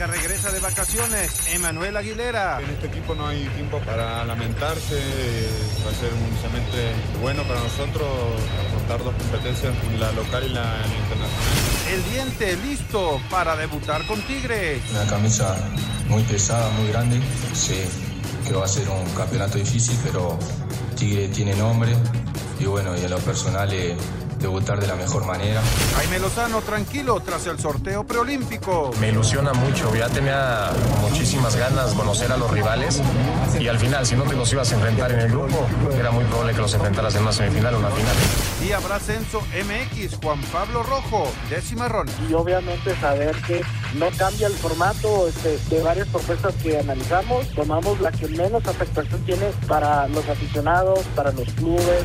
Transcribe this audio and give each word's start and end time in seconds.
América 0.00 0.06
regresa 0.06 0.50
de 0.50 0.60
vacaciones. 0.60 1.30
Emanuel 1.52 1.96
Aguilera. 1.96 2.60
En 2.60 2.70
este 2.70 2.86
equipo 2.86 3.14
no 3.14 3.26
hay 3.26 3.44
tiempo 3.48 3.78
para 3.80 4.24
lamentarse. 4.24 4.96
Va 5.84 5.90
a 5.90 5.94
ser 5.94 6.12
un 6.12 6.36
semestre 6.40 6.92
bueno 7.20 7.42
para 7.44 7.60
nosotros 7.60 8.08
afrontar 8.66 9.04
dos 9.04 9.14
competencias, 9.14 9.74
la 9.98 10.12
local 10.12 10.44
y 10.44 10.48
la, 10.50 10.62
la 10.62 10.86
internacional. 10.86 11.92
El 11.92 12.04
diente 12.12 12.56
listo 12.66 13.20
para 13.30 13.56
debutar 13.56 14.06
con 14.06 14.20
Tigres. 14.22 14.80
Una 14.90 15.06
camisa 15.06 15.56
muy 16.08 16.22
pesada, 16.22 16.70
muy 16.70 16.88
grande. 16.88 17.20
Sé 17.52 17.86
que 18.46 18.54
va 18.54 18.64
a 18.64 18.68
ser 18.68 18.88
un 18.88 19.04
campeonato 19.14 19.58
difícil, 19.58 19.98
pero 20.02 20.38
Tigre 20.96 21.28
tiene 21.28 21.54
nombre. 21.56 21.92
Y 22.58 22.64
bueno, 22.64 22.96
y 22.96 23.04
en 23.04 23.10
lo 23.10 23.18
personal 23.18 23.72
eh, 23.72 23.96
debutar 24.40 24.80
de 24.80 24.86
la 24.86 24.96
mejor 24.96 25.26
manera. 25.26 25.60
Jaime 25.96 26.18
Lozano 26.18 26.60
tranquilo 26.62 27.20
tras 27.20 27.46
el 27.46 27.58
sorteo 27.58 28.04
preolímpico. 28.04 28.90
Me 29.00 29.08
ilusiona 29.08 29.52
mucho, 29.52 29.94
ya 29.94 30.08
tenía 30.08 30.70
muchísimas 31.00 31.56
ganas 31.56 31.90
de 31.90 31.96
conocer 31.96 32.32
a 32.32 32.36
los 32.36 32.50
rivales 32.50 33.00
y 33.58 33.68
al 33.68 33.78
final, 33.78 34.06
si 34.06 34.16
no 34.16 34.24
te 34.24 34.34
los 34.34 34.52
ibas 34.52 34.72
a 34.72 34.74
enfrentar 34.74 35.12
en 35.12 35.20
el 35.20 35.28
grupo, 35.28 35.66
era 35.98 36.10
muy 36.10 36.24
probable 36.24 36.54
que 36.54 36.60
los 36.60 36.74
enfrentaras 36.74 37.14
en 37.14 37.22
una 37.22 37.32
semifinal 37.32 37.74
o 37.74 37.78
una 37.78 37.90
final. 37.90 38.16
Y 38.66 38.72
habrá 38.72 38.98
censo 38.98 39.40
MX, 39.40 40.16
Juan 40.22 40.40
Pablo 40.52 40.82
Rojo, 40.82 41.30
décima 41.48 41.88
ronda. 41.88 42.12
Y 42.28 42.34
obviamente 42.34 42.94
saber 43.00 43.36
que 43.46 43.62
no 43.94 44.06
cambia 44.16 44.46
el 44.46 44.54
formato 44.54 45.28
este, 45.28 45.58
de 45.74 45.82
varias 45.82 46.08
propuestas 46.08 46.54
que 46.62 46.78
analizamos, 46.78 47.48
tomamos 47.54 48.00
la 48.00 48.12
que 48.12 48.28
menos 48.28 48.66
afectación 48.66 49.20
tiene 49.24 49.50
para 49.66 50.08
los 50.08 50.28
aficionados, 50.28 51.00
para 51.14 51.32
los 51.32 51.48
clubes. 51.54 52.04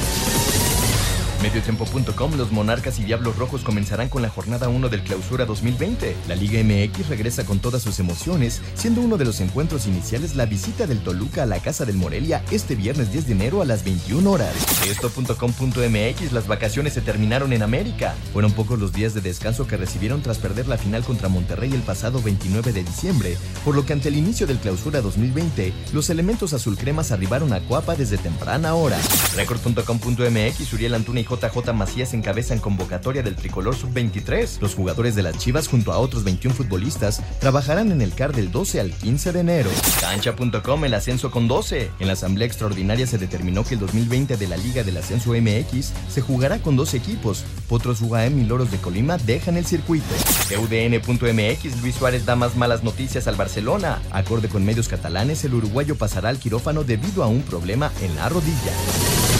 Mediotiempo.com, 1.41 2.37
los 2.37 2.51
Monarcas 2.51 2.99
y 2.99 3.03
Diablos 3.03 3.35
Rojos 3.35 3.63
comenzarán 3.63 4.09
con 4.09 4.21
la 4.21 4.29
jornada 4.29 4.69
1 4.69 4.89
del 4.89 5.01
Clausura 5.01 5.45
2020. 5.45 6.15
La 6.27 6.35
Liga 6.35 6.61
MX 6.63 7.09
regresa 7.09 7.45
con 7.45 7.59
todas 7.59 7.81
sus 7.81 7.99
emociones, 7.99 8.61
siendo 8.75 9.01
uno 9.01 9.17
de 9.17 9.25
los 9.25 9.41
encuentros 9.41 9.87
iniciales 9.87 10.35
la 10.35 10.45
visita 10.45 10.85
del 10.85 10.99
Toluca 10.99 11.43
a 11.43 11.45
la 11.47 11.59
Casa 11.59 11.85
del 11.85 11.95
Morelia 11.95 12.43
este 12.51 12.75
viernes 12.75 13.11
10 13.11 13.25
de 13.25 13.31
enero 13.33 13.61
a 13.61 13.65
las 13.65 13.83
21 13.83 14.29
horas. 14.29 14.53
Esto.com.mx, 14.87 16.31
las 16.31 16.47
vacaciones 16.47 16.93
se 16.93 17.01
terminaron 17.01 17.53
en 17.53 17.63
América. 17.63 18.13
Fueron 18.33 18.51
pocos 18.51 18.79
los 18.79 18.93
días 18.93 19.15
de 19.15 19.21
descanso 19.21 19.65
que 19.65 19.77
recibieron 19.77 20.21
tras 20.21 20.37
perder 20.37 20.67
la 20.67 20.77
final 20.77 21.03
contra 21.03 21.27
Monterrey 21.27 21.73
el 21.73 21.81
pasado 21.81 22.21
29 22.21 22.71
de 22.71 22.83
diciembre, 22.83 23.35
por 23.65 23.75
lo 23.75 23.85
que 23.85 23.93
ante 23.93 24.09
el 24.09 24.17
inicio 24.17 24.45
del 24.45 24.59
Clausura 24.59 25.01
2020, 25.01 25.73
los 25.93 26.09
elementos 26.11 26.53
azulcremas 26.53 27.11
arribaron 27.11 27.51
a 27.53 27.61
Cuapa 27.61 27.95
desde 27.95 28.17
temprana 28.17 28.75
hora. 28.75 28.99
Record.com.mx, 29.35 30.73
Uriel 30.73 30.93
Antuna 30.93 31.21
y 31.21 31.30
JJ 31.31 31.73
Macías 31.73 32.13
encabezan 32.13 32.59
convocatoria 32.59 33.23
del 33.23 33.35
tricolor 33.35 33.75
sub-23. 33.75 34.59
Los 34.59 34.75
jugadores 34.75 35.15
de 35.15 35.23
las 35.23 35.37
Chivas 35.37 35.67
junto 35.67 35.93
a 35.93 35.97
otros 35.97 36.23
21 36.23 36.53
futbolistas 36.53 37.21
trabajarán 37.39 37.91
en 37.91 38.01
el 38.01 38.13
CAR 38.13 38.33
del 38.33 38.51
12 38.51 38.79
al 38.79 38.91
15 38.91 39.31
de 39.31 39.39
enero. 39.39 39.69
Cancha.com 40.01 40.85
el 40.85 40.93
ascenso 40.93 41.31
con 41.31 41.47
12. 41.47 41.91
En 41.99 42.07
la 42.07 42.13
asamblea 42.13 42.47
extraordinaria 42.47 43.07
se 43.07 43.17
determinó 43.17 43.63
que 43.63 43.75
el 43.75 43.79
2020 43.79 44.37
de 44.37 44.47
la 44.47 44.57
Liga 44.57 44.83
del 44.83 44.97
Ascenso 44.97 45.31
MX 45.31 45.93
se 46.09 46.21
jugará 46.21 46.59
con 46.59 46.75
dos 46.75 46.93
equipos. 46.93 47.43
Potros 47.69 48.01
UAM 48.01 48.39
y 48.39 48.45
Loros 48.45 48.71
de 48.71 48.77
Colima 48.77 49.17
dejan 49.17 49.57
el 49.57 49.65
circuito. 49.65 50.13
UDN.mx 50.59 51.81
Luis 51.81 51.95
Suárez 51.95 52.25
da 52.25 52.35
más 52.35 52.55
malas 52.55 52.83
noticias 52.83 53.27
al 53.27 53.35
Barcelona. 53.35 54.01
Acorde 54.11 54.49
con 54.49 54.65
medios 54.65 54.87
catalanes, 54.87 55.43
el 55.45 55.53
uruguayo 55.53 55.95
pasará 55.95 56.29
al 56.29 56.39
quirófano 56.39 56.83
debido 56.83 57.23
a 57.23 57.27
un 57.27 57.41
problema 57.41 57.91
en 58.01 58.15
la 58.15 58.29
rodilla. 58.29 59.30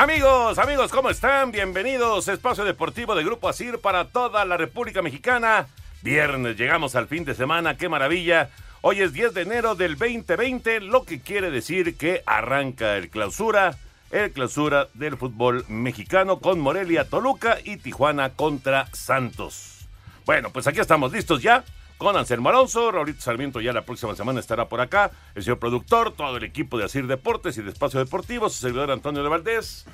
Amigos, 0.00 0.58
amigos, 0.58 0.90
¿cómo 0.92 1.10
están? 1.10 1.52
Bienvenidos 1.52 2.26
a 2.26 2.32
Espacio 2.32 2.64
Deportivo 2.64 3.14
de 3.14 3.22
Grupo 3.22 3.50
Asir 3.50 3.80
para 3.80 4.06
toda 4.06 4.46
la 4.46 4.56
República 4.56 5.02
Mexicana. 5.02 5.66
Viernes, 6.00 6.56
llegamos 6.56 6.96
al 6.96 7.06
fin 7.06 7.26
de 7.26 7.34
semana, 7.34 7.76
qué 7.76 7.90
maravilla. 7.90 8.48
Hoy 8.80 9.02
es 9.02 9.12
10 9.12 9.34
de 9.34 9.42
enero 9.42 9.74
del 9.74 9.98
2020, 9.98 10.80
lo 10.80 11.04
que 11.04 11.20
quiere 11.20 11.50
decir 11.50 11.98
que 11.98 12.22
arranca 12.24 12.96
el 12.96 13.10
clausura, 13.10 13.76
el 14.10 14.32
clausura 14.32 14.88
del 14.94 15.18
fútbol 15.18 15.66
mexicano 15.68 16.38
con 16.38 16.60
Morelia, 16.60 17.06
Toluca 17.06 17.58
y 17.62 17.76
Tijuana 17.76 18.30
contra 18.30 18.86
Santos. 18.94 19.86
Bueno, 20.24 20.48
pues 20.48 20.66
aquí 20.66 20.80
estamos 20.80 21.12
listos 21.12 21.42
ya 21.42 21.62
con 22.00 22.16
Anselmo 22.16 22.48
Alonso, 22.48 22.90
Raulito 22.90 23.20
Sarmiento 23.20 23.60
ya 23.60 23.74
la 23.74 23.82
próxima 23.84 24.16
semana 24.16 24.40
estará 24.40 24.68
por 24.70 24.80
acá, 24.80 25.10
el 25.34 25.42
señor 25.42 25.58
productor, 25.58 26.14
todo 26.16 26.38
el 26.38 26.44
equipo 26.44 26.78
de 26.78 26.84
Asir 26.84 27.06
Deportes 27.06 27.58
y 27.58 27.62
de 27.62 27.68
Espacio 27.70 28.00
Deportivo, 28.00 28.48
su 28.48 28.58
servidor 28.58 28.90
Antonio 28.90 29.22
de 29.22 29.28
Valdés, 29.28 29.84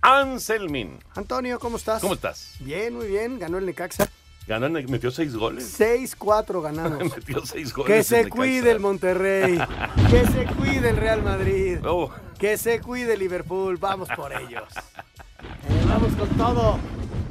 Anselmín. 0.00 1.00
Antonio, 1.16 1.58
¿cómo 1.58 1.76
estás? 1.76 2.00
¿Cómo 2.00 2.14
estás? 2.14 2.54
Bien, 2.60 2.94
muy 2.94 3.08
bien, 3.08 3.40
ganó 3.40 3.58
el 3.58 3.66
Necaxa. 3.66 4.08
Ganó, 4.46 4.66
el- 4.66 4.88
metió 4.88 5.10
seis 5.10 5.34
goles. 5.34 5.78
6-4 5.80 6.62
ganamos. 6.62 7.02
metió 7.16 7.44
seis 7.44 7.74
goles. 7.74 7.92
Que 7.92 8.04
se 8.04 8.28
cuide 8.28 8.70
el 8.70 8.78
Monterrey. 8.78 9.58
que 10.08 10.24
se 10.24 10.44
cuide 10.54 10.90
el 10.90 10.96
Real 10.96 11.22
Madrid. 11.24 11.78
Oh. 11.84 12.12
Que 12.38 12.56
se 12.56 12.80
cuide 12.80 13.14
el 13.14 13.18
Liverpool. 13.18 13.76
Vamos 13.78 14.08
por 14.14 14.32
ellos. 14.32 14.62
Eh, 15.42 15.84
vamos 15.88 16.14
con 16.14 16.28
todo. 16.36 16.78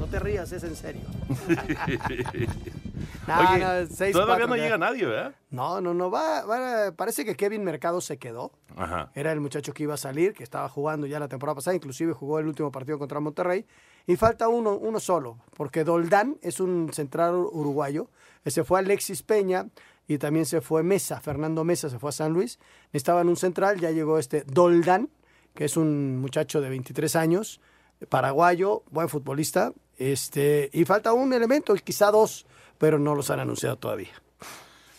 No 0.06 0.12
te 0.12 0.20
rías, 0.20 0.52
es 0.52 0.64
en 0.64 0.76
serio. 0.76 1.02
No, 3.28 3.40
Oye, 3.40 3.60
no, 3.60 3.88
seis, 3.96 4.14
todavía 4.14 4.36
cuatro 4.36 4.48
no 4.48 4.56
ya. 4.56 4.64
llega 4.64 4.78
nadie, 4.78 5.04
¿verdad? 5.06 5.34
No, 5.50 5.82
no, 5.82 5.96
no. 5.96 6.12
Va, 6.12 6.46
va- 6.46 6.92
parece 6.92 7.26
que 7.26 7.36
Kevin 7.36 7.64
Mercado 7.64 8.00
se 8.00 8.18
quedó. 8.18 8.52
Ajá. 8.76 9.12
Era 9.16 9.32
el 9.32 9.40
muchacho 9.42 9.74
que 9.74 9.82
iba 9.84 9.96
a 9.96 9.98
salir, 9.98 10.34
que 10.34 10.44
estaba 10.44 10.70
jugando 10.70 11.08
ya 11.08 11.20
la 11.20 11.28
temporada 11.28 11.56
pasada, 11.56 11.76
inclusive 11.76 12.14
jugó 12.14 12.38
el 12.40 12.46
último 12.48 12.72
partido 12.72 13.00
contra 13.00 13.20
Monterrey. 13.20 13.66
Y 14.06 14.16
falta 14.16 14.48
uno, 14.48 14.76
uno 14.76 15.00
solo, 15.00 15.40
porque 15.58 15.84
Doldán 15.84 16.38
es 16.44 16.60
un 16.60 16.92
central 16.94 17.34
uruguayo. 17.36 18.10
Se 18.46 18.64
fue 18.64 18.78
Alexis 18.80 19.24
Peña 19.24 19.70
y 20.08 20.20
también 20.20 20.46
se 20.46 20.62
fue 20.62 20.84
Mesa, 20.84 21.20
Fernando 21.20 21.64
Mesa 21.64 21.90
se 21.90 21.98
fue 21.98 22.10
a 22.10 22.14
San 22.14 22.32
Luis. 22.32 22.60
Necesitaban 22.94 23.28
un 23.28 23.38
central, 23.38 23.80
ya 23.80 23.90
llegó 23.90 24.20
este 24.20 24.44
Doldán, 24.44 25.10
que 25.56 25.66
es 25.66 25.78
un 25.78 26.18
muchacho 26.20 26.62
de 26.62 26.70
23 26.70 27.16
años, 27.16 27.60
paraguayo, 28.10 28.84
buen 28.92 29.10
futbolista. 29.10 29.74
Este, 29.98 30.70
y 30.74 30.86
falta 30.86 31.14
un 31.14 31.34
elemento, 31.34 31.74
quizá 31.76 32.12
dos, 32.12 32.46
pero 32.78 33.00
no 33.00 33.16
los 33.16 33.30
han 33.30 33.40
anunciado 33.40 33.78
todavía. 33.78 34.12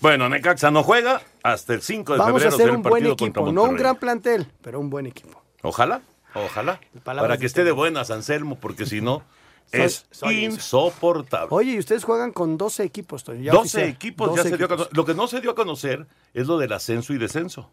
Bueno, 0.00 0.28
Necaxa 0.28 0.70
no 0.70 0.82
juega 0.82 1.22
hasta 1.42 1.74
el 1.74 1.82
5 1.82 2.12
de 2.12 2.18
Vamos 2.18 2.42
a 2.42 2.50
febrero 2.50 2.54
hacer 2.54 2.76
un 2.76 2.82
buen 2.82 3.06
equipo, 3.06 3.52
no 3.52 3.64
un 3.64 3.76
gran 3.76 3.96
plantel, 3.96 4.46
pero 4.62 4.78
un 4.78 4.90
buen 4.90 5.06
equipo. 5.06 5.42
Ojalá, 5.62 6.02
ojalá. 6.34 6.80
Para 7.02 7.38
que 7.38 7.46
esté 7.46 7.64
de 7.64 7.72
buenas, 7.72 8.10
Anselmo, 8.10 8.58
porque 8.60 8.84
si 8.86 9.00
no, 9.00 9.22
es 9.72 10.06
soy 10.10 10.44
insoportable. 10.44 11.48
Oye, 11.50 11.72
y 11.72 11.78
ustedes 11.78 12.04
juegan 12.04 12.32
con 12.32 12.58
12 12.58 12.84
equipos, 12.84 13.24
ya 13.24 13.52
12 13.52 13.58
oficial. 13.58 13.84
equipos 13.84 14.28
12 14.28 14.42
ya 14.42 14.50
se 14.50 14.56
dio 14.56 14.66
a 14.66 14.68
conocer. 14.68 14.96
Lo 14.96 15.04
que 15.04 15.14
no 15.14 15.26
se 15.26 15.40
dio 15.40 15.50
a 15.50 15.54
conocer 15.54 16.06
es 16.34 16.46
lo 16.46 16.58
del 16.58 16.72
ascenso 16.72 17.12
y 17.14 17.18
descenso. 17.18 17.70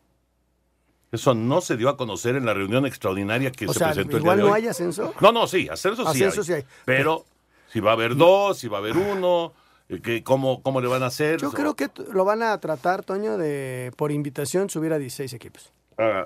Eso 1.14 1.34
no 1.34 1.62
se 1.62 1.78
dio 1.78 1.88
a 1.90 1.96
conocer 1.96 2.36
en 2.36 2.46
la 2.46 2.54
reunión 2.54 2.86
extraordinaria 2.86 3.52
que 3.52 3.68
O 3.68 3.74
se 3.74 3.80
sea, 3.80 3.88
presentó 3.90 4.18
el 4.18 4.24
igual 4.24 4.38
día 4.38 4.44
de 4.44 4.50
no 4.50 4.56
hoy. 4.56 4.62
hay 4.64 4.68
ascenso. 4.68 5.14
No, 5.22 5.32
no, 5.32 5.48
sí, 5.48 5.70
ascenso 5.70 6.12
sí 6.12 6.24
hay. 6.24 6.32
sí 6.32 6.54
hay. 6.54 6.66
Pero 6.86 7.24
si 7.72 7.80
va 7.80 7.92
a 7.92 7.94
haber 7.94 8.16
dos, 8.16 8.58
si 8.58 8.68
va 8.68 8.78
a 8.78 8.82
haber 8.82 8.98
uno, 8.98 9.54
eh, 9.90 10.02
que, 10.02 10.24
cómo, 10.24 10.62
¿cómo 10.64 10.82
le 10.82 10.88
van 10.88 11.04
a 11.04 11.06
hacer? 11.06 11.40
Yo 11.40 11.52
creo 11.52 11.76
que 11.76 11.90
lo 12.12 12.26
van 12.26 12.42
a 12.44 12.58
tratar, 12.60 13.04
Toño, 13.04 13.38
de 13.38 13.92
por 13.96 14.12
invitación 14.12 14.70
subir 14.70 14.92
a 14.92 14.98
16 14.98 15.32
equipos. 15.34 15.72
Ah, 16.00 16.26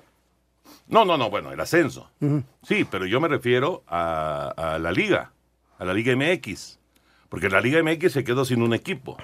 no, 0.88 1.04
no, 1.06 1.18
no, 1.18 1.30
bueno, 1.30 1.52
el 1.52 1.60
ascenso. 1.60 2.10
Sí, 2.64 2.86
pero 2.90 3.06
yo 3.06 3.20
me 3.20 3.28
refiero 3.28 3.84
a, 3.88 4.54
a 4.56 4.80
la 4.80 4.92
liga, 4.94 5.34
a 5.80 5.84
la 5.86 5.94
Liga 5.94 6.16
MX. 6.16 6.80
Porque 7.30 7.50
la 7.50 7.60
Liga 7.60 7.84
MX 7.84 8.14
se 8.14 8.24
quedó 8.24 8.46
sin 8.46 8.62
un 8.62 8.74
equipo. 8.74 9.18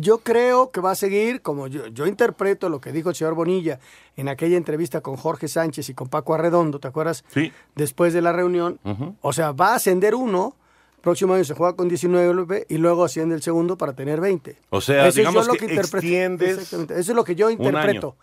Yo 0.00 0.18
creo 0.18 0.70
que 0.70 0.80
va 0.80 0.90
a 0.90 0.94
seguir, 0.94 1.40
como 1.40 1.66
yo, 1.66 1.86
yo 1.86 2.06
interpreto 2.06 2.68
lo 2.68 2.80
que 2.80 2.92
dijo 2.92 3.08
el 3.08 3.14
señor 3.14 3.34
Bonilla 3.34 3.78
en 4.16 4.28
aquella 4.28 4.58
entrevista 4.58 5.00
con 5.00 5.16
Jorge 5.16 5.48
Sánchez 5.48 5.88
y 5.88 5.94
con 5.94 6.08
Paco 6.08 6.34
Arredondo, 6.34 6.78
¿te 6.78 6.88
acuerdas? 6.88 7.24
Sí. 7.32 7.52
Después 7.74 8.12
de 8.12 8.20
la 8.20 8.32
reunión. 8.32 8.78
O 9.22 9.32
sea, 9.32 9.52
va 9.52 9.72
a 9.72 9.74
ascender 9.76 10.14
uno, 10.14 10.56
próximo 11.00 11.32
año 11.34 11.44
se 11.44 11.54
juega 11.54 11.74
con 11.74 11.88
19 11.88 12.66
y 12.68 12.76
luego 12.76 13.04
asciende 13.04 13.34
el 13.34 13.42
segundo 13.42 13.78
para 13.78 13.94
tener 13.94 14.20
20. 14.20 14.58
O 14.70 14.80
sea, 14.80 15.06
Eso 15.08 15.20
es 15.20 15.46
lo 15.46 15.54
que 15.54 15.74
extiendes 15.74 16.50
Exactamente. 16.58 16.94
Eso 16.98 17.12
es 17.12 17.16
lo 17.16 17.24
que 17.24 17.34
yo 17.34 17.50
interpreto. 17.50 18.16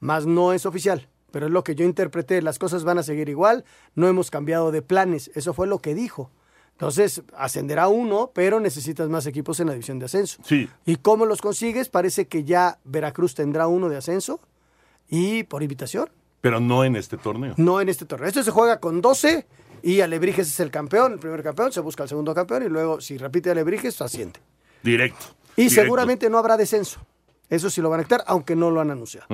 Más 0.00 0.26
no 0.26 0.52
es 0.52 0.64
oficial, 0.64 1.08
pero 1.30 1.46
es 1.46 1.52
lo 1.52 1.62
que 1.62 1.74
yo 1.74 1.84
interpreté. 1.84 2.40
Las 2.40 2.58
cosas 2.58 2.84
van 2.84 2.98
a 2.98 3.02
seguir 3.02 3.28
igual, 3.28 3.64
no 3.94 4.08
hemos 4.08 4.30
cambiado 4.30 4.72
de 4.72 4.80
planes. 4.80 5.30
Eso 5.34 5.52
fue 5.52 5.66
lo 5.66 5.78
que 5.78 5.94
dijo. 5.94 6.30
Entonces, 6.76 7.22
ascenderá 7.34 7.88
uno, 7.88 8.30
pero 8.34 8.60
necesitas 8.60 9.08
más 9.08 9.24
equipos 9.26 9.58
en 9.60 9.68
la 9.68 9.72
división 9.72 9.98
de 9.98 10.04
ascenso. 10.04 10.42
Sí. 10.44 10.68
¿Y 10.84 10.96
cómo 10.96 11.24
los 11.24 11.40
consigues? 11.40 11.88
Parece 11.88 12.28
que 12.28 12.44
ya 12.44 12.78
Veracruz 12.84 13.34
tendrá 13.34 13.66
uno 13.66 13.88
de 13.88 13.96
ascenso 13.96 14.40
y 15.08 15.44
por 15.44 15.62
invitación, 15.62 16.10
Pero 16.42 16.60
no 16.60 16.84
en 16.84 16.94
este 16.96 17.16
torneo. 17.16 17.54
no 17.56 17.80
en 17.80 17.88
este 17.88 18.04
torneo. 18.04 18.28
Este 18.28 18.42
se 18.44 18.50
juega 18.50 18.78
con 18.78 19.00
12 19.00 19.46
y 19.82 20.00
Alebrijes 20.02 20.48
es 20.48 20.60
el 20.60 20.70
campeón, 20.70 21.14
el 21.14 21.18
primer 21.18 21.42
campeón, 21.42 21.72
se 21.72 21.80
busca 21.80 22.02
el 22.02 22.08
segundo 22.10 22.34
campeón 22.34 22.62
y 22.64 22.68
luego 22.68 23.00
si 23.00 23.16
repite 23.16 23.50
Alebrijes, 23.50 23.98
asciende. 24.02 24.38
Directo. 24.82 25.24
Y 25.56 25.62
directo. 25.62 25.80
seguramente 25.82 26.28
no 26.28 26.36
habrá 26.36 26.58
descenso. 26.58 27.00
Eso 27.48 27.70
sí 27.70 27.80
lo 27.80 27.88
van 27.88 28.00
a 28.00 28.02
quitar, 28.02 28.22
aunque 28.26 28.54
no 28.54 28.70
lo 28.70 28.80
han 28.82 28.90
anunciado. 28.90 29.26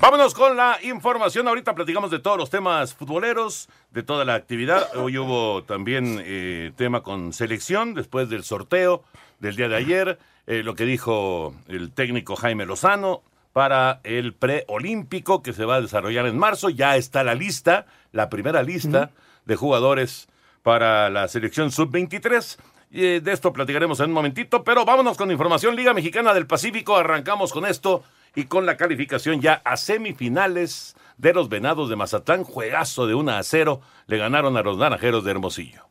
Vámonos 0.00 0.34
con 0.34 0.56
la 0.56 0.78
información. 0.82 1.46
Ahorita 1.48 1.74
platicamos 1.74 2.10
de 2.10 2.18
todos 2.18 2.36
los 2.36 2.50
temas 2.50 2.94
futboleros, 2.94 3.68
de 3.90 4.02
toda 4.02 4.24
la 4.24 4.34
actividad. 4.34 4.96
Hoy 4.96 5.18
hubo 5.18 5.62
también 5.62 6.20
eh, 6.24 6.72
tema 6.76 7.02
con 7.02 7.32
selección 7.32 7.94
después 7.94 8.28
del 8.28 8.44
sorteo 8.44 9.04
del 9.40 9.56
día 9.56 9.68
de 9.68 9.76
ayer. 9.76 10.18
eh, 10.46 10.62
lo 10.62 10.74
que 10.74 10.84
dijo 10.84 11.54
el 11.68 11.92
técnico 11.92 12.36
Jaime 12.36 12.66
Lozano 12.66 13.22
para 13.52 14.00
el 14.02 14.34
preolímpico 14.34 15.42
que 15.42 15.52
se 15.52 15.64
va 15.64 15.76
a 15.76 15.80
desarrollar 15.80 16.26
en 16.26 16.38
marzo. 16.38 16.68
Ya 16.70 16.96
está 16.96 17.22
la 17.24 17.34
lista, 17.34 17.86
la 18.12 18.28
primera 18.28 18.62
lista 18.62 19.10
de 19.44 19.56
jugadores 19.56 20.28
para 20.62 21.08
la 21.08 21.28
selección 21.28 21.70
sub-23. 21.70 22.58
Y, 22.90 23.04
eh, 23.04 23.20
de 23.20 23.32
esto 23.32 23.52
platicaremos 23.52 24.00
en 24.00 24.06
un 24.06 24.12
momentito, 24.12 24.64
pero 24.64 24.84
vámonos 24.84 25.16
con 25.16 25.30
información 25.30 25.76
Liga 25.76 25.94
Mexicana 25.94 26.34
del 26.34 26.46
Pacífico. 26.46 26.96
Arrancamos 26.96 27.52
con 27.52 27.64
esto 27.64 28.02
y 28.34 28.44
con 28.44 28.66
la 28.66 28.76
calificación 28.76 29.40
ya 29.40 29.60
a 29.64 29.76
semifinales 29.76 30.94
de 31.18 31.32
los 31.32 31.48
Venados 31.48 31.88
de 31.88 31.96
Mazatlán. 31.96 32.44
Juegazo 32.44 33.06
de 33.06 33.14
1 33.14 33.32
a 33.32 33.42
0. 33.42 33.80
Le 34.06 34.18
ganaron 34.18 34.56
a 34.56 34.62
los 34.62 34.76
Naranjeros 34.78 35.24
de 35.24 35.30
Hermosillo. 35.30 35.88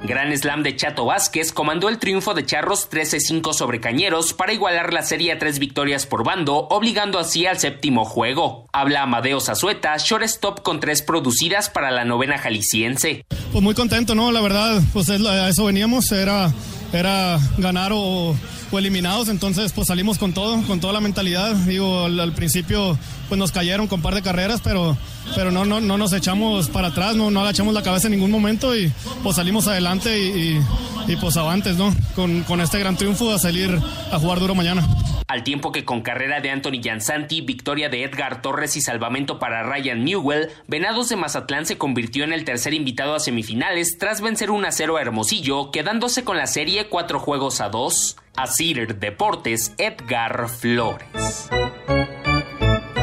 Gran 0.00 0.34
Slam 0.34 0.62
de 0.62 0.74
Chato 0.74 1.04
Vázquez 1.04 1.52
comandó 1.52 1.90
el 1.90 1.98
triunfo 1.98 2.32
de 2.32 2.46
Charros 2.46 2.88
13-5 2.90 3.52
sobre 3.52 3.78
Cañeros 3.78 4.32
para 4.32 4.54
igualar 4.54 4.94
la 4.94 5.02
serie 5.02 5.32
a 5.32 5.38
tres 5.38 5.58
victorias 5.58 6.06
por 6.06 6.24
bando, 6.24 6.66
obligando 6.70 7.18
así 7.18 7.44
al 7.44 7.58
séptimo 7.58 8.06
juego. 8.06 8.66
Habla 8.72 9.02
Amadeo 9.02 9.38
Zazueta, 9.40 9.94
shortstop 9.98 10.62
con 10.62 10.80
tres 10.80 11.02
producidas 11.02 11.68
para 11.68 11.90
la 11.90 12.06
novena 12.06 12.38
jalisciense. 12.38 13.26
Pues 13.52 13.62
muy 13.62 13.74
contento, 13.74 14.14
¿no? 14.14 14.32
La 14.32 14.40
verdad, 14.40 14.80
pues 14.94 15.10
es- 15.10 15.26
a 15.26 15.48
eso 15.50 15.66
veníamos, 15.66 16.10
era, 16.10 16.54
era 16.94 17.38
ganar 17.58 17.90
o, 17.94 18.34
eliminados, 18.76 19.28
entonces 19.28 19.72
pues 19.72 19.86
salimos 19.86 20.18
con 20.18 20.34
todo, 20.34 20.60
con 20.66 20.80
toda 20.80 20.92
la 20.92 21.00
mentalidad. 21.00 21.54
Digo, 21.54 22.04
al, 22.04 22.20
al 22.20 22.32
principio 22.32 22.98
pues 23.28 23.38
nos 23.38 23.52
cayeron 23.52 23.86
con 23.86 23.98
un 23.98 24.02
par 24.02 24.14
de 24.14 24.22
carreras, 24.22 24.60
pero, 24.62 24.96
pero 25.34 25.50
no, 25.50 25.64
no, 25.64 25.80
no 25.80 25.98
nos 25.98 26.12
echamos 26.12 26.68
para 26.68 26.88
atrás, 26.88 27.16
no, 27.16 27.30
no 27.30 27.40
agachamos 27.40 27.74
la 27.74 27.82
cabeza 27.82 28.08
en 28.08 28.12
ningún 28.12 28.30
momento 28.30 28.74
y 28.76 28.92
pues 29.22 29.36
salimos 29.36 29.68
adelante 29.68 30.18
y, 30.18 30.60
y, 31.06 31.16
pues 31.16 31.36
avantes, 31.36 31.76
¿no? 31.76 31.94
Con, 32.14 32.42
con 32.44 32.60
este 32.60 32.78
gran 32.78 32.96
triunfo 32.96 33.32
a 33.32 33.38
salir 33.38 33.78
a 34.12 34.18
jugar 34.18 34.40
duro 34.40 34.54
mañana. 34.54 34.86
Al 35.28 35.44
tiempo 35.44 35.72
que 35.72 35.84
con 35.84 36.00
carrera 36.00 36.40
de 36.40 36.50
Anthony 36.50 36.80
Jansanti, 36.82 37.42
victoria 37.42 37.90
de 37.90 38.02
Edgar 38.02 38.40
Torres 38.40 38.76
y 38.76 38.80
salvamento 38.80 39.38
para 39.38 39.62
Ryan 39.62 40.02
Newell, 40.02 40.48
Venados 40.66 41.10
de 41.10 41.16
Mazatlán 41.16 41.66
se 41.66 41.76
convirtió 41.76 42.24
en 42.24 42.32
el 42.32 42.46
tercer 42.46 42.72
invitado 42.72 43.14
a 43.14 43.20
semifinales 43.20 43.98
tras 43.98 44.22
vencer 44.22 44.50
1 44.50 44.66
a 44.66 44.72
0 44.72 44.96
a 44.96 45.02
Hermosillo, 45.02 45.70
quedándose 45.70 46.24
con 46.24 46.38
la 46.38 46.46
serie 46.46 46.88
cuatro 46.88 47.20
juegos 47.20 47.60
a 47.60 47.68
dos. 47.68 48.16
Asir 48.36 48.96
Deportes, 48.98 49.74
Edgar 49.76 50.48
Flores. 50.48 51.50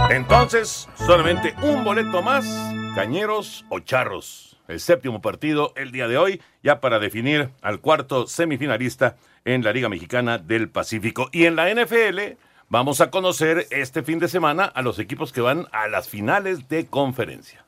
Entonces, 0.10 0.88
solamente 0.96 1.56
un 1.63 1.84
boleto 1.84 2.22
más, 2.22 2.46
Cañeros 2.94 3.66
o 3.69 3.80
Charros. 3.80 4.57
El 4.68 4.80
séptimo 4.80 5.22
partido 5.22 5.74
el 5.75 5.92
día 5.92 6.07
de 6.07 6.18
hoy, 6.18 6.42
ya 6.63 6.80
para 6.80 7.00
definir 7.00 7.50
al 7.62 7.80
cuarto 7.80 8.28
semifinalista 8.28 9.16
en 9.46 9.63
la 9.63 9.74
Liga 9.74 9.90
Mexicana 9.90 10.38
del 10.38 10.69
Pacífico. 10.69 11.30
Y 11.31 11.46
en 11.46 11.56
la 11.56 11.74
NFL 11.74 12.38
vamos 12.69 13.02
a 13.02 13.10
conocer 13.10 13.68
este 13.72 14.04
fin 14.04 14.19
de 14.19 14.28
semana 14.28 14.66
a 14.66 14.84
los 14.84 15.00
equipos 15.00 15.34
que 15.34 15.42
van 15.42 15.68
a 15.72 15.88
las 15.88 16.07
finales 16.07 16.69
de 16.69 16.86
conferencia. 16.86 17.64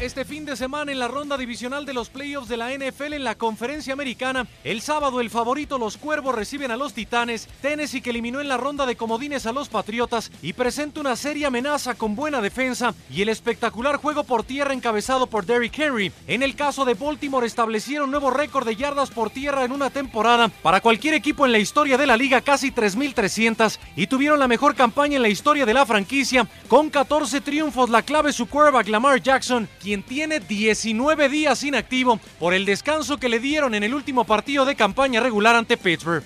Este 0.00 0.24
fin 0.24 0.44
de 0.44 0.54
semana 0.54 0.92
en 0.92 1.00
la 1.00 1.08
ronda 1.08 1.36
divisional 1.36 1.84
de 1.84 1.92
los 1.92 2.08
playoffs 2.08 2.48
de 2.48 2.56
la 2.56 2.70
NFL 2.70 3.14
en 3.14 3.24
la 3.24 3.34
conferencia 3.34 3.92
americana, 3.92 4.46
el 4.62 4.80
sábado 4.80 5.20
el 5.20 5.28
favorito 5.28 5.76
los 5.76 5.96
Cuervos 5.96 6.36
reciben 6.36 6.70
a 6.70 6.76
los 6.76 6.94
Titanes, 6.94 7.48
Tennessee 7.60 8.00
que 8.00 8.10
eliminó 8.10 8.40
en 8.40 8.46
la 8.46 8.56
ronda 8.56 8.86
de 8.86 8.94
comodines 8.94 9.44
a 9.46 9.52
los 9.52 9.68
Patriotas 9.68 10.30
y 10.40 10.52
presenta 10.52 11.00
una 11.00 11.16
seria 11.16 11.48
amenaza 11.48 11.96
con 11.96 12.14
buena 12.14 12.40
defensa. 12.40 12.94
Y 13.10 13.22
el 13.22 13.28
espectacular 13.28 13.96
juego 13.96 14.22
por 14.22 14.44
tierra 14.44 14.72
encabezado 14.72 15.26
por 15.26 15.46
Derrick 15.46 15.76
Henry. 15.76 16.12
En 16.28 16.44
el 16.44 16.54
caso 16.54 16.84
de 16.84 16.94
Baltimore 16.94 17.44
establecieron 17.44 18.12
nuevo 18.12 18.30
récord 18.30 18.68
de 18.68 18.76
yardas 18.76 19.10
por 19.10 19.30
tierra 19.30 19.64
en 19.64 19.72
una 19.72 19.90
temporada. 19.90 20.48
Para 20.62 20.80
cualquier 20.80 21.14
equipo 21.14 21.44
en 21.44 21.50
la 21.50 21.58
historia 21.58 21.98
de 21.98 22.06
la 22.06 22.16
liga, 22.16 22.40
casi 22.40 22.70
3.300 22.70 23.80
y 23.96 24.06
tuvieron 24.06 24.38
la 24.38 24.46
mejor 24.46 24.76
campaña 24.76 25.16
en 25.16 25.22
la 25.22 25.28
historia 25.28 25.66
de 25.66 25.74
la 25.74 25.84
franquicia. 25.84 26.46
Con 26.68 26.88
14 26.88 27.40
triunfos, 27.40 27.90
la 27.90 28.02
clave 28.02 28.32
su 28.32 28.46
quarterback 28.46 28.86
Lamar 28.86 29.20
Jackson, 29.20 29.68
quien 29.88 30.02
tiene 30.02 30.38
19 30.38 31.30
días 31.30 31.64
inactivo 31.64 32.20
por 32.38 32.52
el 32.52 32.66
descanso 32.66 33.16
que 33.16 33.30
le 33.30 33.40
dieron 33.40 33.74
en 33.74 33.82
el 33.82 33.94
último 33.94 34.24
partido 34.24 34.66
de 34.66 34.74
campaña 34.74 35.18
regular 35.18 35.56
ante 35.56 35.78
Pittsburgh. 35.78 36.22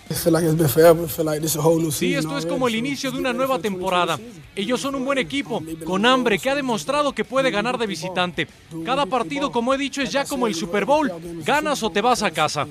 Sí, 1.92 2.12
esto 2.12 2.36
es 2.36 2.44
como 2.44 2.66
el 2.66 2.74
inicio 2.74 3.12
de 3.12 3.18
una 3.18 3.32
nueva 3.32 3.60
temporada. 3.60 4.18
Ellos 4.56 4.80
son 4.80 4.96
un 4.96 5.04
buen 5.04 5.18
equipo, 5.18 5.62
con 5.84 6.04
hambre, 6.06 6.40
que 6.40 6.50
ha 6.50 6.56
demostrado 6.56 7.12
que 7.12 7.24
puede 7.24 7.52
ganar 7.52 7.78
de 7.78 7.86
visitante. 7.86 8.48
Cada 8.84 9.06
partido, 9.06 9.52
como 9.52 9.72
he 9.72 9.78
dicho, 9.78 10.02
es 10.02 10.10
ya 10.10 10.24
como 10.24 10.48
el 10.48 10.56
Super 10.56 10.84
Bowl. 10.84 11.12
Ganas 11.46 11.84
o 11.84 11.90
te 11.90 12.00
vas 12.00 12.24
a 12.24 12.32
casa. 12.32 12.66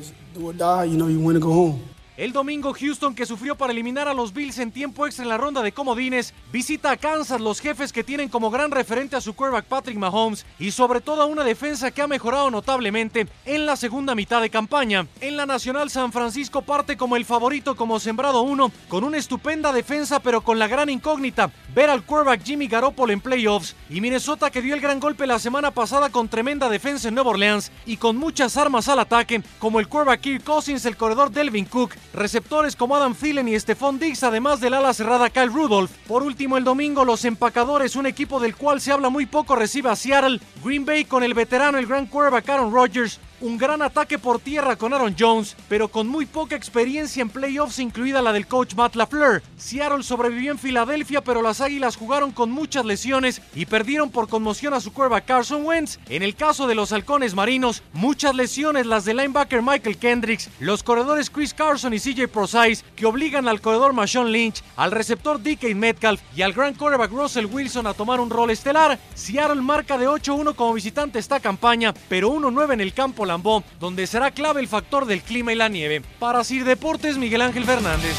El 2.17 2.33
domingo 2.33 2.73
Houston, 2.73 3.15
que 3.15 3.25
sufrió 3.25 3.55
para 3.55 3.71
eliminar 3.71 4.09
a 4.09 4.13
los 4.13 4.33
Bills 4.33 4.59
en 4.59 4.73
tiempo 4.73 5.05
extra 5.05 5.23
en 5.23 5.29
la 5.29 5.37
ronda 5.37 5.61
de 5.61 5.71
comodines, 5.71 6.33
visita 6.51 6.91
a 6.91 6.97
Kansas, 6.97 7.39
los 7.39 7.61
jefes 7.61 7.93
que 7.93 8.03
tienen 8.03 8.27
como 8.27 8.51
gran 8.51 8.69
referente 8.69 9.15
a 9.15 9.21
su 9.21 9.33
quarterback 9.33 9.65
Patrick 9.65 9.97
Mahomes 9.97 10.45
y 10.59 10.71
sobre 10.71 10.99
todo 10.99 11.21
a 11.21 11.25
una 11.25 11.45
defensa 11.45 11.89
que 11.89 12.01
ha 12.01 12.07
mejorado 12.07 12.51
notablemente 12.51 13.27
en 13.45 13.65
la 13.65 13.77
segunda 13.77 14.13
mitad 14.13 14.41
de 14.41 14.49
campaña. 14.49 15.07
En 15.21 15.37
la 15.37 15.45
Nacional 15.45 15.89
San 15.89 16.11
Francisco 16.11 16.61
parte 16.63 16.97
como 16.97 17.15
el 17.15 17.23
favorito 17.23 17.77
como 17.77 17.97
sembrado 17.97 18.41
uno, 18.41 18.73
con 18.89 19.05
una 19.05 19.17
estupenda 19.17 19.71
defensa 19.71 20.19
pero 20.19 20.41
con 20.41 20.59
la 20.59 20.67
gran 20.67 20.89
incógnita, 20.89 21.49
ver 21.73 21.89
al 21.89 22.03
quarterback 22.03 22.43
Jimmy 22.43 22.67
Garoppolo 22.67 23.13
en 23.13 23.21
playoffs 23.21 23.73
y 23.89 24.01
Minnesota 24.01 24.51
que 24.51 24.61
dio 24.61 24.75
el 24.75 24.81
gran 24.81 24.99
golpe 24.99 25.25
la 25.25 25.39
semana 25.39 25.71
pasada 25.71 26.09
con 26.09 26.27
tremenda 26.27 26.67
defensa 26.67 27.07
en 27.07 27.15
Nueva 27.15 27.29
Orleans 27.29 27.71
y 27.85 27.95
con 27.95 28.17
muchas 28.17 28.57
armas 28.57 28.89
al 28.89 28.99
ataque, 28.99 29.41
como 29.59 29.79
el 29.79 29.87
quarterback 29.87 30.19
Kirk 30.19 30.43
Cousins, 30.43 30.85
el 30.85 30.97
corredor 30.97 31.31
Delvin 31.31 31.65
Cook, 31.65 31.95
receptores 32.13 32.75
como 32.75 32.95
Adam 32.95 33.15
Thielen 33.15 33.47
y 33.47 33.59
Stephon 33.59 33.99
Diggs, 33.99 34.23
además 34.23 34.59
del 34.59 34.73
ala 34.73 34.93
cerrada 34.93 35.29
Kyle 35.29 35.51
Rudolph. 35.51 35.91
Por 36.07 36.23
último, 36.23 36.57
el 36.57 36.63
domingo, 36.63 37.05
los 37.05 37.25
empacadores, 37.25 37.95
un 37.95 38.05
equipo 38.05 38.39
del 38.39 38.55
cual 38.55 38.81
se 38.81 38.91
habla 38.91 39.09
muy 39.09 39.25
poco, 39.25 39.55
recibe 39.55 39.89
a 39.89 39.95
Seattle, 39.95 40.39
Green 40.63 40.85
Bay 40.85 41.05
con 41.05 41.23
el 41.23 41.33
veterano, 41.33 41.77
el 41.77 41.87
gran 41.87 42.05
quarterback 42.05 42.49
Aaron 42.49 42.73
Rodgers, 42.73 43.19
un 43.41 43.57
gran 43.57 43.81
ataque 43.81 44.17
por 44.17 44.39
tierra 44.39 44.75
con 44.75 44.93
Aaron 44.93 45.15
Jones, 45.17 45.55
pero 45.67 45.89
con 45.89 46.07
muy 46.07 46.25
poca 46.25 46.55
experiencia 46.55 47.21
en 47.21 47.29
playoffs, 47.29 47.79
incluida 47.79 48.21
la 48.21 48.33
del 48.33 48.47
coach 48.47 48.75
Matt 48.75 48.95
LaFleur. 48.95 49.41
Seattle 49.57 50.03
sobrevivió 50.03 50.51
en 50.51 50.59
Filadelfia, 50.59 51.21
pero 51.21 51.41
las 51.41 51.61
Águilas 51.61 51.95
jugaron 51.95 52.31
con 52.31 52.51
muchas 52.51 52.85
lesiones 52.85 53.41
y 53.55 53.65
perdieron 53.65 54.09
por 54.11 54.29
conmoción 54.29 54.73
a 54.73 54.79
su 54.79 54.93
quarterback 54.93 55.25
Carson 55.25 55.65
Wentz. 55.65 55.99
En 56.09 56.23
el 56.23 56.35
caso 56.35 56.67
de 56.67 56.75
los 56.75 56.91
halcones 56.91 57.33
marinos, 57.33 57.83
muchas 57.93 58.35
lesiones, 58.35 58.85
las 58.85 59.05
del 59.05 59.17
linebacker 59.17 59.61
Michael 59.61 59.97
Kendricks, 59.97 60.49
los 60.59 60.83
corredores 60.83 61.29
Chris 61.29 61.53
Carson 61.53 61.93
y 61.93 61.99
CJ 61.99 62.27
Procise, 62.27 62.83
que 62.95 63.05
obligan 63.05 63.47
al 63.47 63.61
corredor 63.61 63.93
Marshawn 63.93 64.31
Lynch, 64.31 64.63
al 64.75 64.91
receptor 64.91 65.41
DK 65.41 65.75
Metcalf 65.75 66.21
y 66.35 66.43
al 66.43 66.53
gran 66.53 66.75
quarterback 66.75 67.11
Russell 67.11 67.45
Wilson 67.45 67.87
a 67.87 67.93
tomar 67.93 68.19
un 68.19 68.29
rol 68.29 68.51
estelar. 68.51 68.99
Seattle 69.15 69.61
marca 69.61 69.97
de 69.97 70.07
8-1 70.07 70.55
como 70.55 70.73
visitante 70.73 71.19
esta 71.19 71.39
campaña, 71.39 71.93
pero 72.07 72.31
1-9 72.31 72.73
en 72.73 72.81
el 72.81 72.93
campo 72.93 73.25
Lambó, 73.31 73.63
donde 73.79 74.07
será 74.07 74.31
clave 74.31 74.59
el 74.59 74.67
factor 74.67 75.05
del 75.05 75.21
clima 75.21 75.53
y 75.53 75.55
la 75.55 75.69
nieve. 75.69 76.01
Para 76.19 76.43
Sir 76.43 76.65
Deportes, 76.65 77.17
Miguel 77.17 77.41
Ángel 77.41 77.63
Fernández. 77.63 78.13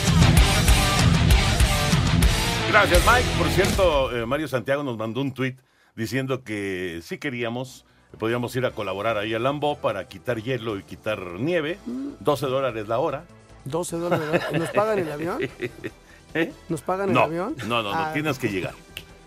Gracias, 2.71 3.03
Mike. 3.07 3.29
Por 3.37 3.49
cierto, 3.49 4.17
eh, 4.17 4.25
Mario 4.25 4.49
Santiago 4.49 4.83
nos 4.83 4.97
mandó 4.97 5.21
un 5.21 5.35
tweet 5.35 5.57
diciendo 5.95 6.43
que 6.43 7.01
si 7.03 7.19
queríamos, 7.19 7.85
podíamos 8.19 8.57
ir 8.57 8.65
a 8.65 8.71
colaborar 8.71 9.19
ahí 9.19 9.35
a 9.35 9.39
Lambo 9.39 9.77
para 9.77 10.09
quitar 10.09 10.41
hielo 10.43 10.79
y 10.79 10.83
quitar 10.83 11.21
nieve. 11.39 11.79
12 12.21 12.47
dólares 12.47 12.89
la 12.89 12.99
hora. 12.99 13.25
12 13.67 13.97
dólares. 13.99 14.27
la 14.33 14.49
hora. 14.49 14.59
¿Nos 14.59 14.71
pagan 14.71 14.99
el 14.99 15.13
avión? 15.13 15.39
¿Eh? 16.35 16.53
¿Nos 16.71 16.81
pagan 16.81 17.13
no, 17.13 17.21
el 17.21 17.27
avión? 17.27 17.57
No, 17.67 17.83
no, 17.83 17.93
no, 17.93 17.93
Ah, 17.93 18.11
tienes 18.15 18.39
que 18.39 18.49
llegar. 18.49 18.73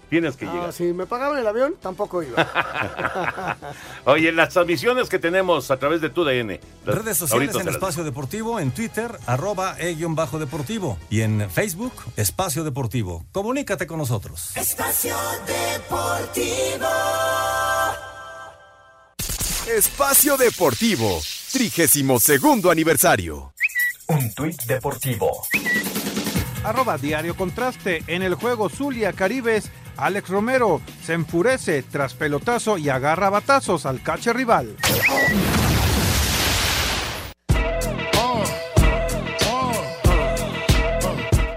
Tienes 0.10 0.36
que 0.38 0.46
ah, 0.46 0.54
llegar. 0.54 0.74
si 0.74 0.84
me 0.94 1.06
pagaban 1.06 1.38
el 1.40 1.48
avión, 1.48 1.76
tampoco 1.82 2.22
iba. 2.24 3.58
Oye, 4.06 4.32
las 4.32 4.50
transmisiones 4.50 5.10
que 5.10 5.20
tenemos 5.20 5.72
a 5.72 5.78
través 5.78 6.02
de 6.02 6.10
tu 6.10 6.24
DN. 6.24 6.60
Redes 6.86 7.18
sociales 7.18 7.56
en 7.56 7.68
Espacio 7.68 8.04
Deportivo, 8.04 8.60
en 8.60 8.72
Twitter, 8.72 9.18
arroba 9.26 9.76
e-deportivo. 9.80 10.98
Y 11.10 11.22
en 11.22 11.50
Facebook, 11.50 11.94
Espacio 12.16 12.64
Deportivo. 12.64 13.26
Comunícate 13.32 13.88
con 13.88 13.98
nosotros. 13.98 14.56
Espacio 14.56 15.16
Deportivo. 15.48 16.88
Espacio 19.68 20.38
Deportivo, 20.38 21.20
32 21.52 22.22
segundo 22.22 22.70
aniversario. 22.70 23.54
Un 24.08 24.32
tuit 24.36 24.62
deportivo. 24.66 25.48
Arroba 26.64 26.98
Diario 26.98 27.36
Contraste. 27.36 28.04
En 28.08 28.22
el 28.22 28.36
juego 28.36 28.70
Zulia 28.70 29.14
Caribes, 29.14 29.72
Alex 29.98 30.30
Romero 30.30 30.82
se 31.04 31.14
enfurece 31.14 31.84
tras 31.84 32.14
pelotazo 32.14 32.78
y 32.78 32.90
agarra 32.90 33.30
batazos 33.30 33.86
al 33.86 34.02
catcher 34.02 34.36
rival. 34.36 34.76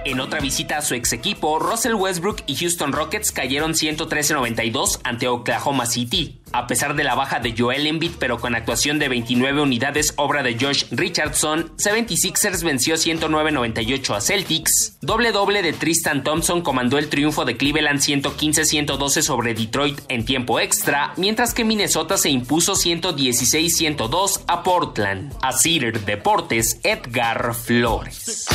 En 0.05 0.21
otra 0.21 0.41
visita 0.41 0.79
a 0.79 0.83
su 0.83 0.95
ex 0.95 1.13
equipo, 1.13 1.59
Russell 1.59 1.95
Westbrook 1.95 2.43
y 2.47 2.57
Houston 2.57 2.93
Rockets 2.93 3.31
cayeron 3.31 3.75
113-92 3.75 5.01
ante 5.05 5.29
Oklahoma 5.29 5.85
City. 5.85 6.41
A 6.53 6.67
pesar 6.67 6.97
de 6.97 7.05
la 7.05 7.15
baja 7.15 7.41
de 7.41 7.55
Joel 7.57 7.87
Embiid, 7.87 8.13
pero 8.19 8.39
con 8.39 8.55
actuación 8.55 8.99
de 8.99 9.09
29 9.09 9.61
unidades, 9.61 10.15
obra 10.17 10.43
de 10.43 10.57
Josh 10.59 10.85
Richardson, 10.91 11.77
76ers 11.77 12.63
venció 12.63 12.95
109-98 12.95 14.17
a 14.17 14.21
Celtics. 14.21 14.99
Doble 15.01 15.33
doble 15.33 15.63
de 15.63 15.73
Tristan 15.73 16.25
Thompson 16.25 16.63
comandó 16.63 16.99
el 16.99 17.09
triunfo 17.09 17.45
de 17.45 17.57
Cleveland 17.57 18.01
115-112 18.01 19.23
sobre 19.23 19.55
Detroit 19.55 20.01
en 20.09 20.25
tiempo 20.25 20.61
extra, 20.61 21.13
mientras 21.17 21.55
que 21.55 21.65
Minnesota 21.65 22.17
se 22.17 22.31
impuso 22.31 22.75
116-102 22.75 24.43
a 24.47 24.63
Portland. 24.63 25.35
A 25.43 25.53
Cedar 25.53 26.01
Deportes, 26.01 26.81
Edgar 26.83 27.55
Flores. 27.55 28.47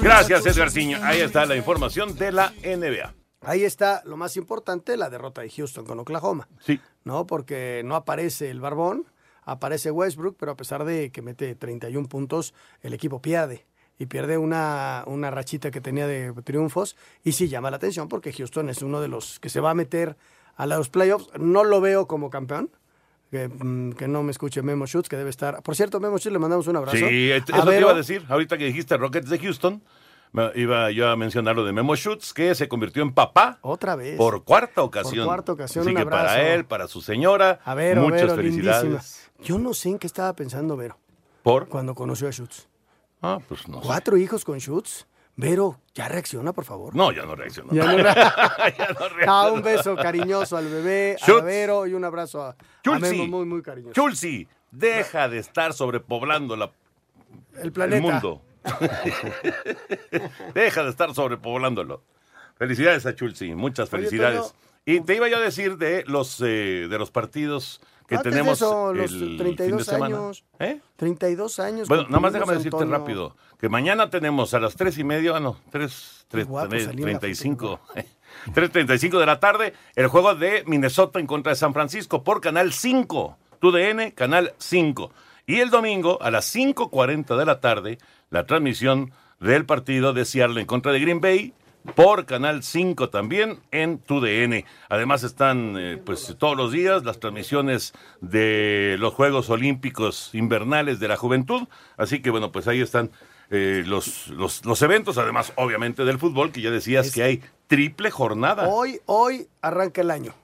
Gracias, 0.00 0.46
Edgarciño. 0.46 0.98
Ahí 1.02 1.20
está 1.20 1.46
la 1.46 1.56
información 1.56 2.16
de 2.16 2.32
la 2.32 2.52
NBA. 2.62 3.23
Ahí 3.46 3.64
está 3.64 4.02
lo 4.04 4.16
más 4.16 4.36
importante, 4.36 4.96
la 4.96 5.10
derrota 5.10 5.42
de 5.42 5.50
Houston 5.50 5.84
con 5.84 5.98
Oklahoma. 6.00 6.48
Sí. 6.60 6.80
¿No? 7.04 7.26
Porque 7.26 7.82
no 7.84 7.96
aparece 7.96 8.50
el 8.50 8.60
Barbón, 8.60 9.06
aparece 9.44 9.90
Westbrook, 9.90 10.36
pero 10.38 10.52
a 10.52 10.56
pesar 10.56 10.84
de 10.84 11.10
que 11.10 11.22
mete 11.22 11.54
31 11.54 12.08
puntos, 12.08 12.54
el 12.82 12.94
equipo 12.94 13.20
pierde. 13.20 13.66
Y 13.96 14.06
pierde 14.06 14.38
una, 14.38 15.04
una 15.06 15.30
rachita 15.30 15.70
que 15.70 15.80
tenía 15.80 16.06
de 16.08 16.32
triunfos. 16.42 16.96
Y 17.22 17.32
sí 17.32 17.48
llama 17.48 17.70
la 17.70 17.76
atención 17.76 18.08
porque 18.08 18.32
Houston 18.32 18.68
es 18.68 18.82
uno 18.82 19.00
de 19.00 19.06
los 19.08 19.38
que 19.38 19.48
se 19.48 19.60
va 19.60 19.70
a 19.70 19.74
meter 19.74 20.16
a 20.56 20.66
los 20.66 20.88
playoffs. 20.88 21.28
No 21.38 21.62
lo 21.62 21.80
veo 21.80 22.06
como 22.08 22.28
campeón. 22.30 22.70
Que, 23.30 23.48
mm, 23.48 23.92
que 23.92 24.06
no 24.06 24.22
me 24.22 24.30
escuche 24.30 24.62
Memo 24.62 24.86
Schutz, 24.86 25.08
que 25.08 25.16
debe 25.16 25.30
estar. 25.30 25.62
Por 25.62 25.74
cierto, 25.74 25.98
Memo 26.00 26.18
Schutz, 26.18 26.32
le 26.32 26.38
mandamos 26.38 26.66
un 26.66 26.76
abrazo. 26.76 26.98
Sí, 26.98 27.32
A 27.32 27.36
eso 27.36 27.46
te 27.46 27.52
Vero, 27.52 27.80
iba 27.80 27.90
a 27.90 27.94
decir. 27.94 28.24
Ahorita 28.28 28.58
que 28.58 28.64
dijiste 28.66 28.96
Rockets 28.96 29.28
de 29.28 29.38
Houston, 29.38 29.82
iba 30.54 30.90
yo 30.90 31.08
a 31.08 31.16
mencionar 31.16 31.54
lo 31.56 31.64
de 31.64 31.72
Memo 31.72 31.94
Schutz, 31.96 32.32
que 32.32 32.54
se 32.54 32.68
convirtió 32.68 33.02
en 33.02 33.12
papá. 33.12 33.58
Otra 33.62 33.94
vez. 33.96 34.16
Por 34.16 34.44
cuarta 34.44 34.82
ocasión. 34.82 35.26
cuarta 35.26 35.52
ocasión, 35.52 35.82
Así 35.82 35.90
un 35.90 35.96
que 35.96 36.02
abrazo. 36.02 36.24
para 36.26 36.42
él, 36.54 36.64
para 36.64 36.88
su 36.88 37.00
señora, 37.00 37.60
A 37.64 37.74
Vero, 37.74 38.02
muchas 38.02 38.22
Vero, 38.22 38.34
felicidades. 38.36 38.84
lindísima. 38.84 39.44
Yo 39.44 39.58
no 39.58 39.74
sé 39.74 39.90
en 39.90 39.98
qué 39.98 40.06
estaba 40.06 40.32
pensando 40.34 40.76
Vero. 40.76 40.98
¿Por? 41.42 41.68
Cuando 41.68 41.94
conoció 41.94 42.26
a 42.28 42.32
Schutz. 42.32 42.68
Ah, 43.22 43.38
pues 43.48 43.68
no. 43.68 43.80
sé. 43.80 43.86
Cuatro 43.86 44.16
hijos 44.16 44.44
con 44.44 44.58
Schutz. 44.60 45.06
Vero, 45.36 45.80
ya 45.94 46.08
reacciona, 46.08 46.52
por 46.52 46.64
favor. 46.64 46.94
No, 46.94 47.10
ya 47.10 47.24
no 47.26 47.34
reaccionó. 47.34 47.72
Ya 47.72 47.84
no 47.92 47.96
re- 47.96 48.04
Ya 48.78 48.88
no 48.88 48.96
Ah, 49.00 49.08
reaccionó. 49.08 49.52
un 49.54 49.62
beso 49.62 49.96
cariñoso 49.96 50.56
al 50.56 50.68
bebé, 50.68 51.16
a. 51.20 51.40
Vero 51.42 51.86
y 51.86 51.94
un 51.94 52.04
abrazo 52.04 52.42
a, 52.42 52.50
a. 52.50 52.98
Memo, 52.98 53.26
muy, 53.26 53.44
muy 53.46 53.62
cariñoso. 53.62 53.92
Chulsi, 53.94 54.46
deja 54.70 55.28
de 55.28 55.38
estar 55.38 55.72
sobrepoblando 55.72 56.54
la, 56.56 56.70
El 57.60 57.72
planeta. 57.72 57.96
el 57.96 58.02
mundo. 58.12 58.42
deja 60.54 60.84
de 60.84 60.90
estar 60.90 61.14
sobrepoblándolo. 61.14 62.02
Felicidades 62.56 63.04
a 63.06 63.14
Chulsi, 63.14 63.54
muchas 63.54 63.92
Oye, 63.92 64.02
felicidades. 64.04 64.40
Toño. 64.40 64.52
y 64.86 65.00
te 65.00 65.16
iba 65.16 65.28
yo 65.28 65.36
a 65.36 65.40
decir 65.40 65.76
de 65.76 66.04
los 66.06 66.40
eh, 66.40 66.86
de 66.88 66.98
los 66.98 67.10
partidos 67.10 67.80
que 68.06 68.16
Antes 68.16 68.32
de 68.32 68.38
tenemos 68.38 68.58
eso, 68.58 68.92
los 68.92 69.10
el 69.12 69.18
fin 69.18 69.30
de 69.38 69.44
32 69.44 69.84
semana. 69.84 70.16
años. 70.16 70.44
¿Eh? 70.58 70.80
32 70.96 71.58
años. 71.58 71.88
Bueno, 71.88 72.04
nada 72.04 72.20
más 72.20 72.32
déjame 72.32 72.54
decirte 72.54 72.76
Antonio. 72.76 72.98
rápido 72.98 73.36
que 73.58 73.68
mañana 73.68 74.10
tenemos 74.10 74.52
a 74.54 74.60
las 74.60 74.76
tres 74.76 74.98
y 74.98 75.04
media, 75.04 75.36
ah, 75.36 75.40
no, 75.40 75.56
tres, 75.70 76.26
tres, 76.28 76.46
guapo 76.46 76.68
tres, 76.68 76.84
salí 76.84 77.02
en 77.02 77.12
la 77.14 77.18
35, 77.18 77.80
3.35 78.52 79.18
de 79.20 79.26
la 79.26 79.40
tarde, 79.40 79.72
el 79.96 80.08
juego 80.08 80.34
de 80.34 80.64
Minnesota 80.66 81.18
en 81.18 81.26
contra 81.26 81.50
de 81.52 81.56
San 81.56 81.72
Francisco 81.72 82.22
por 82.22 82.42
Canal 82.42 82.72
5, 82.74 83.38
TUDN, 83.60 84.10
Canal 84.10 84.52
5. 84.58 85.10
Y 85.46 85.60
el 85.60 85.70
domingo 85.70 86.18
a 86.22 86.30
las 86.30 86.54
5.40 86.54 87.36
de 87.38 87.44
la 87.46 87.60
tarde, 87.60 87.98
la 88.30 88.46
transmisión 88.46 89.12
del 89.40 89.66
partido 89.66 90.12
de 90.12 90.24
Seattle 90.24 90.60
en 90.60 90.66
contra 90.66 90.92
de 90.92 91.00
Green 91.00 91.20
Bay 91.20 91.54
por 91.94 92.24
Canal 92.24 92.62
5 92.62 93.10
también 93.10 93.60
en 93.70 93.98
TUDN. 93.98 94.64
Además 94.88 95.22
están 95.22 95.76
eh, 95.78 96.00
pues 96.02 96.34
todos 96.38 96.56
los 96.56 96.72
días 96.72 97.04
las 97.04 97.20
transmisiones 97.20 97.92
de 98.20 98.96
los 98.98 99.12
Juegos 99.12 99.50
Olímpicos 99.50 100.30
Invernales 100.32 100.98
de 100.98 101.08
la 101.08 101.16
Juventud. 101.16 101.68
Así 101.96 102.22
que 102.22 102.30
bueno, 102.30 102.52
pues 102.52 102.68
ahí 102.68 102.80
están 102.80 103.10
eh, 103.50 103.82
los, 103.86 104.28
los, 104.28 104.64
los 104.64 104.80
eventos, 104.82 105.18
además 105.18 105.52
obviamente 105.56 106.04
del 106.04 106.18
fútbol, 106.18 106.52
que 106.52 106.62
ya 106.62 106.70
decías 106.70 107.12
que 107.12 107.22
hay 107.22 107.42
triple 107.66 108.10
jornada. 108.10 108.68
Hoy, 108.68 109.00
hoy 109.06 109.48
arranca 109.60 110.00
el 110.00 110.10
año. 110.10 110.34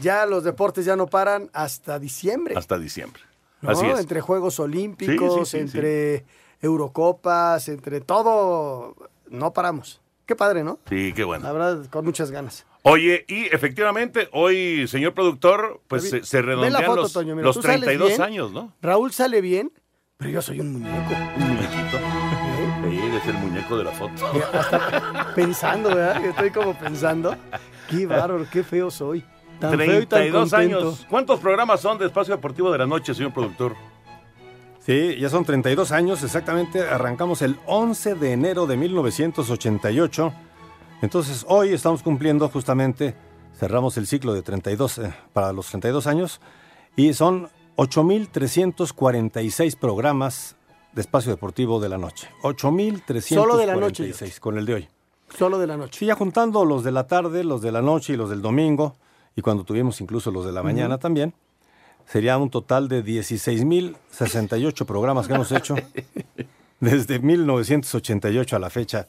Ya 0.00 0.26
los 0.26 0.44
deportes 0.44 0.84
ya 0.84 0.96
no 0.96 1.06
paran 1.06 1.50
hasta 1.52 1.98
diciembre. 1.98 2.54
Hasta 2.56 2.78
diciembre. 2.78 3.22
¿no? 3.60 3.70
Así 3.70 3.86
es. 3.86 4.00
Entre 4.00 4.20
Juegos 4.20 4.58
Olímpicos, 4.58 5.48
Sí, 5.50 5.58
sí, 5.58 5.58
sí, 5.58 5.58
entre 5.58 6.24
Eurocopas, 6.60 7.68
entre 7.68 8.00
todo, 8.00 8.94
no 9.28 9.52
paramos. 9.52 10.00
Qué 10.26 10.36
padre, 10.36 10.62
¿no? 10.62 10.78
Sí, 10.88 11.12
qué 11.14 11.24
bueno. 11.24 11.44
La 11.44 11.52
verdad, 11.52 11.86
con 11.88 12.04
muchas 12.04 12.30
ganas. 12.30 12.66
Oye, 12.82 13.24
y 13.28 13.46
efectivamente, 13.46 14.28
hoy, 14.32 14.86
señor 14.86 15.14
productor, 15.14 15.80
pues 15.88 16.08
se, 16.10 16.22
se 16.22 16.40
la 16.40 16.46
redondean 16.46 16.84
foto, 16.84 16.96
los, 17.02 17.12
Toño, 17.12 17.34
mira, 17.34 17.46
los 17.46 17.56
tú 17.56 17.62
sales 17.62 17.80
32 17.80 18.08
bien. 18.08 18.22
años, 18.22 18.52
¿no? 18.52 18.72
Raúl 18.82 19.12
sale 19.12 19.40
bien, 19.40 19.72
pero 20.18 20.30
yo 20.30 20.42
soy 20.42 20.60
un 20.60 20.72
muñeco. 20.72 21.14
Un 21.36 21.48
muñequito. 21.48 21.98
Sí, 22.88 22.98
eres 22.98 23.26
el 23.26 23.34
muñeco 23.34 23.76
de 23.78 23.84
la 23.84 23.90
foto. 23.92 24.32
Pensando, 25.34 25.88
¿verdad? 25.90 26.24
Estoy 26.24 26.50
como 26.50 26.78
pensando. 26.78 27.34
Qué 27.88 28.06
bárbaro, 28.06 28.46
qué 28.50 28.62
feo 28.62 28.90
soy. 28.90 29.24
Tan 29.60 29.76
feo 29.76 30.02
y 30.02 30.06
tan 30.06 30.20
32 30.20 30.52
años. 30.52 31.06
¿Cuántos 31.08 31.40
programas 31.40 31.80
son 31.80 31.98
de 31.98 32.06
Espacio 32.06 32.34
Deportivo 32.36 32.70
de 32.70 32.78
la 32.78 32.86
Noche, 32.86 33.14
señor 33.14 33.32
productor? 33.32 33.74
Sí, 34.88 35.16
ya 35.20 35.28
son 35.28 35.44
32 35.44 35.92
años, 35.92 36.22
exactamente. 36.22 36.80
Arrancamos 36.80 37.42
el 37.42 37.58
11 37.66 38.14
de 38.14 38.32
enero 38.32 38.66
de 38.66 38.78
1988. 38.78 40.32
Entonces, 41.02 41.44
hoy 41.46 41.74
estamos 41.74 42.02
cumpliendo 42.02 42.48
justamente, 42.48 43.14
cerramos 43.54 43.98
el 43.98 44.06
ciclo 44.06 44.32
de 44.32 44.40
32 44.40 44.96
eh, 44.96 45.12
para 45.34 45.52
los 45.52 45.66
32 45.66 46.06
años 46.06 46.40
y 46.96 47.12
son 47.12 47.50
8.346 47.76 49.76
programas 49.76 50.56
de 50.94 51.02
espacio 51.02 51.32
deportivo 51.32 51.80
de 51.80 51.90
la 51.90 51.98
noche. 51.98 52.30
8.346 52.42 53.34
Solo 53.34 53.58
de 53.58 53.66
la 53.66 53.76
noche, 53.76 54.10
con 54.40 54.56
el 54.56 54.64
de 54.64 54.72
hoy. 54.72 54.88
Solo 55.36 55.58
de 55.58 55.66
la 55.66 55.76
noche. 55.76 55.98
Sí, 55.98 56.06
ya 56.06 56.14
juntando 56.14 56.64
los 56.64 56.82
de 56.82 56.92
la 56.92 57.06
tarde, 57.06 57.44
los 57.44 57.60
de 57.60 57.72
la 57.72 57.82
noche 57.82 58.14
y 58.14 58.16
los 58.16 58.30
del 58.30 58.40
domingo, 58.40 58.96
y 59.36 59.42
cuando 59.42 59.64
tuvimos 59.64 60.00
incluso 60.00 60.30
los 60.30 60.46
de 60.46 60.52
la 60.52 60.62
mañana 60.62 60.96
también, 60.96 61.34
sería 62.10 62.38
un 62.38 62.50
total 62.50 62.88
de 62.88 63.04
16.068 63.04 64.86
programas 64.86 65.28
que 65.28 65.34
hemos 65.34 65.52
hecho 65.52 65.76
desde 66.80 67.18
1988 67.18 68.56
a 68.56 68.58
la 68.58 68.70
fecha. 68.70 69.06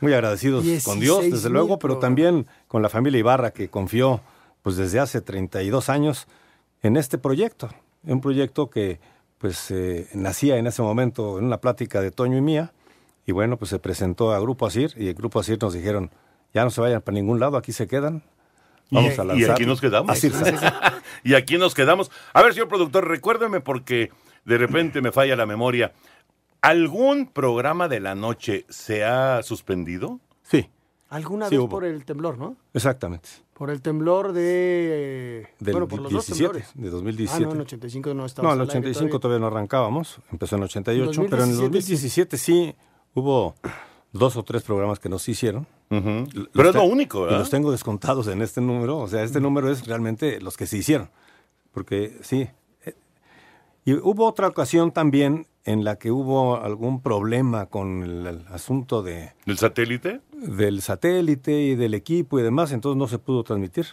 Muy 0.00 0.14
agradecidos 0.14 0.64
con 0.82 0.98
Dios, 0.98 1.18
desde 1.18 1.50
16,000 1.50 1.52
luego, 1.52 1.78
pero 1.78 1.98
también 1.98 2.46
con 2.68 2.80
la 2.80 2.88
familia 2.88 3.18
Ibarra 3.18 3.52
que 3.52 3.68
confió 3.68 4.22
pues 4.62 4.76
desde 4.76 4.98
hace 4.98 5.20
32 5.20 5.90
años 5.90 6.26
en 6.82 6.96
este 6.96 7.18
proyecto, 7.18 7.68
un 8.04 8.22
proyecto 8.22 8.70
que 8.70 8.98
pues 9.36 9.70
eh, 9.70 10.08
nacía 10.14 10.56
en 10.56 10.66
ese 10.66 10.80
momento 10.80 11.38
en 11.38 11.44
una 11.44 11.60
plática 11.60 12.00
de 12.00 12.10
Toño 12.10 12.38
y 12.38 12.40
mía 12.40 12.72
y 13.26 13.32
bueno, 13.32 13.58
pues 13.58 13.70
se 13.70 13.78
presentó 13.78 14.32
a 14.32 14.40
Grupo 14.40 14.66
Asir 14.66 14.94
y 14.96 15.08
el 15.08 15.14
Grupo 15.14 15.40
Asir 15.40 15.58
nos 15.60 15.74
dijeron, 15.74 16.10
ya 16.54 16.64
no 16.64 16.70
se 16.70 16.80
vayan 16.80 17.02
para 17.02 17.14
ningún 17.14 17.38
lado, 17.38 17.58
aquí 17.58 17.72
se 17.72 17.86
quedan. 17.86 18.22
Vamos 18.90 19.12
y, 19.16 19.20
a 19.20 19.24
y 19.24 19.26
lanzar. 19.26 19.50
aquí 19.52 19.66
nos 19.66 19.80
quedamos. 19.80 20.10
Asir. 20.10 20.32
y 21.24 21.34
aquí 21.34 21.58
nos 21.58 21.74
quedamos. 21.74 22.10
A 22.32 22.42
ver, 22.42 22.52
señor 22.54 22.68
productor, 22.68 23.06
recuérdeme 23.08 23.60
porque 23.60 24.10
de 24.44 24.58
repente 24.58 25.00
me 25.00 25.12
falla 25.12 25.36
la 25.36 25.46
memoria. 25.46 25.92
¿Algún 26.62 27.26
programa 27.26 27.88
de 27.88 28.00
la 28.00 28.14
noche 28.14 28.66
se 28.68 29.04
ha 29.04 29.42
suspendido? 29.42 30.20
Sí, 30.42 30.68
Alguna 31.08 31.46
Sí 31.48 31.56
vez 31.56 31.60
hubo. 31.64 31.68
por 31.70 31.84
el 31.84 32.04
temblor, 32.04 32.38
¿no? 32.38 32.56
exactamente. 32.74 33.28
Por 33.54 33.68
el 33.70 33.82
temblor 33.82 34.32
de... 34.32 35.48
Del 35.58 35.72
bueno, 35.72 35.88
por 35.88 36.00
los 36.00 36.12
dos 36.12 36.26
17, 36.26 36.44
temblores. 36.60 36.70
de 36.74 36.90
2017. 36.90 37.44
Ah, 37.44 37.46
no, 37.48 37.54
en 37.54 37.60
85 37.62 38.14
no 38.14 38.26
estaba 38.26 38.48
No, 38.48 38.54
en 38.54 38.60
el 38.62 38.68
85 38.68 39.20
todavía 39.20 39.40
no 39.40 39.48
arrancábamos, 39.48 40.18
empezó 40.32 40.56
en 40.56 40.62
el 40.62 40.64
88, 40.66 41.22
pero 41.28 41.44
en 41.44 41.50
el 41.50 41.56
2017 41.56 42.38
sí 42.38 42.74
hubo 43.14 43.54
dos 44.12 44.36
o 44.36 44.42
tres 44.42 44.62
programas 44.62 44.98
que 44.98 45.08
nos 45.08 45.28
hicieron. 45.28 45.66
Pero 45.88 46.68
es 46.70 46.74
lo 46.74 46.84
único, 46.84 47.20
Y 47.20 47.24
¿verdad? 47.24 47.38
los 47.40 47.50
tengo 47.50 47.70
descontados 47.72 48.26
en 48.28 48.42
este 48.42 48.60
número, 48.60 48.98
o 48.98 49.08
sea, 49.08 49.22
este 49.22 49.40
número 49.40 49.70
es 49.70 49.86
realmente 49.86 50.40
los 50.40 50.56
que 50.56 50.66
se 50.66 50.76
hicieron. 50.78 51.10
Porque 51.72 52.18
sí. 52.22 52.48
eh, 52.84 52.94
Y 53.84 53.94
hubo 53.94 54.26
otra 54.26 54.48
ocasión 54.48 54.92
también 54.92 55.46
en 55.64 55.84
la 55.84 55.96
que 55.96 56.10
hubo 56.10 56.56
algún 56.56 57.02
problema 57.02 57.66
con 57.66 58.02
el, 58.02 58.26
el 58.26 58.46
asunto 58.48 59.02
de... 59.02 59.32
¿Del 59.46 59.58
satélite? 59.58 60.20
Del 60.32 60.80
satélite 60.80 61.52
y 61.60 61.74
del 61.76 61.94
equipo 61.94 62.38
y 62.40 62.42
demás, 62.42 62.72
entonces 62.72 62.96
no 62.98 63.06
se 63.08 63.18
pudo 63.18 63.44
transmitir. 63.44 63.86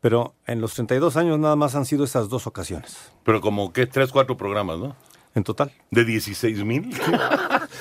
Pero 0.00 0.34
en 0.46 0.60
los 0.60 0.74
32 0.74 1.16
años 1.16 1.38
nada 1.40 1.56
más 1.56 1.74
han 1.74 1.84
sido 1.84 2.04
esas 2.04 2.28
dos 2.28 2.46
ocasiones. 2.46 3.10
Pero 3.24 3.40
como 3.40 3.72
que 3.72 3.86
tres, 3.86 4.12
cuatro 4.12 4.36
programas, 4.36 4.78
¿no? 4.78 4.94
En 5.34 5.44
total. 5.44 5.70
¿De 5.90 6.04
16 6.04 6.64
mil? 6.64 6.90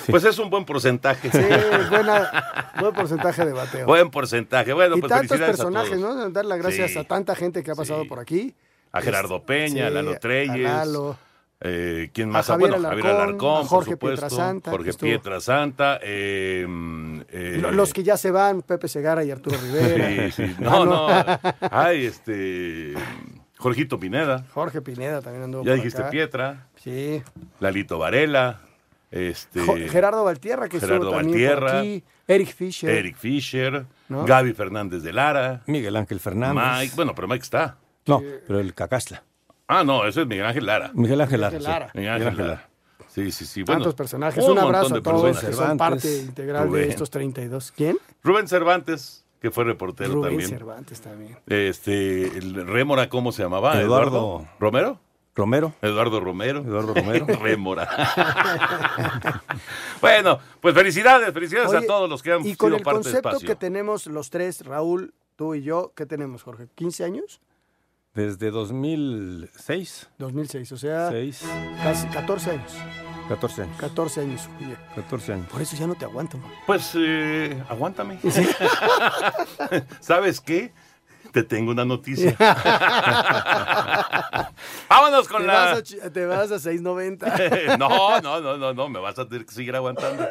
Pues 0.10 0.24
es 0.24 0.38
un 0.40 0.50
buen 0.50 0.64
porcentaje. 0.64 1.30
Sí, 1.32 1.38
buena, 1.90 2.72
buen 2.80 2.94
porcentaje 2.94 3.46
de 3.46 3.52
bateo. 3.52 3.86
Buen 3.86 4.10
porcentaje. 4.10 4.72
Bueno, 4.74 4.96
y 4.98 5.02
pues 5.02 5.10
tantos 5.10 5.28
felicidades 5.30 5.58
personajes, 5.58 5.94
a 5.94 5.96
todos. 6.02 6.16
¿no? 6.16 6.30
Dar 6.30 6.46
las 6.46 6.60
gracias 6.60 6.92
Sí. 6.92 6.98
a 7.00 7.04
tanta 7.04 7.36
gente 7.36 7.62
que 7.64 7.72
ha 7.72 7.76
pasado 7.76 8.08
por 8.08 8.20
aquí. 8.20 8.54
A 8.94 9.02
Gerardo 9.02 9.44
Peña, 9.44 9.88
a 9.88 9.90
Lalo 9.90 10.12
a 10.12 10.20
Treyes. 10.20 10.64
Lalo. 10.64 11.18
eh, 11.60 12.10
¿Quién 12.14 12.30
A 12.30 12.34
más? 12.34 12.48
Javier 12.48 12.70
bueno, 12.72 12.88
Javier 12.88 13.06
Alarcón, 13.08 13.22
Alarcón, 13.30 13.66
a 13.66 13.68
Jorge 13.68 13.98
por 13.98 14.10
supuesto. 14.12 14.28
Pietrasanta, 14.28 14.72
Jorge 14.72 14.94
Pietrasanta. 14.94 16.00
eh, 16.04 16.66
mm, 16.68 17.22
eh, 17.30 17.58
Lo- 17.62 17.72
Los 17.72 17.94
que 17.94 18.04
ya 18.04 18.16
se 18.16 18.32
van, 18.32 18.62
Pepe 18.62 18.88
Segara 18.88 19.24
y 19.26 19.32
Arturo 19.32 19.58
Rivera. 19.62 20.32
Sí, 20.32 20.32
sí. 20.48 20.56
Ah, 20.60 20.62
No, 20.62 20.86
no. 20.86 21.08
Ay, 21.72 22.06
este. 22.06 22.94
Jorgito 23.58 24.00
Pineda. 24.00 24.46
Jorge 24.54 24.82
Pineda 24.82 25.22
también 25.22 25.44
anduvo 25.46 25.64
Ya 25.64 25.72
por 25.72 25.76
dijiste 25.78 26.02
acá. 26.02 26.12
Pietra. 26.12 26.67
Sí. 26.78 27.22
Lalito 27.60 27.98
Varela. 28.00 28.60
Este. 29.10 29.62
Jo- 29.62 29.76
Gerardo 29.90 30.24
Valtierra, 30.24 30.68
que 30.68 30.80
Gerardo 30.80 31.06
estuvo 31.06 31.18
también 31.18 31.50
por 31.50 31.62
Valtierra. 31.64 31.80
aquí. 31.80 32.04
Eric 32.28 32.54
Fisher. 32.54 32.90
Eric 32.90 33.16
Fisher. 33.18 33.86
¿No? 34.10 34.26
Gaby 34.26 34.54
Fernández 34.54 35.02
de 35.02 35.14
Lara. 35.14 35.62
Miguel 35.66 35.96
Ángel 35.96 36.20
Fernández. 36.20 36.64
Mike. 36.80 36.94
Bueno, 36.96 37.16
pero 37.16 37.28
Mike 37.28 37.44
está. 37.44 37.78
No, 38.06 38.22
pero 38.48 38.60
el 38.60 38.74
Cacasla. 38.74 39.24
Ah, 39.68 39.84
no, 39.84 40.06
ese 40.06 40.22
es 40.22 40.28
Miguel 40.28 40.46
Ángel 40.46 40.66
Lara. 40.66 40.92
Miguel 40.94 41.20
Ángel 41.22 41.42
Lara. 41.42 41.52
Miguel 41.58 41.62
sí. 41.66 41.68
Lara. 41.72 41.92
Miguel 41.94 42.12
Ángel 42.28 42.38
Lara. 42.48 42.70
Sí, 43.08 43.32
sí, 43.32 43.46
sí. 43.46 43.64
Bueno, 43.64 43.80
Tantos 43.80 43.96
personajes. 43.96 44.44
un 44.44 44.52
Un 44.52 44.60
abrazo 44.60 44.96
a 44.96 45.02
todos 45.02 45.22
personas. 45.24 45.46
que 45.46 45.54
son 45.54 45.78
parte 45.78 46.18
integral 46.20 46.68
Rubén. 46.68 46.84
de 46.84 46.90
estos 46.90 47.10
32. 47.10 47.72
¿Quién? 47.76 47.98
Rubén 48.24 48.48
Cervantes, 48.48 49.26
que 49.42 49.50
fue 49.52 49.64
reportero 49.64 50.14
Rubén 50.14 50.30
también. 50.32 50.50
Cervantes 50.50 51.02
también. 51.02 51.38
Este, 51.48 52.28
el 52.38 52.68
Rémora, 52.68 53.10
¿cómo 53.10 53.32
se 53.32 53.42
llamaba? 53.44 53.82
Eduardo- 53.82 54.48
¿Romero? 54.60 55.00
Romero. 55.38 55.74
Eduardo 55.82 56.20
Romero. 56.20 56.62
Eduardo 56.62 56.94
Romero. 56.96 57.26
Rémora. 57.42 57.88
bueno, 60.02 60.40
pues 60.60 60.74
felicidades, 60.74 61.32
felicidades 61.32 61.70
Oye, 61.70 61.78
a 61.78 61.88
todos 61.88 62.10
los 62.10 62.22
que 62.24 62.34
han 62.34 62.46
Y 62.46 62.56
con 62.56 62.70
sido 62.70 62.78
el 62.78 62.84
parte 62.84 62.98
del 62.98 63.04
concepto 63.04 63.30
espacio. 63.30 63.48
que 63.48 63.56
tenemos 63.56 64.08
los 64.08 64.30
tres, 64.32 64.66
Raúl, 64.66 65.14
tú 65.36 65.54
y 65.56 65.62
yo, 65.62 65.94
¿qué 65.96 66.06
tenemos, 66.08 66.42
Jorge? 66.44 66.68
¿15 66.76 67.06
años? 67.06 67.40
Desde 68.16 68.50
2006, 68.50 70.10
2006, 70.18 70.72
o 70.72 70.78
sea, 70.78 71.10
Seis. 71.12 71.44
casi 71.84 72.08
14 72.08 72.52
años. 72.52 72.74
14 73.30 73.62
años. 73.62 73.78
14 73.78 74.22
años, 74.22 74.50
oye. 74.60 74.76
14 74.96 75.34
años. 75.34 75.48
Por 75.50 75.62
eso 75.62 75.76
ya 75.78 75.86
no 75.86 75.94
te 75.94 76.06
aguanto. 76.06 76.38
man. 76.40 76.50
Pues, 76.66 76.94
eh, 76.96 77.62
aguántame. 77.70 78.18
¿Sabes 80.00 80.42
qué? 80.42 80.74
Te 81.32 81.44
tengo 81.44 81.72
una 81.72 81.86
noticia. 81.86 82.36
Vámonos 84.90 85.28
con 85.28 85.42
te 85.42 85.48
la... 85.48 85.54
Vas 85.54 85.78
a, 85.80 85.84
chi- 85.84 86.00
te 86.12 86.26
vas 86.26 86.52
a 86.52 86.56
6.90. 86.56 87.78
no, 87.78 88.22
no, 88.22 88.42
no, 88.42 88.58
no, 88.58 88.74
no, 88.74 88.90
me 88.90 89.00
vas 89.00 89.18
a 89.20 89.28
tener 89.28 89.46
que 89.46 89.54
seguir 89.54 89.76
aguantando. 89.76 90.26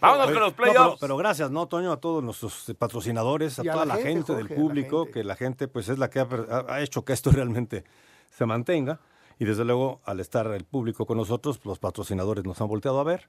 Vámonos 0.00 0.26
Oye, 0.26 0.34
con 0.34 0.42
los 0.42 0.52
no, 0.52 0.56
pero, 0.56 0.72
playoffs. 0.74 1.00
pero 1.00 1.16
gracias, 1.16 1.50
¿no, 1.50 1.66
Toño? 1.66 1.92
A 1.92 1.96
todos 1.98 2.22
nuestros 2.22 2.68
eh, 2.68 2.74
patrocinadores, 2.74 3.58
a 3.58 3.64
Y 3.64 3.68
a 3.68 3.72
toda 3.72 3.84
la 3.86 3.94
la 3.96 4.02
gente, 4.02 4.12
gente, 4.32 4.34
del 4.34 4.48
Jorge, 4.48 4.54
a 4.54 4.56
la 4.58 4.62
público, 4.62 5.06
que 5.10 5.24
la 5.24 5.36
gente 5.36 5.68
pues 5.68 5.88
es 5.88 5.98
la 5.98 6.10
que 6.10 6.20
ha, 6.20 6.28
ha- 6.50 6.64
ha 6.74 6.80
hecho 6.80 7.04
que 7.04 7.12
esto 7.12 7.30
realmente 7.32 7.84
se 8.30 8.46
mantenga. 8.46 9.00
Y 9.38 9.44
desde 9.44 9.64
luego, 9.64 10.00
al 10.04 10.20
estar 10.20 10.46
el 10.48 10.64
público 10.64 11.06
con 11.06 11.16
nosotros, 11.16 11.58
los 11.64 11.78
patrocinadores 11.78 12.44
nos 12.44 12.60
han 12.60 12.68
volteado 12.68 13.00
a 13.00 13.04
ver. 13.04 13.28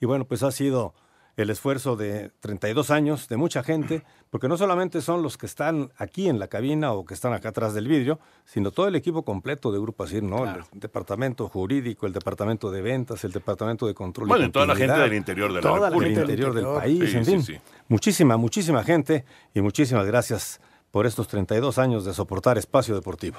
Y 0.00 0.06
bueno, 0.06 0.24
pues 0.26 0.42
ha 0.42 0.50
sido 0.50 0.94
el 1.36 1.50
esfuerzo 1.50 1.96
de 1.96 2.30
32 2.40 2.90
años 2.90 3.26
de 3.28 3.36
mucha 3.36 3.64
gente, 3.64 4.04
porque 4.30 4.46
no 4.48 4.56
solamente 4.56 5.00
son 5.02 5.22
los 5.22 5.36
que 5.36 5.46
están 5.46 5.90
aquí 5.98 6.28
en 6.28 6.38
la 6.38 6.46
cabina 6.46 6.92
o 6.92 7.04
que 7.04 7.14
están 7.14 7.32
acá 7.32 7.48
atrás 7.48 7.74
del 7.74 7.88
vidrio, 7.88 8.20
sino 8.44 8.70
todo 8.70 8.86
el 8.86 8.94
equipo 8.94 9.24
completo 9.24 9.72
de 9.72 9.80
Grupo 9.80 10.04
Asir, 10.04 10.22
¿no? 10.22 10.44
El 10.44 10.62
departamento 10.72 11.48
jurídico, 11.48 12.06
el 12.06 12.12
departamento 12.12 12.70
de 12.70 12.82
ventas, 12.82 13.24
el 13.24 13.32
departamento 13.32 13.86
de 13.86 13.94
control. 13.94 14.28
y 14.28 14.30
Bueno, 14.30 14.44
y 14.46 14.50
toda 14.50 14.66
la 14.66 14.76
gente 14.76 14.94
del 14.96 15.14
interior 15.14 15.48
de 15.52 15.56
la 15.56 15.60
toda 15.60 15.90
la 15.90 15.98
gente 15.98 16.20
del 16.20 16.30
interior 16.30 16.54
del 16.54 16.66
país, 16.66 17.10
Sí, 17.10 17.16
en 17.16 17.24
sí, 17.24 17.30
fin. 17.32 17.42
sí. 17.42 17.56
Muchísima, 17.88 18.36
muchísima 18.36 18.84
gente 18.84 19.24
y 19.54 19.60
muchísimas 19.60 20.06
gracias 20.06 20.60
por 20.92 21.06
estos 21.06 21.26
32 21.26 21.78
años 21.78 22.04
de 22.04 22.14
soportar 22.14 22.58
Espacio 22.58 22.94
Deportivo. 22.94 23.38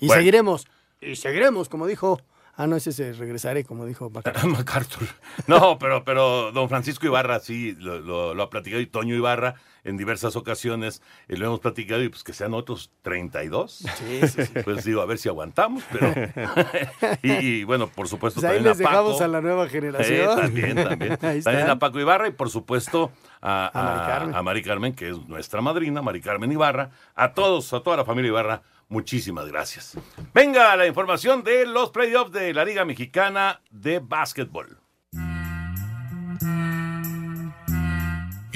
Y 0.00 0.08
seguiremos. 0.08 0.66
Y 1.02 1.16
seguiremos, 1.16 1.68
como 1.68 1.86
dijo. 1.86 2.18
Ah, 2.58 2.66
no, 2.66 2.76
ese 2.76 2.92
se 2.92 3.12
regresaré, 3.12 3.64
como 3.64 3.84
dijo 3.86 4.08
MacArthur. 4.14 4.50
MacArthur. 4.50 5.08
No, 5.46 5.78
pero, 5.78 6.04
pero 6.04 6.52
don 6.52 6.68
Francisco 6.68 7.06
Ibarra 7.06 7.38
sí 7.40 7.74
lo, 7.78 8.00
lo- 8.00 8.34
lo 8.34 8.42
ha 8.42 8.50
platicado 8.50 8.80
y 8.80 8.86
Toño 8.86 9.14
Ibarra 9.14 9.56
en 9.84 9.96
diversas 9.96 10.34
ocasiones 10.34 11.00
eh, 11.28 11.36
lo 11.36 11.46
hemos 11.46 11.60
platicado 11.60 12.02
y 12.02 12.08
pues 12.08 12.24
que 12.24 12.32
sean 12.32 12.54
otros 12.54 12.90
32. 13.02 13.72
Sí, 13.72 14.20
sí, 14.26 14.44
sí. 14.46 14.52
Pues 14.64 14.84
digo, 14.84 15.00
a 15.00 15.06
ver 15.06 15.18
si 15.18 15.28
aguantamos, 15.28 15.84
pero... 15.92 16.12
y, 17.22 17.32
y, 17.32 17.64
bueno, 17.64 17.86
por 17.88 18.08
supuesto 18.08 18.40
Pues 18.40 18.50
ahí 18.50 18.56
también 18.56 18.76
les 18.76 18.80
a 18.80 18.84
Paco. 18.90 18.96
dejamos 19.02 19.20
a 19.20 19.28
la 19.28 19.40
nueva 19.40 19.68
generación. 19.68 20.30
Eh, 20.30 20.42
también, 20.42 20.74
también. 20.76 21.16
También 21.18 21.70
a 21.70 21.78
Paco 21.78 22.00
Ibarra 22.00 22.26
y 22.28 22.32
por 22.32 22.50
supuesto 22.50 23.12
a, 23.40 23.70
A 23.72 23.82
Mari 23.84 24.00
a- 24.00 24.06
Carmen. 24.06 24.34
a 24.34 24.42
Mari 24.42 24.62
Carmen, 24.62 24.94
que 24.94 25.10
es 25.10 25.18
nuestra 25.28 25.60
madrina, 25.60 26.02
Mari 26.02 26.20
Carmen 26.20 26.50
Ibarra. 26.50 26.90
A 27.14 27.32
todos, 27.34 27.72
a 27.72 27.80
toda 27.80 27.96
la 27.98 28.04
familia 28.04 28.28
Ibarra, 28.30 28.62
muchísimas 28.88 29.46
gracias. 29.46 29.96
Venga 30.34 30.76
la 30.76 30.86
información 30.86 31.42
de 31.42 31.66
los 31.66 31.90
playoffs 31.90 32.32
de 32.32 32.52
la 32.54 32.64
Liga 32.64 32.84
Mexicana 32.84 33.62
de 33.70 33.98
Básquetbol. 33.98 34.85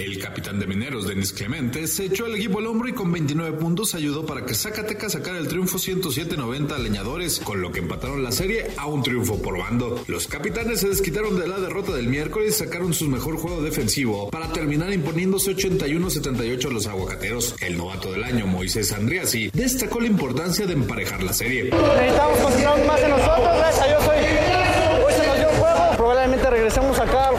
El 0.01 0.19
capitán 0.19 0.59
de 0.59 0.67
Mineros, 0.67 1.07
Denis 1.07 1.31
Clemente, 1.31 1.87
se 1.87 2.07
echó 2.07 2.25
al 2.25 2.35
equipo 2.35 2.59
al 2.59 2.67
hombro 2.67 2.89
y 2.89 2.95
con 2.95 3.13
29 3.13 3.59
puntos 3.59 3.95
ayudó 3.95 4.25
para 4.25 4.47
que 4.47 4.55
Zacatecas 4.55 5.13
sacara 5.13 5.37
el 5.37 5.47
triunfo 5.47 5.77
107-90 5.77 6.73
a 6.73 6.79
Leñadores, 6.79 7.39
con 7.41 7.61
lo 7.61 7.71
que 7.71 7.81
empataron 7.81 8.23
la 8.23 8.33
serie 8.33 8.69
a 8.79 8.87
un 8.87 9.03
triunfo 9.03 9.43
por 9.43 9.59
bando. 9.59 10.03
Los 10.07 10.27
capitanes 10.27 10.81
se 10.81 10.89
desquitaron 10.89 11.39
de 11.39 11.47
la 11.47 11.61
derrota 11.61 11.93
del 11.93 12.09
miércoles 12.09 12.57
y 12.57 12.65
sacaron 12.65 12.95
su 12.95 13.09
mejor 13.09 13.37
juego 13.37 13.61
defensivo 13.61 14.31
para 14.31 14.51
terminar 14.55 14.91
imponiéndose 14.91 15.55
81-78 15.55 16.65
a 16.65 16.73
los 16.73 16.87
aguacateros. 16.87 17.55
El 17.61 17.77
novato 17.77 18.11
del 18.11 18.25
año, 18.25 18.47
Moisés 18.47 18.93
Andriasi, 18.93 19.51
destacó 19.53 20.01
la 20.01 20.07
importancia 20.07 20.67
de 20.67 20.73
emparejar 20.73 21.23
la 21.23 21.35
serie. 21.35 21.65
Necesitamos 21.65 22.39
continuar 22.39 22.87
más 22.87 23.03
de 23.03 23.09
nosotros, 23.11 23.59
gracias 23.59 23.85
a 23.85 23.87
Dios 23.87 24.03
hoy, 24.09 25.05
hoy 25.05 25.13
se 25.13 25.27
nos 25.27 25.37
dio 25.37 25.49
juego. 25.49 25.97
Probablemente 25.99 26.49
regresemos 26.49 26.99
acá 26.99 27.30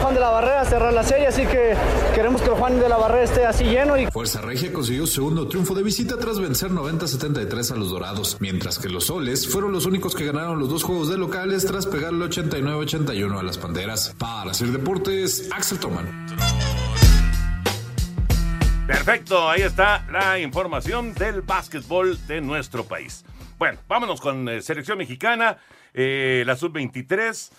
cerrar 0.72 0.94
la 0.94 1.02
serie, 1.02 1.26
así 1.26 1.44
que 1.44 1.74
queremos 2.14 2.40
que 2.40 2.48
el 2.48 2.54
Juan 2.54 2.80
de 2.80 2.88
la 2.88 2.96
Barrera 2.96 3.24
esté 3.24 3.44
así 3.44 3.64
lleno 3.64 3.98
y 3.98 4.06
Fuerza 4.06 4.40
Regia 4.40 4.72
consiguió 4.72 5.06
su 5.06 5.16
segundo 5.16 5.46
triunfo 5.46 5.74
de 5.74 5.82
visita 5.82 6.18
tras 6.18 6.40
vencer 6.40 6.70
90-73 6.70 7.72
a 7.72 7.76
los 7.76 7.90
Dorados, 7.90 8.38
mientras 8.40 8.78
que 8.78 8.88
los 8.88 9.04
Soles 9.04 9.46
fueron 9.46 9.72
los 9.72 9.84
únicos 9.84 10.14
que 10.14 10.24
ganaron 10.24 10.58
los 10.58 10.70
dos 10.70 10.82
juegos 10.82 11.10
de 11.10 11.18
locales 11.18 11.66
tras 11.66 11.84
pegarle 11.84 12.24
89-81 12.24 13.38
a 13.38 13.42
las 13.42 13.58
Panteras. 13.58 14.14
Para 14.18 14.52
hacer 14.52 14.68
deportes, 14.68 15.50
Axel 15.52 15.78
Toman. 15.78 16.06
Perfecto, 18.86 19.50
ahí 19.50 19.60
está 19.60 20.06
la 20.10 20.38
información 20.38 21.12
del 21.12 21.42
básquetbol 21.42 22.18
de 22.26 22.40
nuestro 22.40 22.84
país. 22.84 23.26
Bueno, 23.58 23.78
vámonos 23.88 24.22
con 24.22 24.48
eh, 24.48 24.62
selección 24.62 24.96
mexicana, 24.96 25.58
eh, 25.92 26.44
la 26.46 26.56
sub-23. 26.56 27.50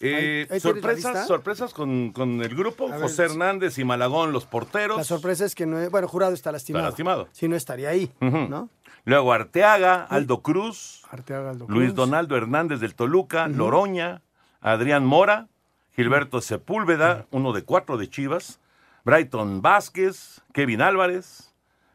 Eh, 0.00 0.46
sorpresas, 0.60 1.26
sorpresas 1.26 1.74
con, 1.74 2.12
con 2.12 2.40
el 2.40 2.54
grupo. 2.54 2.88
Ver, 2.88 3.00
José. 3.00 3.24
Hernández 3.24 3.78
y 3.78 3.84
Malagón, 3.84 4.32
los 4.32 4.46
porteros. 4.46 4.96
La 4.96 5.04
sorpresa 5.04 5.44
es 5.44 5.54
que 5.54 5.66
no 5.66 5.90
bueno, 5.90 6.06
Jurado 6.06 6.34
está 6.34 6.52
lastimado. 6.52 6.84
Está 6.84 6.90
lastimado. 6.90 7.28
Si 7.32 7.48
no 7.48 7.56
estaría 7.56 7.88
ahí. 7.88 8.10
¿no? 8.20 8.68
Luego 9.04 9.32
Arteaga, 9.32 10.04
Aldo 10.04 10.42
Cruz, 10.42 11.02
Arteaga, 11.10 11.50
Aldo 11.50 11.66
Luis 11.68 11.88
Cruz. 11.88 11.96
Donaldo 11.96 12.36
Hernández 12.36 12.78
del 12.80 12.94
Toluca. 12.94 13.48
Loroña, 13.48 14.22
Adrián 14.60 15.04
Mora, 15.04 15.48
Gilberto 15.96 16.40
Sepúlveda, 16.40 17.26
uno 17.30 17.52
de 17.52 17.62
cuatro 17.62 17.96
de 17.96 18.08
Chivas, 18.08 18.60
Brighton 19.04 19.62
Vázquez, 19.62 20.42
Kevin 20.52 20.82
Álvarez, 20.82 21.54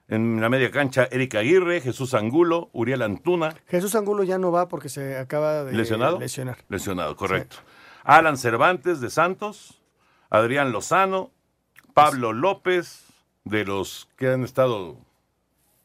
en 0.09 0.41
la 0.41 0.49
media 0.49 0.71
cancha 0.71 1.07
Erika 1.09 1.39
Aguirre, 1.39 1.79
Jesús 1.79 2.13
Angulo, 2.13 2.69
Uriel 2.73 3.01
Antuna, 3.01 3.55
Jesús 3.67 3.95
Angulo 3.95 4.23
ya 4.23 4.37
no 4.37 4.51
va 4.51 4.67
porque 4.67 4.89
se 4.89 5.17
acaba 5.17 5.63
de 5.63 5.71
lesionado. 5.73 6.19
lesionar. 6.19 6.57
Lesionado, 6.67 7.15
correcto. 7.15 7.57
Alan 8.03 8.37
Cervantes 8.37 9.01
de 9.01 9.09
Santos, 9.09 9.81
Adrián 10.29 10.71
Lozano, 10.71 11.31
Pablo 11.93 12.33
López, 12.33 13.05
de 13.43 13.65
los 13.65 14.07
que 14.17 14.27
han 14.27 14.43
estado 14.43 14.97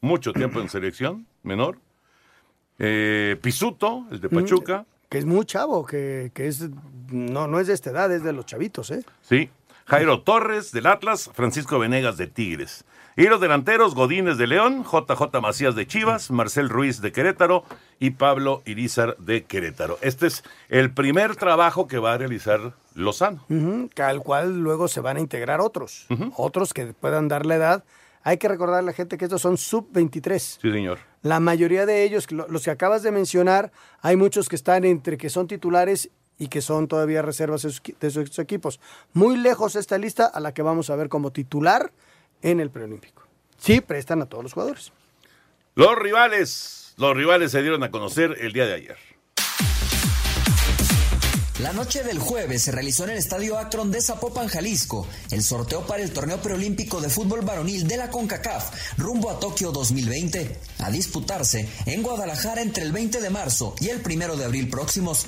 mucho 0.00 0.32
tiempo 0.32 0.60
en 0.60 0.68
selección 0.68 1.26
menor, 1.42 1.78
eh, 2.78 3.36
Pisuto, 3.40 4.06
el 4.10 4.20
de 4.20 4.28
Pachuca, 4.28 4.86
Que 5.08 5.18
es 5.18 5.24
muy 5.24 5.44
chavo, 5.44 5.84
que, 5.84 6.30
que 6.34 6.46
es 6.46 6.68
no, 7.10 7.48
no 7.48 7.60
es 7.60 7.66
de 7.66 7.74
esta 7.74 7.90
edad, 7.90 8.12
es 8.12 8.22
de 8.22 8.32
los 8.32 8.46
chavitos, 8.46 8.90
¿eh? 8.90 9.04
Sí. 9.22 9.50
Jairo 9.86 10.20
Torres 10.22 10.70
del 10.70 10.86
Atlas, 10.86 11.30
Francisco 11.32 11.78
Venegas 11.78 12.18
de 12.18 12.26
Tigres. 12.26 12.84
Y 13.18 13.24
los 13.26 13.40
delanteros, 13.40 13.96
Godínez 13.96 14.36
de 14.38 14.46
León, 14.46 14.84
JJ 14.84 15.40
Macías 15.42 15.74
de 15.74 15.88
Chivas, 15.88 16.30
Marcel 16.30 16.68
Ruiz 16.68 17.00
de 17.00 17.10
Querétaro 17.10 17.64
y 17.98 18.10
Pablo 18.10 18.62
Irizar 18.64 19.16
de 19.18 19.42
Querétaro. 19.42 19.98
Este 20.02 20.28
es 20.28 20.44
el 20.68 20.92
primer 20.94 21.34
trabajo 21.34 21.88
que 21.88 21.98
va 21.98 22.12
a 22.12 22.18
realizar 22.18 22.74
Lozano. 22.94 23.44
Que 23.92 24.02
al 24.02 24.22
cual 24.22 24.60
luego 24.60 24.86
se 24.86 25.00
van 25.00 25.16
a 25.16 25.20
integrar 25.20 25.60
otros, 25.60 26.06
otros 26.36 26.72
que 26.72 26.86
puedan 26.94 27.26
dar 27.26 27.44
la 27.44 27.56
edad. 27.56 27.84
Hay 28.22 28.38
que 28.38 28.46
recordar 28.46 28.78
a 28.78 28.82
la 28.82 28.92
gente 28.92 29.18
que 29.18 29.24
estos 29.24 29.42
son 29.42 29.56
sub-23. 29.56 30.38
Sí, 30.38 30.70
señor. 30.70 30.98
La 31.22 31.40
mayoría 31.40 31.86
de 31.86 32.04
ellos, 32.04 32.30
lo- 32.30 32.46
los 32.46 32.62
que 32.62 32.70
acabas 32.70 33.02
de 33.02 33.10
mencionar, 33.10 33.72
hay 34.00 34.14
muchos 34.14 34.48
que 34.48 34.54
están 34.54 34.84
entre 34.84 35.18
que 35.18 35.28
son 35.28 35.48
titulares 35.48 36.10
y 36.38 36.46
que 36.46 36.60
son 36.62 36.86
todavía 36.86 37.22
reservas 37.22 37.62
de 37.62 37.70
sus, 37.70 37.82
equi- 37.82 37.98
de 37.98 38.10
sus 38.12 38.38
equipos. 38.38 38.78
Muy 39.12 39.36
lejos 39.36 39.74
esta 39.74 39.98
lista 39.98 40.26
a 40.26 40.38
la 40.38 40.54
que 40.54 40.62
vamos 40.62 40.88
a 40.88 40.94
ver 40.94 41.08
como 41.08 41.32
titular 41.32 41.90
en 42.42 42.60
el 42.60 42.70
preolímpico. 42.70 43.22
Sí, 43.58 43.80
prestan 43.80 44.22
a 44.22 44.26
todos 44.26 44.44
los 44.44 44.52
jugadores. 44.52 44.92
Los 45.74 45.96
rivales, 45.96 46.94
los 46.96 47.16
rivales 47.16 47.52
se 47.52 47.62
dieron 47.62 47.82
a 47.82 47.90
conocer 47.90 48.36
el 48.40 48.52
día 48.52 48.66
de 48.66 48.74
ayer. 48.74 48.96
La 51.60 51.72
noche 51.72 52.04
del 52.04 52.20
jueves 52.20 52.62
se 52.62 52.70
realizó 52.70 53.02
en 53.02 53.10
el 53.10 53.18
Estadio 53.18 53.58
Akron 53.58 53.90
de 53.90 54.00
Zapopan, 54.00 54.46
Jalisco, 54.46 55.08
el 55.32 55.42
sorteo 55.42 55.84
para 55.84 56.04
el 56.04 56.12
torneo 56.12 56.40
preolímpico 56.40 57.00
de 57.00 57.08
fútbol 57.08 57.40
varonil 57.40 57.88
de 57.88 57.96
la 57.96 58.10
CONCACAF, 58.10 58.96
rumbo 58.96 59.28
a 59.28 59.40
Tokio 59.40 59.72
2020, 59.72 60.56
a 60.78 60.90
disputarse 60.92 61.68
en 61.86 62.04
Guadalajara 62.04 62.62
entre 62.62 62.84
el 62.84 62.92
20 62.92 63.20
de 63.20 63.30
marzo 63.30 63.74
y 63.80 63.88
el 63.88 64.00
1 64.06 64.36
de 64.36 64.44
abril 64.44 64.70
próximos. 64.70 65.26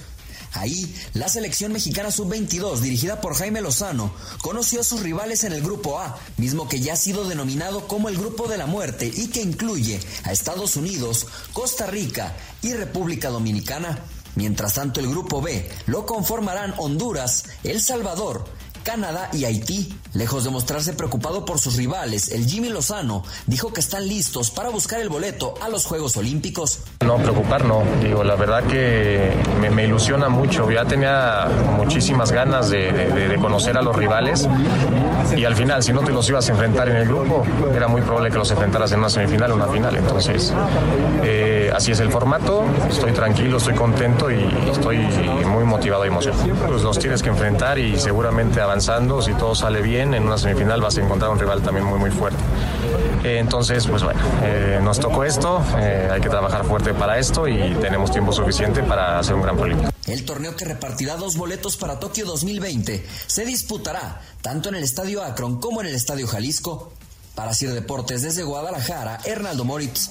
Ahí, 0.53 0.95
la 1.15 1.29
selección 1.29 1.73
mexicana 1.73 2.11
sub-22, 2.11 2.81
dirigida 2.81 3.21
por 3.21 3.35
Jaime 3.35 3.61
Lozano, 3.61 4.13
conoció 4.43 4.81
a 4.81 4.85
sus 4.85 5.01
rivales 5.01 5.45
en 5.45 5.53
el 5.53 5.63
Grupo 5.63 6.01
A, 6.01 6.19
mismo 6.39 6.69
que 6.69 6.81
ya 6.81 6.95
ha 6.95 6.97
sido 6.97 7.29
denominado 7.29 7.87
como 7.87 8.09
el 8.09 8.17
Grupo 8.17 8.49
de 8.49 8.59
la 8.59 8.67
Muerte 8.67 9.11
y 9.15 9.29
que 9.29 9.43
incluye 9.43 10.01
a 10.25 10.33
Estados 10.33 10.77
Unidos, 10.77 11.27
Costa 11.53 11.87
Rica 11.87 12.37
y 12.63 12.73
República 12.73 13.31
Dominicana. 13.31 13.99
Mientras 14.35 14.75
tanto, 14.75 15.01
el 15.01 15.09
Grupo 15.09 15.41
B 15.41 15.69
lo 15.87 16.07
conformarán 16.07 16.75
Honduras, 16.79 17.45
El 17.63 17.81
Salvador, 17.81 18.45
Canadá 18.83 19.29
y 19.33 19.45
Haití. 19.45 19.95
Lejos 20.13 20.43
de 20.43 20.51
mostrarse 20.51 20.93
preocupado 20.93 21.45
por 21.45 21.61
sus 21.61 21.77
rivales, 21.77 22.33
el 22.33 22.45
Jimmy 22.47 22.69
Lozano 22.71 23.23
dijo 23.47 23.73
que 23.73 23.79
están 23.81 24.09
listos 24.09 24.51
para 24.51 24.69
buscar 24.69 25.01
el 25.01 25.09
boleto 25.09 25.55
a 25.63 25.69
los 25.69 25.87
Juegos 25.87 26.17
Olímpicos. 26.17 26.81
No, 27.05 27.17
preocupar 27.19 27.65
no. 27.65 27.83
Digo, 28.03 28.25
la 28.25 28.35
verdad 28.35 28.65
que 28.65 29.33
me, 29.61 29.71
me 29.71 29.85
ilusiona 29.85 30.29
mucho. 30.29 30.69
Ya 30.71 30.85
tenía 30.85 31.47
muchísimas 31.77 32.33
ganas 32.33 32.71
de, 32.71 32.91
de- 32.93 33.29
de 33.29 33.37
conocer 33.37 33.77
a 33.77 33.83
los 33.83 33.95
rivales 33.95 34.49
y 35.37 35.45
al 35.45 35.55
final, 35.55 35.83
si 35.83 35.93
no 35.93 36.01
te 36.01 36.11
los 36.11 36.29
ibas 36.29 36.49
a 36.49 36.53
enfrentar 36.53 36.89
en 36.89 36.97
el 36.97 37.07
grupo, 37.07 37.45
era 37.75 37.87
muy 37.87 38.03
probable 38.03 38.31
que 38.31 38.39
los 38.39 38.51
enfrentaras 38.51 38.91
en 38.91 38.99
una 38.99 39.11
semifinal 39.11 39.53
o 39.53 39.55
una 39.55 39.67
final. 39.69 39.95
Entonces, 39.97 40.53
eh, 41.23 41.71
así 41.75 41.93
es 41.93 42.01
el 42.01 42.11
formato. 42.11 42.65
Estoy 42.89 43.13
tranquilo, 43.13 43.59
estoy 43.59 43.75
contento 43.75 44.31
y 44.31 44.45
estoy 44.73 44.99
muy 45.47 45.65
motivado 45.65 46.05
y 46.05 46.09
emocionado. 46.09 46.43
Pues 46.67 46.83
los 46.83 46.99
tienes 46.99 47.23
que 47.23 47.29
enfrentar 47.29 47.79
y 47.79 47.97
seguramente 47.99 48.61
avanzando, 48.71 49.21
si 49.21 49.35
todo 49.35 49.57
sale 49.57 49.83
bien, 49.83 50.15
en 50.15 50.23
una 50.23 50.39
semifinal 50.39 50.81
vas 50.81 50.97
a 50.97 51.01
encontrar 51.01 51.33
un 51.33 51.41
rival 51.41 51.61
también 51.61 51.85
muy, 51.85 51.99
muy 51.99 52.11
fuerte. 52.13 52.39
Eh, 53.25 53.39
Entonces, 53.41 53.85
pues 53.85 54.05
bueno, 54.05 54.21
eh, 54.45 54.79
nos 54.81 55.01
tocó 55.01 55.25
esto, 55.25 55.61
eh, 55.77 56.09
hay 56.11 56.21
que 56.21 56.29
trabajar 56.29 56.65
fuerte 56.65 56.95
para 56.95 57.19
esto 57.19 57.49
y 57.49 57.75
tenemos 57.81 58.13
tiempo 58.13 58.33
suficiente 58.33 58.85
para 58.85 59.19
hacer 59.19 59.35
un 59.35 59.43
gran 59.43 59.57
político. 59.57 59.91
El 60.07 60.25
torneo 60.25 60.55
que 60.55 60.65
repartirá 60.65 61.17
dos 61.17 61.37
boletos 61.37 61.77
para 61.77 61.99
Tokio 61.99 62.25
2020 62.27 63.05
se 63.27 63.45
disputará 63.45 64.21
tanto 64.41 64.69
en 64.69 64.77
el 64.77 64.85
Estadio 64.85 65.25
Akron 65.25 65.61
como 65.61 65.81
en 65.81 65.89
el 65.89 65.95
Estadio 65.97 66.29
Jalisco. 66.29 66.93
Para 67.35 67.55
Sir 67.55 67.73
Deportes 67.73 68.23
desde 68.23 68.43
Guadalajara, 68.43 69.19
Hernaldo 69.25 69.65
Moritz. 69.65 70.11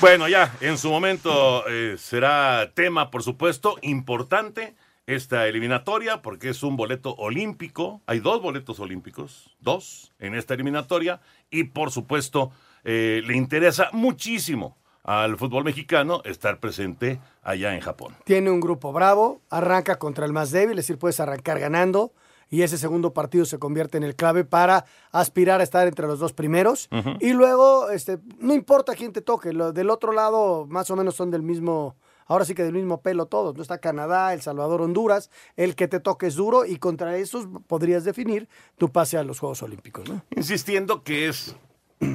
Bueno, 0.00 0.28
ya, 0.28 0.56
en 0.60 0.78
su 0.78 0.88
momento 0.88 1.64
eh, 1.68 1.96
será 1.98 2.70
tema, 2.74 3.10
por 3.10 3.22
supuesto, 3.22 3.76
importante 3.82 4.74
esta 5.14 5.46
eliminatoria 5.46 6.22
porque 6.22 6.50
es 6.50 6.62
un 6.62 6.76
boleto 6.76 7.14
olímpico. 7.16 8.00
Hay 8.06 8.20
dos 8.20 8.40
boletos 8.40 8.80
olímpicos, 8.80 9.56
dos 9.60 10.12
en 10.18 10.34
esta 10.34 10.54
eliminatoria 10.54 11.20
y 11.50 11.64
por 11.64 11.90
supuesto 11.90 12.52
eh, 12.84 13.22
le 13.26 13.36
interesa 13.36 13.90
muchísimo 13.92 14.76
al 15.02 15.36
fútbol 15.36 15.64
mexicano 15.64 16.22
estar 16.24 16.60
presente 16.60 17.20
allá 17.42 17.74
en 17.74 17.80
Japón. 17.80 18.14
Tiene 18.24 18.50
un 18.50 18.60
grupo 18.60 18.92
bravo, 18.92 19.40
arranca 19.50 19.98
contra 19.98 20.26
el 20.26 20.32
más 20.32 20.50
débil, 20.50 20.78
es 20.78 20.86
decir, 20.86 20.98
puedes 20.98 21.20
arrancar 21.20 21.58
ganando 21.58 22.12
y 22.50 22.62
ese 22.62 22.78
segundo 22.78 23.12
partido 23.12 23.44
se 23.44 23.58
convierte 23.58 23.96
en 23.96 24.04
el 24.04 24.16
clave 24.16 24.44
para 24.44 24.84
aspirar 25.12 25.60
a 25.60 25.64
estar 25.64 25.86
entre 25.86 26.06
los 26.06 26.18
dos 26.18 26.32
primeros. 26.32 26.88
Y 27.20 27.32
luego, 27.32 27.90
este, 27.90 28.18
no 28.38 28.54
importa 28.54 28.94
quién 28.94 29.12
te 29.12 29.22
toque, 29.22 29.52
lo, 29.52 29.72
del 29.72 29.88
otro 29.88 30.12
lado 30.12 30.66
más 30.68 30.90
o 30.90 30.96
menos 30.96 31.14
son 31.14 31.30
del 31.30 31.42
mismo, 31.42 31.96
ahora 32.30 32.44
sí 32.44 32.54
que 32.54 32.62
del 32.62 32.74
mismo 32.74 33.02
pelo 33.02 33.26
todos, 33.26 33.56
¿no? 33.56 33.62
Está 33.62 33.78
Canadá, 33.78 34.32
El 34.32 34.40
Salvador, 34.40 34.82
Honduras, 34.82 35.30
el 35.56 35.74
que 35.74 35.88
te 35.88 35.98
toque 35.98 36.28
es 36.28 36.36
duro 36.36 36.64
y 36.64 36.76
contra 36.76 37.16
esos 37.16 37.48
podrías 37.66 38.04
definir 38.04 38.48
tu 38.78 38.90
pase 38.90 39.18
a 39.18 39.24
los 39.24 39.40
Juegos 39.40 39.64
Olímpicos, 39.64 40.08
¿no? 40.08 40.22
Insistiendo 40.36 41.02
que 41.02 41.28
es 41.28 41.56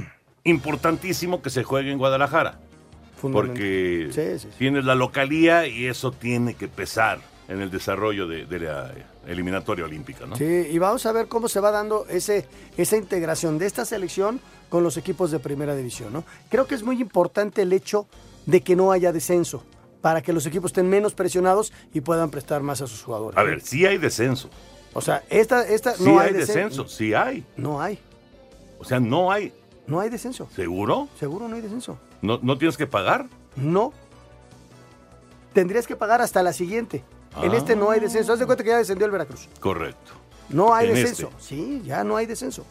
importantísimo 0.45 1.41
que 1.41 1.49
se 1.49 1.63
juegue 1.63 1.91
en 1.91 1.97
Guadalajara. 1.97 2.59
Porque 3.21 4.09
Sí, 4.11 4.39
sí, 4.39 4.47
tienes 4.57 4.85
la 4.85 4.95
localía 4.95 5.67
y 5.67 5.85
eso 5.87 6.11
tiene 6.11 6.53
que 6.53 6.67
pesar 6.67 7.19
en 7.49 7.61
el 7.61 7.69
desarrollo 7.69 8.27
de, 8.27 8.45
de 8.45 8.59
la 8.59 8.93
eliminatoria 9.27 9.83
olímpica, 9.83 10.25
¿no? 10.25 10.37
Sí, 10.37 10.45
y 10.45 10.77
vamos 10.77 11.05
a 11.05 11.11
ver 11.11 11.27
cómo 11.27 11.49
se 11.49 11.59
va 11.59 11.71
dando 11.71 12.05
ese, 12.07 12.47
esa 12.77 12.95
integración 12.95 13.57
de 13.57 13.65
esta 13.65 13.83
selección 13.83 14.39
con 14.69 14.83
los 14.83 14.95
equipos 14.95 15.31
de 15.31 15.39
primera 15.39 15.75
división, 15.75 16.13
¿no? 16.13 16.23
Creo 16.49 16.67
que 16.67 16.75
es 16.75 16.83
muy 16.83 17.01
importante 17.01 17.63
el 17.63 17.73
hecho 17.73 18.07
de 18.45 18.61
que 18.61 18.75
no 18.75 18.91
haya 18.91 19.11
descenso 19.11 19.63
para 20.05 20.21
que 20.21 20.31
los 20.33 20.45
equipos 20.45 20.69
estén 20.69 20.87
menos 20.87 21.15
presionados 21.15 21.73
y 21.91 21.99
puedan 22.01 22.29
prestar 22.29 22.61
más 22.61 22.79
a 22.79 22.85
sus 22.85 23.01
jugadores. 23.01 23.39
A 23.39 23.41
ver, 23.41 23.59
sí 23.61 23.87
hay 23.87 23.97
descenso. 23.97 24.51
O 24.93 25.01
sea, 25.01 25.23
esta, 25.31 25.67
esta 25.67 25.95
Sí 25.95 26.03
no 26.03 26.19
hay 26.19 26.27
hay, 26.27 26.33
descenso, 26.33 26.87
sí 26.87 27.15
hay. 27.15 27.43
No 27.57 27.81
hay. 27.81 27.97
O 28.77 28.83
sea, 28.85 28.99
no 28.99 29.31
hay. 29.31 29.51
No 29.87 29.99
hay 29.99 30.11
descenso. 30.11 30.47
¿Seguro? 30.55 31.09
Seguro 31.19 31.47
no 31.47 31.55
hay 31.55 31.61
descenso. 31.63 31.97
¿No, 32.21 32.37
no 32.43 32.55
tienes 32.55 32.77
que 32.77 32.85
pagar? 32.85 33.25
No. 33.55 33.93
Tendrías 35.53 35.87
que 35.87 35.95
pagar 35.95 36.21
hasta 36.21 36.43
la 36.43 36.53
siguiente. 36.53 37.03
En 37.41 37.55
este 37.55 37.75
no 37.75 37.89
hay 37.89 37.99
descenso. 37.99 38.31
Haz 38.33 38.37
de 38.37 38.45
cuenta 38.45 38.63
que 38.63 38.69
ya 38.69 38.77
descendió 38.77 39.07
el 39.07 39.11
Veracruz. 39.11 39.49
Correcto. 39.59 40.11
No 40.49 40.71
hay 40.75 40.89
En 40.89 40.93
descenso. 40.93 41.31
este. 41.39 41.43
Sí, 41.55 41.81
ya 41.83 42.03
no 42.03 42.15
hay 42.15 42.27
descenso. 42.27 42.63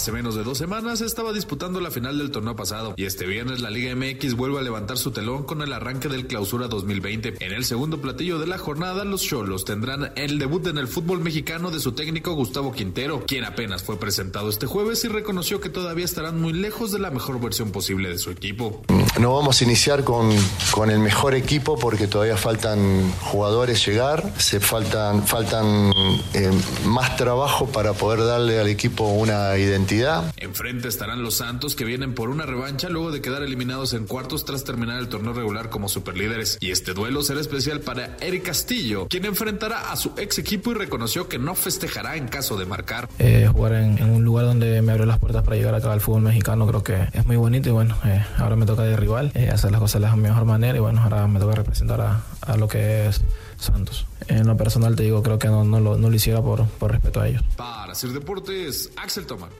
Hace 0.00 0.12
menos 0.12 0.34
de 0.34 0.44
dos 0.44 0.56
semanas 0.56 1.02
estaba 1.02 1.30
disputando 1.30 1.78
la 1.78 1.90
final 1.90 2.16
del 2.16 2.30
torneo 2.30 2.56
pasado 2.56 2.94
y 2.96 3.04
este 3.04 3.26
viernes 3.26 3.60
la 3.60 3.68
Liga 3.68 3.94
MX 3.94 4.32
vuelve 4.32 4.58
a 4.58 4.62
levantar 4.62 4.96
su 4.96 5.10
telón 5.10 5.42
con 5.42 5.60
el 5.60 5.74
arranque 5.74 6.08
del 6.08 6.26
Clausura 6.26 6.68
2020. 6.68 7.34
En 7.38 7.52
el 7.52 7.66
segundo 7.66 8.00
platillo 8.00 8.38
de 8.38 8.46
la 8.46 8.56
jornada, 8.56 9.04
los 9.04 9.20
Cholos 9.20 9.66
tendrán 9.66 10.10
el 10.16 10.38
debut 10.38 10.66
en 10.68 10.78
el 10.78 10.88
fútbol 10.88 11.20
mexicano 11.20 11.70
de 11.70 11.80
su 11.80 11.92
técnico 11.92 12.32
Gustavo 12.32 12.72
Quintero, 12.72 13.26
quien 13.26 13.44
apenas 13.44 13.82
fue 13.82 14.00
presentado 14.00 14.48
este 14.48 14.64
jueves 14.64 15.04
y 15.04 15.08
reconoció 15.08 15.60
que 15.60 15.68
todavía 15.68 16.06
estarán 16.06 16.40
muy 16.40 16.54
lejos 16.54 16.92
de 16.92 16.98
la 16.98 17.10
mejor 17.10 17.38
versión 17.38 17.70
posible 17.70 18.08
de 18.08 18.16
su 18.16 18.30
equipo. 18.30 18.80
No 19.20 19.34
vamos 19.34 19.60
a 19.60 19.64
iniciar 19.64 20.02
con, 20.02 20.34
con 20.70 20.90
el 20.90 21.00
mejor 21.00 21.34
equipo 21.34 21.78
porque 21.78 22.06
todavía 22.06 22.38
faltan 22.38 23.12
jugadores 23.20 23.84
llegar, 23.84 24.32
se 24.38 24.60
faltan, 24.60 25.26
faltan 25.26 25.92
eh, 26.32 26.50
más 26.86 27.18
trabajo 27.18 27.66
para 27.66 27.92
poder 27.92 28.24
darle 28.24 28.58
al 28.58 28.68
equipo 28.68 29.04
una 29.04 29.58
identidad. 29.58 29.89
Enfrente 30.36 30.86
estarán 30.86 31.22
los 31.22 31.34
Santos 31.34 31.74
que 31.74 31.84
vienen 31.84 32.14
por 32.14 32.30
una 32.30 32.46
revancha 32.46 32.88
luego 32.88 33.10
de 33.10 33.20
quedar 33.20 33.42
eliminados 33.42 33.92
en 33.92 34.06
cuartos 34.06 34.44
tras 34.44 34.62
terminar 34.62 35.00
el 35.00 35.08
torneo 35.08 35.32
regular 35.32 35.68
como 35.68 35.88
superlíderes. 35.88 36.58
Y 36.60 36.70
este 36.70 36.94
duelo 36.94 37.22
será 37.22 37.40
especial 37.40 37.80
para 37.80 38.16
Eric 38.20 38.44
Castillo, 38.44 39.08
quien 39.08 39.24
enfrentará 39.24 39.90
a 39.90 39.96
su 39.96 40.12
ex 40.16 40.38
equipo 40.38 40.70
y 40.70 40.74
reconoció 40.74 41.28
que 41.28 41.40
no 41.40 41.56
festejará 41.56 42.14
en 42.16 42.28
caso 42.28 42.56
de 42.56 42.66
marcar. 42.66 43.08
Eh, 43.18 43.48
jugar 43.52 43.72
en, 43.72 43.98
en, 43.98 44.10
un 44.10 44.24
lugar 44.24 44.46
donde 44.46 44.80
me 44.80 44.92
abrió 44.92 45.06
las 45.06 45.18
puertas 45.18 45.42
para 45.42 45.56
llegar 45.56 45.74
acá 45.74 45.92
al 45.92 46.00
fútbol 46.00 46.22
mexicano 46.22 46.68
creo 46.68 46.84
que 46.84 47.08
es 47.12 47.26
muy 47.26 47.36
bonito 47.36 47.68
y 47.68 47.72
bueno, 47.72 47.96
eh, 48.04 48.24
ahora 48.38 48.54
me 48.54 48.66
toca 48.66 48.82
de 48.82 48.96
rival, 48.96 49.32
eh, 49.34 49.50
hacer 49.50 49.72
las 49.72 49.80
cosas 49.80 50.00
de 50.00 50.06
la 50.06 50.14
mejor 50.14 50.44
manera 50.44 50.78
y 50.78 50.80
bueno, 50.80 51.02
ahora 51.02 51.26
me 51.26 51.40
toca 51.40 51.56
representar 51.56 52.00
a, 52.00 52.22
a 52.42 52.56
lo 52.56 52.68
que 52.68 53.08
es 53.08 53.22
Santos. 53.58 54.06
En 54.28 54.46
lo 54.46 54.56
personal 54.56 54.96
te 54.96 55.02
digo, 55.02 55.22
creo 55.22 55.38
que 55.38 55.48
no, 55.48 55.64
no, 55.64 55.80
lo, 55.80 55.98
no 55.98 56.10
lo 56.10 56.16
hiciera 56.16 56.40
por, 56.40 56.66
por 56.66 56.92
respeto 56.92 57.20
a 57.20 57.28
ellos. 57.28 57.42
Para 57.56 57.92
hacer 57.92 58.10
deportes, 58.10 58.90
Axel 58.96 59.26
Tomar. 59.26 59.50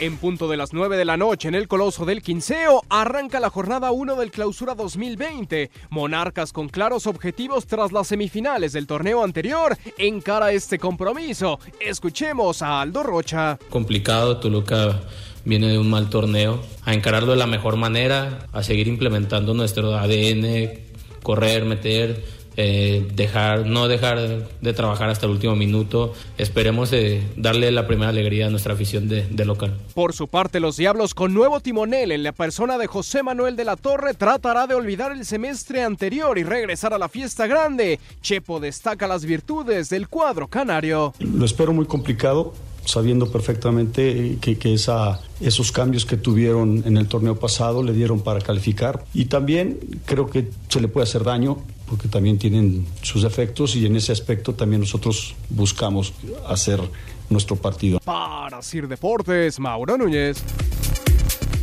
En 0.00 0.16
punto 0.16 0.48
de 0.48 0.56
las 0.56 0.72
9 0.72 0.96
de 0.96 1.04
la 1.04 1.18
noche 1.18 1.46
en 1.48 1.54
el 1.54 1.68
Coloso 1.68 2.06
del 2.06 2.22
Quinceo 2.22 2.82
arranca 2.88 3.38
la 3.38 3.50
jornada 3.50 3.90
1 3.90 4.16
del 4.16 4.30
Clausura 4.30 4.74
2020. 4.74 5.70
Monarcas 5.90 6.54
con 6.54 6.70
claros 6.70 7.06
objetivos 7.06 7.66
tras 7.66 7.92
las 7.92 8.06
semifinales 8.06 8.72
del 8.72 8.86
torneo 8.86 9.22
anterior 9.22 9.76
encara 9.98 10.52
este 10.52 10.78
compromiso. 10.78 11.60
Escuchemos 11.80 12.62
a 12.62 12.80
Aldo 12.80 13.02
Rocha. 13.02 13.58
Complicado, 13.68 14.38
Toluca 14.38 15.02
viene 15.44 15.68
de 15.68 15.78
un 15.78 15.90
mal 15.90 16.08
torneo. 16.08 16.62
A 16.86 16.94
encararlo 16.94 17.32
de 17.32 17.38
la 17.38 17.46
mejor 17.46 17.76
manera, 17.76 18.46
a 18.54 18.62
seguir 18.62 18.88
implementando 18.88 19.52
nuestro 19.52 19.94
ADN, 19.96 20.78
correr, 21.22 21.66
meter, 21.66 22.24
eh, 22.56 23.08
dejar, 23.14 23.66
no 23.66 23.88
dejar 23.88 24.48
de 24.60 24.72
trabajar 24.72 25.08
hasta 25.08 25.26
el 25.26 25.32
último 25.32 25.56
minuto. 25.56 26.12
Esperemos 26.38 26.92
eh, 26.92 27.22
darle 27.36 27.70
la 27.70 27.86
primera 27.86 28.10
alegría 28.10 28.46
a 28.46 28.50
nuestra 28.50 28.74
afición 28.74 29.08
de, 29.08 29.26
de, 29.26 29.44
local. 29.44 29.78
Por 29.94 30.12
su 30.12 30.28
parte, 30.28 30.60
los 30.60 30.76
Diablos 30.76 31.14
con 31.14 31.32
nuevo 31.32 31.60
timonel 31.60 32.12
en 32.12 32.22
la 32.22 32.32
persona 32.32 32.78
de 32.78 32.86
José 32.86 33.22
Manuel 33.22 33.56
de 33.56 33.64
la 33.64 33.76
Torre 33.76 34.14
tratará 34.14 34.66
de 34.66 34.74
olvidar 34.74 35.12
el 35.12 35.24
semestre 35.24 35.82
anterior 35.82 36.38
y 36.38 36.44
regresar 36.44 36.92
a 36.92 36.98
la 36.98 37.08
fiesta 37.08 37.46
grande. 37.46 37.98
Chepo 38.20 38.60
destaca 38.60 39.06
las 39.06 39.24
virtudes 39.24 39.88
del 39.88 40.08
cuadro 40.08 40.48
canario. 40.48 41.14
Lo 41.18 41.44
espero 41.44 41.72
muy 41.72 41.86
complicado 41.86 42.52
sabiendo 42.84 43.30
perfectamente 43.30 44.38
que, 44.40 44.58
que 44.58 44.74
esa, 44.74 45.20
esos 45.40 45.70
cambios 45.72 46.04
que 46.04 46.16
tuvieron 46.16 46.82
en 46.86 46.96
el 46.96 47.06
torneo 47.08 47.38
pasado 47.38 47.82
le 47.82 47.92
dieron 47.92 48.20
para 48.20 48.40
calificar. 48.40 49.04
Y 49.14 49.26
también 49.26 49.78
creo 50.06 50.28
que 50.28 50.50
se 50.68 50.80
le 50.80 50.88
puede 50.88 51.04
hacer 51.04 51.24
daño 51.24 51.58
porque 51.90 52.06
también 52.06 52.38
tienen 52.38 52.86
sus 53.02 53.24
efectos 53.24 53.74
y 53.74 53.84
en 53.84 53.96
ese 53.96 54.12
aspecto 54.12 54.54
también 54.54 54.80
nosotros 54.80 55.34
buscamos 55.48 56.14
hacer 56.46 56.80
nuestro 57.28 57.56
partido. 57.56 57.98
Para 57.98 58.62
Sir 58.62 58.86
Deportes, 58.86 59.58
Mauro 59.58 59.98
Núñez. 59.98 60.40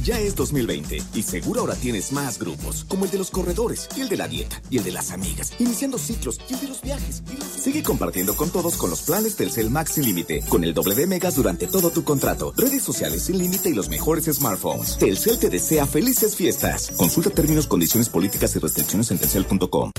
Ya 0.04 0.22
es 0.22 0.38
2020 0.38 1.04
y 1.16 1.22
seguro 1.22 1.60
ahora 1.60 1.76
tienes 1.76 2.13
más 2.13 2.40
grupos, 2.40 2.86
como 2.86 3.04
el 3.04 3.12
de 3.12 3.18
los 3.18 3.30
corredores, 3.30 3.90
y 3.98 4.00
el 4.00 4.08
de 4.08 4.16
la 4.16 4.30
dieta, 4.30 4.62
y 4.70 4.78
el 4.78 4.86
de 4.86 4.94
las 4.94 5.12
amigas, 5.12 5.52
iniciando 5.60 5.98
ciclos, 5.98 6.40
y 6.50 6.54
el 6.54 6.62
de 6.62 6.68
los 6.70 6.82
viajes. 6.82 7.24
Sigue 7.62 7.84
compartiendo 7.84 8.34
con 8.38 8.50
todos 8.50 8.78
con 8.78 8.90
los 8.90 9.02
planes 9.02 9.36
Telcel 9.36 9.70
Max 9.70 9.96
sin 9.96 10.06
límite, 10.06 10.44
con 10.48 10.63
el 10.63 10.74
doble 10.74 10.96
de 10.96 11.08
megas 11.08 11.36
durante 11.36 11.68
todo 11.68 11.90
tu 11.90 12.06
contrato, 12.06 12.54
redes 12.56 12.84
sociales 12.84 13.24
sin 13.24 13.38
límite 13.38 13.68
y 13.68 13.74
los 13.74 13.90
mejores 13.90 14.34
smartphones. 14.34 14.98
Telcel 14.98 15.40
te 15.40 15.50
desea 15.50 15.86
felices 15.86 16.38
fiestas. 16.38 16.94
Consulta 16.96 17.30
términos, 17.30 17.68
condiciones 17.68 18.08
políticas 18.08 18.56
y 18.56 18.60
restricciones 18.60 19.12
en 19.12 19.18
telcel.com. 19.18 19.92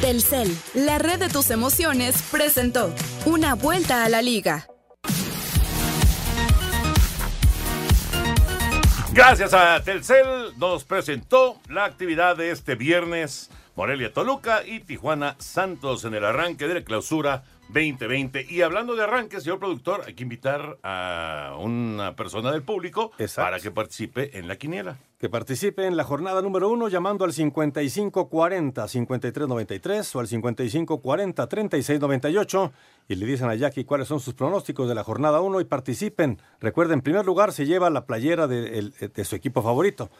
Telcel, 0.00 0.48
la 0.72 0.98
red 0.98 1.18
de 1.18 1.28
tus 1.28 1.50
emociones, 1.50 2.22
presentó 2.32 2.94
una 3.26 3.54
vuelta 3.54 4.02
a 4.02 4.08
la 4.08 4.22
liga. 4.22 4.66
Gracias 9.12 9.52
a 9.52 9.82
Telcel 9.82 10.56
nos 10.56 10.84
presentó 10.84 11.60
la 11.68 11.84
actividad 11.84 12.34
de 12.34 12.50
este 12.50 12.76
viernes 12.76 13.50
Morelia 13.76 14.10
Toluca 14.10 14.62
y 14.64 14.80
Tijuana 14.80 15.36
Santos 15.38 16.06
en 16.06 16.14
el 16.14 16.24
arranque 16.24 16.66
de 16.66 16.74
la 16.74 16.84
clausura 16.84 17.44
2020. 17.72 18.46
Y 18.50 18.62
hablando 18.62 18.96
de 18.96 19.04
arranque, 19.04 19.40
señor 19.40 19.60
productor, 19.60 20.02
hay 20.06 20.14
que 20.14 20.24
invitar 20.24 20.78
a 20.82 21.56
una 21.60 22.16
persona 22.16 22.50
del 22.52 22.62
público 22.62 23.12
Exacto. 23.18 23.46
para 23.46 23.60
que 23.60 23.70
participe 23.70 24.36
en 24.38 24.48
la 24.48 24.56
quiniela. 24.56 24.98
Que 25.18 25.28
participe 25.28 25.86
en 25.86 25.96
la 25.96 26.02
jornada 26.04 26.42
número 26.42 26.68
uno 26.68 26.88
llamando 26.88 27.24
al 27.24 27.32
5540-5393 27.32 30.16
o 30.16 30.20
al 30.20 30.26
5540-3698 30.26 32.72
y 33.08 33.14
le 33.14 33.26
dicen 33.26 33.48
a 33.48 33.54
Jackie 33.54 33.84
cuáles 33.84 34.08
son 34.08 34.20
sus 34.20 34.34
pronósticos 34.34 34.88
de 34.88 34.94
la 34.94 35.04
jornada 35.04 35.40
uno 35.40 35.60
y 35.60 35.64
participen. 35.64 36.38
Recuerden, 36.60 36.98
en 36.98 37.02
primer 37.02 37.24
lugar 37.24 37.52
se 37.52 37.66
lleva 37.66 37.88
la 37.90 38.06
playera 38.06 38.46
de, 38.46 38.92
de 39.14 39.24
su 39.24 39.36
equipo 39.36 39.62
favorito. 39.62 40.10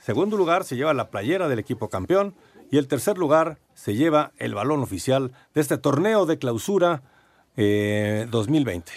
Segundo 0.00 0.36
lugar 0.36 0.64
se 0.64 0.76
lleva 0.76 0.94
la 0.94 1.10
playera 1.10 1.48
del 1.48 1.58
equipo 1.58 1.88
campeón. 1.88 2.34
Y 2.70 2.78
el 2.78 2.88
tercer 2.88 3.18
lugar 3.18 3.58
se 3.74 3.94
lleva 3.94 4.32
el 4.38 4.54
balón 4.54 4.82
oficial 4.82 5.32
de 5.54 5.60
este 5.60 5.78
torneo 5.78 6.26
de 6.26 6.38
clausura 6.38 7.02
eh, 7.56 8.26
2020. 8.30 8.92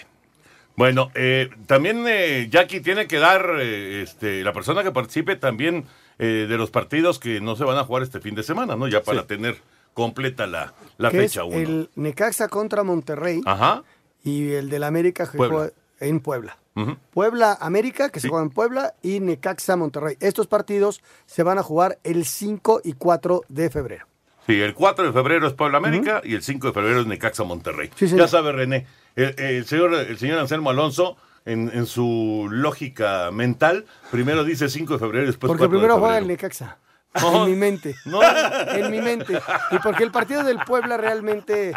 Bueno, 0.75 1.11
eh, 1.15 1.49
también 1.67 2.05
eh, 2.07 2.47
Jackie 2.49 2.79
tiene 2.79 3.07
que 3.07 3.17
dar, 3.19 3.57
eh, 3.59 4.01
este, 4.01 4.43
la 4.43 4.53
persona 4.53 4.83
que 4.83 4.91
participe 4.91 5.35
también 5.35 5.85
eh, 6.17 6.47
de 6.49 6.57
los 6.57 6.71
partidos 6.71 7.19
que 7.19 7.41
no 7.41 7.55
se 7.55 7.63
van 7.63 7.77
a 7.77 7.83
jugar 7.83 8.03
este 8.03 8.19
fin 8.19 8.35
de 8.35 8.43
semana, 8.43 8.75
¿no? 8.75 8.87
Ya 8.87 9.01
para 9.03 9.21
sí. 9.21 9.27
tener 9.27 9.57
completa 9.93 10.47
la, 10.47 10.73
la 10.97 11.11
fecha 11.11 11.43
1. 11.43 11.57
El 11.57 11.89
Necaxa 11.95 12.47
contra 12.47 12.83
Monterrey 12.83 13.41
Ajá. 13.45 13.83
y 14.23 14.51
el 14.51 14.69
del 14.69 14.83
América 14.83 15.29
Puebla. 15.35 15.71
en 15.99 16.19
Puebla. 16.19 16.57
Uh 16.73 16.81
-huh. 16.81 16.97
Puebla 17.11 17.57
América, 17.59 18.09
que 18.09 18.19
sí. 18.19 18.23
se 18.23 18.29
juega 18.29 18.43
en 18.43 18.49
Puebla, 18.49 18.93
y 19.01 19.19
Necaxa 19.19 19.75
Monterrey. 19.75 20.15
Estos 20.19 20.47
partidos 20.47 21.01
se 21.25 21.43
van 21.43 21.57
a 21.57 21.63
jugar 21.63 21.99
el 22.03 22.25
5 22.25 22.81
y 22.83 22.93
4 22.93 23.41
de 23.49 23.69
febrero. 23.69 24.05
Sí, 24.47 24.59
el 24.59 24.73
4 24.73 25.05
de 25.05 25.13
febrero 25.13 25.47
es 25.47 25.53
Puebla 25.53 25.77
América 25.77 26.21
uh 26.23 26.25
-huh. 26.25 26.29
y 26.29 26.35
el 26.35 26.43
5 26.43 26.67
de 26.67 26.73
febrero 26.73 27.01
es 27.01 27.07
Necaxa 27.07 27.43
Monterrey. 27.43 27.89
Sí, 27.95 28.07
ya 28.07 28.27
sabe, 28.27 28.51
René, 28.51 28.87
el, 29.15 29.35
el, 29.37 29.65
señor, 29.65 29.93
el 29.93 30.17
señor 30.17 30.39
Anselmo 30.39 30.69
Alonso, 30.69 31.17
en, 31.45 31.71
en, 31.73 31.85
su 31.85 32.47
lógica 32.51 33.31
mental, 33.31 33.85
primero 34.11 34.43
dice 34.43 34.69
5 34.69 34.93
de 34.93 34.99
febrero 34.99 35.23
y 35.23 35.27
después 35.27 35.49
Porque 35.49 35.61
4 35.61 35.69
primero 35.69 35.95
de 35.95 35.99
juega 35.99 36.17
el 36.17 36.27
Necaxa. 36.27 36.77
No. 37.13 37.45
En 37.45 37.51
mi 37.51 37.55
mente. 37.55 37.95
No. 38.05 38.21
En 38.23 38.89
mi 38.89 39.01
mente. 39.01 39.39
Y 39.71 39.79
porque 39.79 40.03
el 40.03 40.11
partido 40.11 40.43
del 40.43 40.59
Puebla 40.59 40.97
realmente 40.97 41.73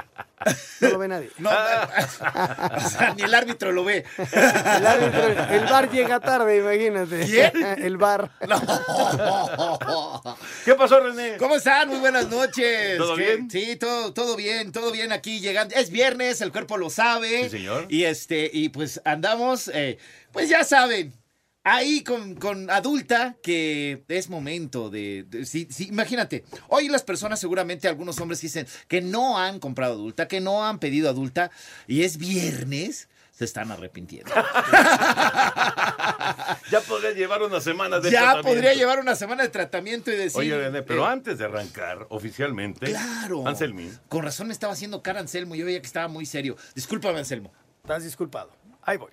no 0.81 0.89
lo 0.89 0.99
ve 0.99 1.09
nadie. 1.09 1.31
No, 1.39 1.51
o 2.77 2.81
sea, 2.89 3.15
ni 3.17 3.23
el 3.23 3.35
árbitro 3.35 3.73
lo 3.73 3.85
ve. 3.85 4.05
El, 4.19 4.87
árbitro, 4.87 5.27
el 5.27 5.65
bar 5.65 5.91
llega 5.91 6.21
tarde, 6.21 6.59
imagínate. 6.59 7.25
¿Quién? 7.27 7.65
El 7.79 7.97
bar. 7.97 8.31
No. 8.47 8.61
¿Qué 10.65 10.75
pasó, 10.75 11.01
René? 11.01 11.37
¿Cómo 11.39 11.57
están? 11.57 11.89
Muy 11.89 11.99
buenas 11.99 12.29
noches. 12.29 12.99
¿Todo 12.99 13.17
bien? 13.17 13.51
Sí, 13.51 13.77
todo, 13.77 14.13
todo 14.13 14.37
bien, 14.37 14.73
todo 14.73 14.91
bien 14.93 15.13
aquí 15.13 15.41
llegando. 15.41 15.75
Es 15.75 15.91
viernes, 15.91 16.41
el 16.41 16.53
cuerpo 16.53 16.77
lo 16.77 16.91
sabe. 16.91 17.45
Sí, 17.45 17.51
señor. 17.59 17.87
Y 17.89 18.05
este, 18.05 18.51
y 18.53 18.69
pues 18.69 19.01
andamos, 19.05 19.69
eh, 19.69 19.99
pues 20.33 20.49
ya 20.49 20.65
saben, 20.65 21.13
ahí 21.65 22.05
con, 22.05 22.35
con, 22.37 22.71
adulta 22.71 23.37
que 23.43 24.05
es 24.09 24.29
momento 24.31 24.91
de, 24.91 25.25
de 25.29 25.45
sí, 25.47 25.67
sí, 25.71 25.89
imagínate, 25.89 26.45
hoy 26.69 26.89
las 26.89 27.03
personas 27.03 27.41
seguramente 27.41 27.89
algunos 27.89 28.21
hombres 28.21 28.41
dicen 28.41 28.67
que 28.87 29.01
no 29.01 29.39
han 29.39 29.59
comprado 29.59 29.95
adulta, 29.95 30.29
que 30.29 30.41
no 30.41 30.65
han 30.65 30.79
pedido 30.79 31.09
adulta 31.09 31.51
y 31.89 32.03
es 32.03 32.19
viernes. 32.19 33.09
se 33.33 33.45
están 33.45 33.71
arrepintiendo. 33.73 34.33
Ya 36.71 36.81
podría 36.81 37.13
llevar 37.13 37.43
unas 37.43 37.63
semanas 37.63 38.03
de 38.03 38.11
ya 38.11 38.21
tratamiento. 38.21 38.49
podría 38.49 38.75
llevar 38.75 38.99
una 38.99 39.15
semana 39.15 39.43
de 39.43 39.49
tratamiento 39.49 40.11
y 40.11 40.17
decir. 40.17 40.41
Oye, 40.41 40.57
René, 40.57 40.83
pero 40.83 41.05
eh, 41.05 41.09
antes 41.09 41.39
de 41.39 41.45
arrancar 41.45 42.07
oficialmente, 42.11 42.87
Claro. 42.87 43.47
Anselmín, 43.47 43.97
Con 44.09 44.23
razón 44.23 44.47
me 44.49 44.53
estaba 44.53 44.73
haciendo 44.73 45.03
cara 45.03 45.21
Anselmo. 45.21 45.55
Yo 45.55 45.65
veía 45.67 45.81
que 45.81 45.87
estaba 45.87 46.09
muy 46.09 46.27
serio. 46.27 46.57
Discúlpame, 46.75 47.19
Anselmo. 47.19 47.53
Estás 47.83 48.05
disculpado. 48.05 48.51
Ahí 48.83 48.97
voy. 48.97 49.11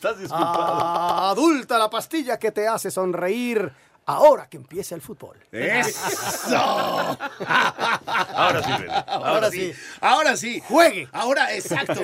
Estás 0.00 0.16
Ah, 0.30 1.30
Adulta 1.30 1.78
la 1.78 1.90
pastilla 1.90 2.38
que 2.38 2.50
te 2.50 2.66
hace 2.66 2.90
sonreír 2.90 3.70
ahora 4.06 4.48
que 4.48 4.56
empieza 4.56 4.94
el 4.94 5.02
fútbol. 5.02 5.36
¡Eso! 5.52 6.56
Ahora 8.06 8.62
sí, 8.62 8.72
René. 8.72 9.04
Ahora 9.06 9.50
sí. 9.50 9.72
Ahora 10.00 10.36
sí. 10.36 10.62
Juegue. 10.66 11.08
Ahora, 11.12 11.54
exacto. 11.54 12.00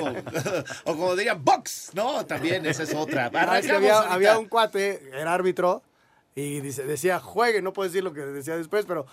o 0.85 0.95
como 0.95 1.15
dirían, 1.15 1.43
box, 1.43 1.91
¿no? 1.93 2.25
También 2.25 2.65
esa 2.65 2.83
es 2.83 2.93
otra. 2.93 3.29
Ah, 3.33 3.59
había, 3.73 3.99
había 3.99 4.37
un 4.37 4.47
cuate, 4.47 5.09
era 5.13 5.33
árbitro, 5.33 5.81
y 6.35 6.61
dice, 6.61 6.83
decía 6.83 7.19
juegue, 7.19 7.61
no 7.61 7.73
puedo 7.73 7.89
decir 7.89 8.03
lo 8.03 8.13
que 8.13 8.21
decía 8.21 8.55
después, 8.55 8.85
pero 8.85 9.07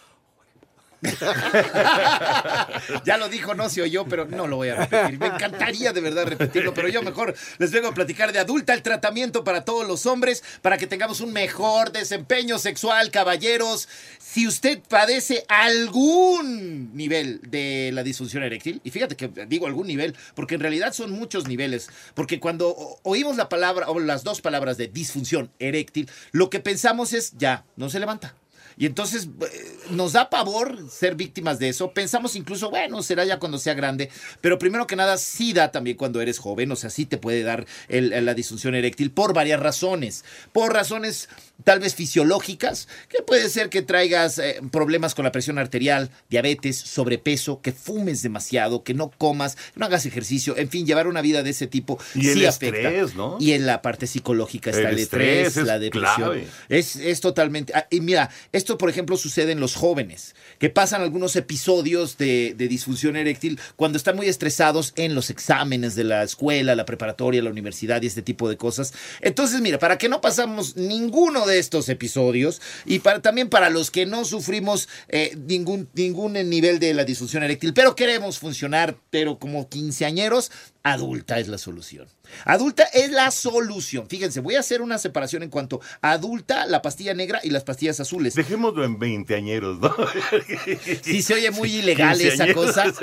ya 3.04 3.18
lo 3.18 3.28
dijo, 3.28 3.54
no 3.54 3.68
se 3.68 3.82
oyó, 3.82 4.04
pero 4.06 4.26
no 4.26 4.46
lo 4.46 4.56
voy 4.56 4.70
a 4.70 4.76
repetir. 4.76 5.18
Me 5.18 5.26
encantaría 5.26 5.92
de 5.92 6.00
verdad 6.00 6.26
repetirlo, 6.26 6.74
pero 6.74 6.88
yo 6.88 7.02
mejor 7.02 7.34
les 7.58 7.70
vengo 7.70 7.88
a 7.88 7.94
platicar 7.94 8.32
de 8.32 8.38
adulta 8.38 8.74
el 8.74 8.82
tratamiento 8.82 9.44
para 9.44 9.64
todos 9.64 9.86
los 9.86 10.06
hombres, 10.06 10.42
para 10.62 10.78
que 10.78 10.86
tengamos 10.86 11.20
un 11.20 11.32
mejor 11.32 11.92
desempeño 11.92 12.58
sexual, 12.58 13.10
caballeros. 13.10 13.88
Si 14.18 14.46
usted 14.46 14.80
padece 14.88 15.44
algún 15.48 16.96
nivel 16.96 17.40
de 17.42 17.90
la 17.92 18.02
disfunción 18.02 18.42
eréctil, 18.42 18.80
y 18.84 18.90
fíjate 18.90 19.16
que 19.16 19.28
digo 19.46 19.66
algún 19.66 19.86
nivel, 19.86 20.16
porque 20.34 20.54
en 20.54 20.60
realidad 20.60 20.92
son 20.92 21.10
muchos 21.10 21.46
niveles, 21.46 21.88
porque 22.14 22.40
cuando 22.40 22.98
oímos 23.02 23.36
la 23.36 23.48
palabra 23.48 23.88
o 23.88 24.00
las 24.00 24.24
dos 24.24 24.40
palabras 24.40 24.76
de 24.76 24.88
disfunción 24.88 25.50
eréctil, 25.58 26.10
lo 26.32 26.50
que 26.50 26.60
pensamos 26.60 27.12
es 27.12 27.32
ya, 27.36 27.64
no 27.76 27.90
se 27.90 28.00
levanta. 28.00 28.34
Y 28.76 28.86
entonces 28.86 29.28
eh, 29.40 29.76
nos 29.90 30.12
da 30.12 30.30
pavor 30.30 30.90
ser 30.90 31.14
víctimas 31.14 31.58
de 31.58 31.68
eso. 31.68 31.92
Pensamos 31.92 32.36
incluso, 32.36 32.70
bueno, 32.70 33.02
será 33.02 33.24
ya 33.24 33.38
cuando 33.38 33.58
sea 33.58 33.74
grande. 33.74 34.10
Pero 34.40 34.58
primero 34.58 34.86
que 34.86 34.96
nada, 34.96 35.16
sí 35.18 35.52
da 35.52 35.70
también 35.72 35.96
cuando 35.96 36.20
eres 36.20 36.38
joven. 36.38 36.70
O 36.72 36.76
sea, 36.76 36.90
sí 36.90 37.06
te 37.06 37.18
puede 37.18 37.42
dar 37.42 37.66
el- 37.88 38.24
la 38.24 38.34
disfunción 38.34 38.74
eréctil 38.74 39.10
por 39.10 39.32
varias 39.34 39.60
razones. 39.60 40.24
Por 40.52 40.72
razones 40.72 41.28
tal 41.62 41.78
vez 41.80 41.94
fisiológicas, 41.94 42.88
que 43.08 43.22
puede 43.22 43.48
ser 43.48 43.68
que 43.70 43.82
traigas 43.82 44.38
eh, 44.38 44.60
problemas 44.72 45.14
con 45.14 45.24
la 45.24 45.30
presión 45.32 45.58
arterial, 45.58 46.10
diabetes, 46.28 46.76
sobrepeso, 46.78 47.60
que 47.62 47.72
fumes 47.72 48.22
demasiado, 48.22 48.82
que 48.82 48.94
no 48.94 49.10
comas, 49.10 49.56
no 49.76 49.86
hagas 49.86 50.06
ejercicio. 50.06 50.56
En 50.56 50.68
fin, 50.68 50.86
llevar 50.86 51.06
una 51.06 51.22
vida 51.22 51.42
de 51.42 51.50
ese 51.50 51.66
tipo 51.66 51.98
Y 52.14 52.22
sí 52.22 52.30
el 52.42 52.46
afecta. 52.46 52.76
estrés, 52.88 53.14
¿no? 53.14 53.36
Y 53.38 53.52
en 53.52 53.66
la 53.66 53.82
parte 53.82 54.06
psicológica 54.06 54.70
está 54.70 54.82
El 54.88 54.94
el, 54.94 54.98
estrés, 55.00 55.48
estrés 55.48 55.56
es 55.58 55.66
la 55.66 55.78
depresión. 55.78 56.14
clave. 56.16 56.46
Es, 56.68 56.96
es 56.96 57.20
totalmente. 57.20 57.72
ah, 57.74 57.86
Y 57.90 58.00
mira, 58.00 58.30
esto, 58.64 58.78
por 58.78 58.88
ejemplo, 58.88 59.18
sucede 59.18 59.52
en 59.52 59.60
los 59.60 59.74
jóvenes, 59.74 60.34
que 60.58 60.70
pasan 60.70 61.02
algunos 61.02 61.36
episodios 61.36 62.16
de, 62.16 62.54
disfunción 62.56 63.14
eréctil 63.14 63.60
cuando 63.76 63.98
están 63.98 64.16
muy 64.16 64.26
estresados 64.26 64.94
en 64.96 65.14
los 65.14 65.28
exámenes 65.28 65.94
de 65.94 66.04
la 66.04 66.22
escuela, 66.22 66.74
la 66.74 66.86
preparatoria, 66.86 67.42
la 67.42 67.50
universidad 67.50 68.00
y 68.00 68.06
este 68.06 68.22
tipo 68.22 68.48
de 68.48 68.56
cosas. 68.56 68.94
Entonces, 69.20 69.60
mira, 69.60 69.78
para 69.78 69.98
que 69.98 70.08
no 70.08 70.22
pasamos 70.22 70.76
ninguno 70.76 71.46
de 71.46 71.58
estos 71.58 71.90
episodios 71.90 72.62
y 72.86 73.00
para, 73.00 73.20
también 73.20 73.50
para 73.50 73.68
los 73.68 73.90
que 73.90 74.06
no 74.06 74.24
sufrimos 74.24 74.88
eh, 75.08 75.36
ningún, 75.46 75.86
ningún 75.92 76.32
nivel 76.32 76.78
de 76.78 76.94
la 76.94 77.04
disfunción 77.04 77.42
eréctil, 77.42 77.74
pero 77.74 77.94
queremos 77.94 78.38
funcionar, 78.38 78.96
pero 79.10 79.38
como 79.38 79.68
quinceañeros, 79.68 80.50
adulta 80.84 81.38
es 81.40 81.48
la 81.48 81.58
solución. 81.58 82.06
Adulta 82.44 82.84
es 82.92 83.10
la 83.10 83.30
solución. 83.30 84.06
Fíjense, 84.08 84.40
voy 84.40 84.54
a 84.56 84.60
hacer 84.60 84.82
una 84.82 84.98
separación 84.98 85.42
en 85.42 85.50
cuanto 85.50 85.80
a 86.02 86.12
adulta, 86.12 86.66
la 86.66 86.82
pastilla 86.82 87.14
negra 87.14 87.40
y 87.42 87.50
las 87.50 87.64
pastillas 87.64 88.00
azules. 88.00 88.34
Dejémoslo 88.34 88.84
en 88.84 88.98
veinteañeros, 88.98 89.78
¿no? 89.80 89.94
Sí, 91.02 91.22
se 91.22 91.34
oye 91.34 91.50
muy 91.50 91.70
ilegal 91.76 92.20
esa 92.20 92.52
cosa. 92.54 92.84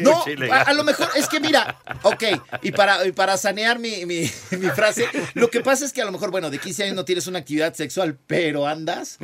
No, 0.00 0.22
a, 0.52 0.72
lo 0.74 0.84
mejor 0.84 1.08
es 1.16 1.28
que 1.28 1.40
mira, 1.40 1.78
ok, 2.02 2.22
y 2.62 2.72
para, 2.72 3.06
y 3.06 3.12
para 3.12 3.36
sanear 3.36 3.78
mi, 3.78 4.04
mi- 4.06 4.30
mi 4.58 4.68
frase, 4.70 5.06
lo 5.34 5.48
que 5.50 5.60
pasa 5.60 5.84
es 5.84 5.92
que 5.92 6.02
a 6.02 6.04
lo 6.04 6.12
mejor, 6.12 6.30
bueno, 6.30 6.50
de 6.50 6.58
15 6.58 6.84
años 6.84 6.96
no 6.96 7.04
tienes 7.04 7.26
una 7.26 7.38
actividad 7.40 7.74
sexual, 7.74 8.18
pero 8.26 8.66
andas. 8.66 9.16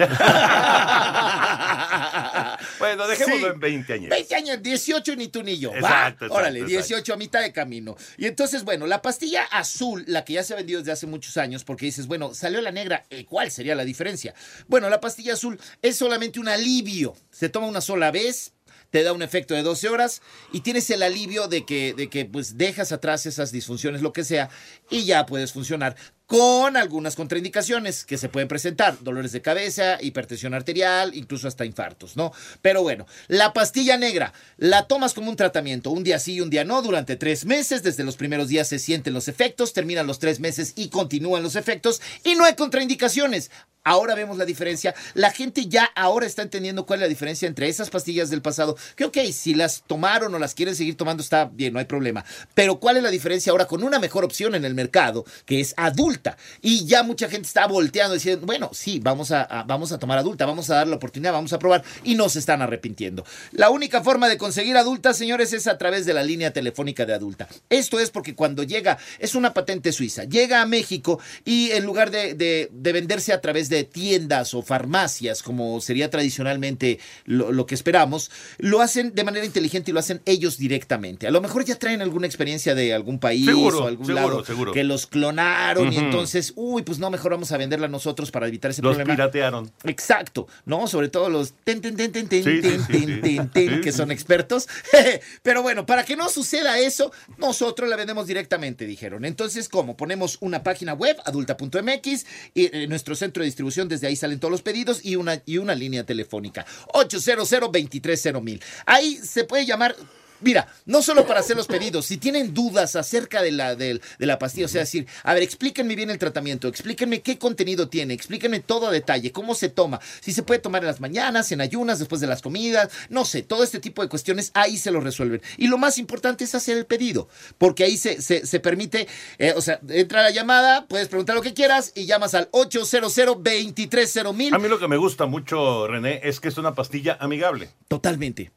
Bueno, 2.81 3.07
dejémoslo 3.07 3.47
Sí. 3.49 3.53
en 3.55 3.61
20 3.61 3.93
años. 3.93 4.09
20 4.11 4.35
años, 4.35 4.63
18 4.63 5.15
ni 5.17 5.29
tú 5.29 5.43
ni 5.45 5.59
yo. 5.59 5.69
Exacto, 5.71 5.87
Va, 5.95 6.09
exacto, 6.09 6.35
Órale, 6.35 6.59
exacto. 6.61 6.77
18 6.89 7.13
a 7.13 7.17
mitad 7.17 7.41
de 7.43 7.53
camino. 7.53 7.97
Y 8.17 8.27
entonces, 8.27 8.65
bueno, 8.65 8.87
la 8.89 9.01
pastilla 9.03 9.45
azul, 9.45 10.03
la 10.09 10.25
que 10.25 10.33
ya 10.33 10.43
se 10.43 10.55
ha 10.55 10.57
vendido 10.57 10.81
desde 10.81 10.91
hace 10.93 11.07
muchos 11.07 11.37
años, 11.37 11.63
porque 11.63 11.87
dices, 11.87 12.09
bueno, 12.09 12.35
salió 12.35 12.61
la 12.61 12.73
negra, 12.73 13.05
¿eh, 13.11 13.25
¿cuál 13.25 13.51
sería 13.53 13.75
la 13.77 13.85
diferencia? 13.85 14.35
Bueno, 14.67 14.91
la 14.91 15.01
pastilla 15.01 15.35
azul 15.35 15.61
es 15.83 15.97
solamente 15.97 16.41
un 16.41 16.49
alivio. 16.49 17.15
Se 17.31 17.49
toma 17.49 17.67
una 17.69 17.81
sola 17.81 18.11
vez. 18.11 18.53
Te 18.91 19.05
da 19.05 19.13
un 19.13 19.23
efecto 19.23 19.55
de 19.55 19.63
12 19.63 19.89
horas 19.89 20.21
y 20.53 20.63
tienes 20.63 20.91
el 20.91 21.05
alivio 21.05 21.47
de 21.47 21.65
que, 21.65 21.95
de 21.95 22.09
que 22.11 22.25
pues 22.25 22.59
dejas 22.59 22.91
atrás 22.91 23.25
esas 23.25 23.53
disfunciones, 23.53 24.03
lo 24.03 24.13
que 24.13 24.25
sea, 24.25 24.51
y 24.91 25.05
ya 25.05 25.27
puedes 25.27 25.53
funcionar 25.53 25.95
con 26.31 26.77
algunas 26.77 27.17
contraindicaciones 27.17 28.05
que 28.05 28.17
se 28.17 28.29
pueden 28.29 28.47
presentar, 28.47 29.03
dolores 29.03 29.33
de 29.33 29.43
cabeza, 29.43 29.99
hipertensión 30.01 30.55
arterial, 30.55 31.13
incluso 31.17 31.49
hasta 31.49 31.65
infartos, 31.65 32.17
¿no? 32.17 32.33
Pero 32.63 32.85
bueno, 32.85 33.05
la 33.27 33.53
pastilla 33.53 33.97
negra 33.97 34.33
la 34.57 34.87
tomas 34.87 35.13
como 35.13 35.29
un 35.29 35.35
tratamiento, 35.35 35.91
un 35.91 36.05
día 36.05 36.21
sí 36.21 36.35
y 36.35 36.41
un 36.41 36.49
día 36.49 36.63
no, 36.63 36.83
durante 36.83 37.17
tres 37.17 37.47
meses, 37.47 37.83
desde 37.83 38.05
los 38.05 38.17
primeros 38.17 38.47
días 38.47 38.69
se 38.69 38.79
sienten 38.79 39.13
los 39.13 39.27
efectos, 39.27 39.73
terminan 39.73 40.07
los 40.07 40.21
tres 40.21 40.39
meses 40.39 40.75
y 40.77 40.89
continúan 40.89 41.43
los 41.43 41.57
efectos, 41.57 42.01
y 42.23 42.37
no 42.37 42.45
hay 42.45 42.55
contraindicaciones. 42.55 43.51
Ahora 43.83 44.15
vemos 44.15 44.37
la 44.37 44.45
diferencia. 44.45 44.95
La 45.15 45.31
gente 45.31 45.67
ya 45.67 45.85
ahora 45.97 46.27
está 46.27 46.43
entendiendo 46.43 46.85
cuál 46.85 46.99
es 47.01 47.03
la 47.05 47.09
diferencia 47.09 47.49
entre 47.49 47.69
esas 47.69 47.89
pastillas 47.91 48.29
del 48.29 48.43
pasado. 48.43 48.77
Que 48.95 49.05
ok, 49.07 49.19
si 49.33 49.55
las 49.55 49.83
tomaron 49.87 50.35
o 50.35 50.39
las 50.39 50.55
quieren 50.55 50.77
seguir 50.77 50.97
tomando 50.97 51.23
está 51.23 51.47
bien, 51.47 51.73
no 51.73 51.79
hay 51.79 51.87
problema. 51.87 52.25
Pero 52.55 52.79
cuál 52.79 52.99
es 52.99 53.03
la 53.03 53.11
diferencia 53.11 53.51
ahora 53.53 53.67
con 53.67 53.83
una 53.83 53.99
mejor 53.99 54.25
opción 54.25 54.55
en 54.55 54.65
el 54.65 54.75
mercado, 54.75 55.25
que 55.47 55.61
es 55.61 55.73
adulta. 55.79 56.37
Y 56.61 56.85
ya 56.85 57.03
mucha 57.03 57.29
gente 57.31 57.49
está 57.49 57.67
volteando 57.67 58.15
diciendo, 58.15 58.45
bueno, 58.47 58.71
sí, 58.75 59.01
vamos 59.03 59.31
a, 59.31 59.65
vamos 59.67 59.93
a 59.93 59.99
tomar 59.99 60.19
adulta, 60.19 60.45
vamos 60.47 60.69
a 60.71 60.75
dar 60.77 60.87
la 60.89 60.97
oportunidad, 60.97 61.33
vamos 61.33 61.53
a 61.53 61.59
probar. 61.59 61.83
Y 62.05 62.17
no 62.17 62.29
se 62.29 62.39
están 62.39 62.61
arrepintiendo. 62.63 63.25
La 63.53 63.71
única 63.71 64.03
forma 64.03 64.29
de 64.29 64.37
conseguir 64.37 64.77
adulta, 64.77 65.15
señores, 65.15 65.53
es 65.55 65.67
a 65.67 65.79
través 65.79 66.05
de 66.05 66.13
la 66.13 66.23
línea 66.23 66.53
telefónica 66.53 67.07
de 67.07 67.15
adulta. 67.15 67.49
Esto 67.71 67.99
es 67.99 68.11
porque 68.11 68.35
cuando 68.35 68.63
llega, 68.63 68.99
es 69.19 69.35
una 69.35 69.55
patente 69.55 69.93
suiza, 69.93 70.25
llega 70.25 70.61
a 70.61 70.67
México 70.67 71.19
y 71.47 71.71
en 71.71 71.87
lugar 71.87 72.11
de, 72.11 72.35
de- 72.35 72.69
de 72.73 72.93
venderse 72.93 73.33
a 73.33 73.41
través 73.41 73.69
de 73.69 73.80
tiendas 73.85 74.55
o 74.55 74.63
farmacias, 74.63 75.43
como 75.43 75.81
sería 75.81 76.11
tradicionalmente 76.11 76.99
lo, 77.25 77.53
lo 77.53 77.67
que 77.67 77.75
esperamos, 77.75 78.31
lo 78.59 78.81
hacen 78.81 79.15
de 79.15 79.25
manera 79.25 79.45
inteligente 79.47 79.91
y 79.91 79.95
lo 79.95 80.01
hacen 80.01 80.21
ellos 80.27 80.59
directamente. 80.59 81.27
A 81.27 81.31
lo 81.31 81.41
mejor 81.41 81.65
ya 81.65 81.77
traen 81.77 82.03
alguna 82.03 82.27
experiencia 82.27 82.75
de 82.75 82.93
algún 82.95 83.19
país 83.19 83.45
Seguro, 83.47 83.85
o 83.85 83.87
algún 83.87 84.07
seguro, 84.07 84.29
lado 84.29 84.45
seguro. 84.45 84.73
que 84.73 84.85
los 84.85 85.07
clonaron 85.07 85.93
y 85.93 85.97
entonces, 85.97 86.53
uy, 86.57 86.83
pues 86.83 86.99
no, 86.99 87.11
mejor 87.11 87.33
vamos 87.33 87.53
a 87.53 87.57
venderla 87.57 87.89
nosotros 87.89 88.31
para 88.31 88.47
evitar 88.49 88.71
ese 88.71 88.83
Los 88.83 88.97
problema. 88.97 89.15
piratearon. 89.15 89.71
Exacto, 89.85 90.47
¿no? 90.65 90.87
Sobre 90.87 91.09
todo 91.09 91.29
los 91.29 91.53
ten, 91.65 91.81
ten, 91.81 91.97
ten, 91.97 92.13
ten, 92.13 92.29
ten, 92.29 92.45
Sí, 92.45 92.57
sí, 92.57 92.61
ten, 92.63 92.81
sí, 92.87 92.93
ten, 92.93 93.07
sí. 93.07 93.21
ten, 93.21 93.49
ten, 93.51 93.75
Sí, 93.77 93.81
que 93.81 93.93
son 93.93 94.11
expertos. 94.11 94.69
Pero 95.43 95.63
bueno, 95.63 95.87
para 95.87 96.05
que 96.05 96.17
no 96.17 96.29
suceda 96.29 96.79
eso, 96.79 97.13
nosotros 97.39 97.89
la 97.89 97.97
vendemos 97.97 98.27
directamente, 98.27 98.87
dijeron. 98.87 99.25
Entonces, 99.25 99.69
¿cómo? 99.69 99.97
Ponemos 99.97 100.39
una 100.41 100.63
página 100.63 100.95
web, 100.95 101.17
adulta.mx, 101.25 102.27
y 102.55 102.65
eh, 102.77 102.87
nuestro 102.89 103.15
centro 103.15 103.43
de 103.43 103.47
distribución, 103.47 103.60
desde 103.89 104.07
ahí 104.07 104.17
salen 104.17 104.41
todos 104.41 104.53
los 104.53 104.63
pedidos 104.63 105.05
y 105.05 105.17
una, 105.17 105.43
y 105.47 105.59
una 105.59 105.75
línea 105.75 106.05
telefónica. 106.05 106.67
800 106.95 107.49
230 107.49 108.41
mil. 108.41 108.63
Ahí 108.87 109.17
se 109.17 109.45
puede 109.45 109.67
llamar 109.67 109.95
Mira, 110.41 110.69
no 110.87 111.03
solo 111.03 111.27
para 111.27 111.41
hacer 111.41 111.57
los 111.57 111.67
pedidos, 111.67 112.07
si 112.07 112.17
tienen 112.17 112.55
dudas 112.55 112.97
acerca 112.97 113.43
de 113.43 113.53
la, 113.53 113.75
de, 113.75 114.01
la 114.19 114.39
pastilla, 114.39 114.67
o 114.67 114.69
sea, 114.69 114.83
decir, 114.83 115.07
a 115.23 115.35
ver, 115.35 115.43
explíquenme 115.43 115.97
bien 115.97 116.11
el 116.11 116.19
tratamiento, 116.19 116.69
explíquenme 116.69 117.21
qué 117.21 117.39
contenido 117.39 117.89
tiene, 117.89 118.15
explíquenme 118.15 118.61
todo 118.61 118.89
a 118.89 118.91
detalle, 118.91 119.33
cómo 119.33 119.55
se 119.55 119.69
toma, 119.69 120.01
si 120.21 120.33
se 120.33 120.43
puede 120.43 120.61
tomar 120.61 120.83
en 120.83 120.89
las 120.89 121.01
mañanas, 121.01 121.53
en 121.53 121.61
ayunas, 121.61 121.99
después 121.99 122.21
de 122.21 122.27
las 122.27 122.43
comidas, 122.43 122.91
no 123.09 123.25
sé, 123.25 123.43
todo 123.43 123.65
este 123.65 123.81
tipo 123.81 124.03
de 124.03 124.09
cuestiones, 124.09 124.51
ahí 124.55 124.77
se 124.77 124.91
lo 124.91 125.01
resuelven. 125.01 125.43
Y 125.57 125.69
lo 125.69 125.79
más 125.79 125.99
importante 125.99 126.45
es 126.45 126.55
hacer 126.55 126.77
el 126.77 126.87
pedido, 126.87 127.29
porque 127.59 127.85
ahí 127.85 127.97
se, 127.97 128.23
se, 128.23 128.47
se 128.47 128.61
permite, 128.61 129.09
eh, 129.39 129.53
o 129.57 129.61
sea, 129.61 129.81
entra 129.89 130.23
la 130.23 130.31
llamada, 130.31 130.87
puedes 130.87 131.09
preguntar 131.09 131.37
lo 131.37 131.43
que 131.43 131.55
quieras 131.55 131.93
y 131.95 132.07
llamas 132.07 132.35
al 132.35 132.49
800 132.53 133.11
230 133.11 134.33
mil. 134.33 134.55
A 134.55 134.59
mí 134.59 134.69
lo 134.69 134.79
que 134.79 134.89
me 134.89 134.97
gusta 134.97 135.27
mucho, 135.27 135.87
René, 135.87 136.21
es 136.25 136.41
que 136.41 136.49
es 136.49 136.59
una 136.59 136.75
pastilla 136.75 137.17
amigable. 137.21 137.71
Totalmente. 137.89 138.53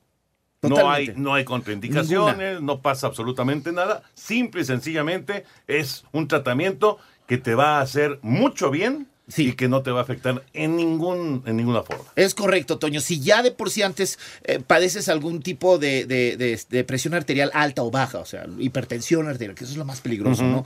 No 0.63 0.89
hay, 0.89 1.13
no 1.15 1.33
hay 1.33 1.43
contraindicaciones, 1.43 2.61
no 2.61 2.81
pasa 2.81 3.07
absolutamente 3.07 3.71
nada. 3.71 4.03
Simple 4.13 4.61
y 4.61 4.65
sencillamente 4.65 5.45
es 5.67 6.05
un 6.11 6.27
tratamiento 6.27 6.97
que 7.27 7.37
te 7.37 7.55
va 7.55 7.77
a 7.77 7.81
hacer 7.81 8.19
mucho 8.21 8.71
bien 8.71 9.07
y 9.37 9.53
que 9.53 9.67
no 9.69 9.81
te 9.83 9.91
va 9.91 9.99
a 9.99 10.03
afectar 10.03 10.43
en, 10.53 10.75
ningún, 10.75 11.43
en 11.45 11.55
ninguna 11.57 11.83
forma. 11.83 12.03
Es 12.15 12.33
correcto, 12.33 12.77
Toño. 12.77 12.99
Si 13.01 13.19
ya 13.21 13.41
de 13.41 13.51
por 13.51 13.69
sí 13.69 13.81
antes 13.81 14.19
eh, 14.43 14.59
padeces 14.59 15.07
algún 15.09 15.41
tipo 15.41 15.77
de, 15.77 16.05
de- 16.05 16.35
de- 16.37 16.59
de 16.69 16.83
presión 16.83 17.13
arterial 17.13 17.49
alta 17.53 17.83
o 17.83 17.91
baja, 17.91 18.19
o 18.19 18.25
sea, 18.25 18.45
hipertensión 18.59 19.27
arterial, 19.27 19.55
que 19.55 19.63
eso 19.63 19.71
es 19.73 19.77
lo 19.77 19.85
más 19.85 20.01
peligroso. 20.01 20.43
¿no? 20.43 20.65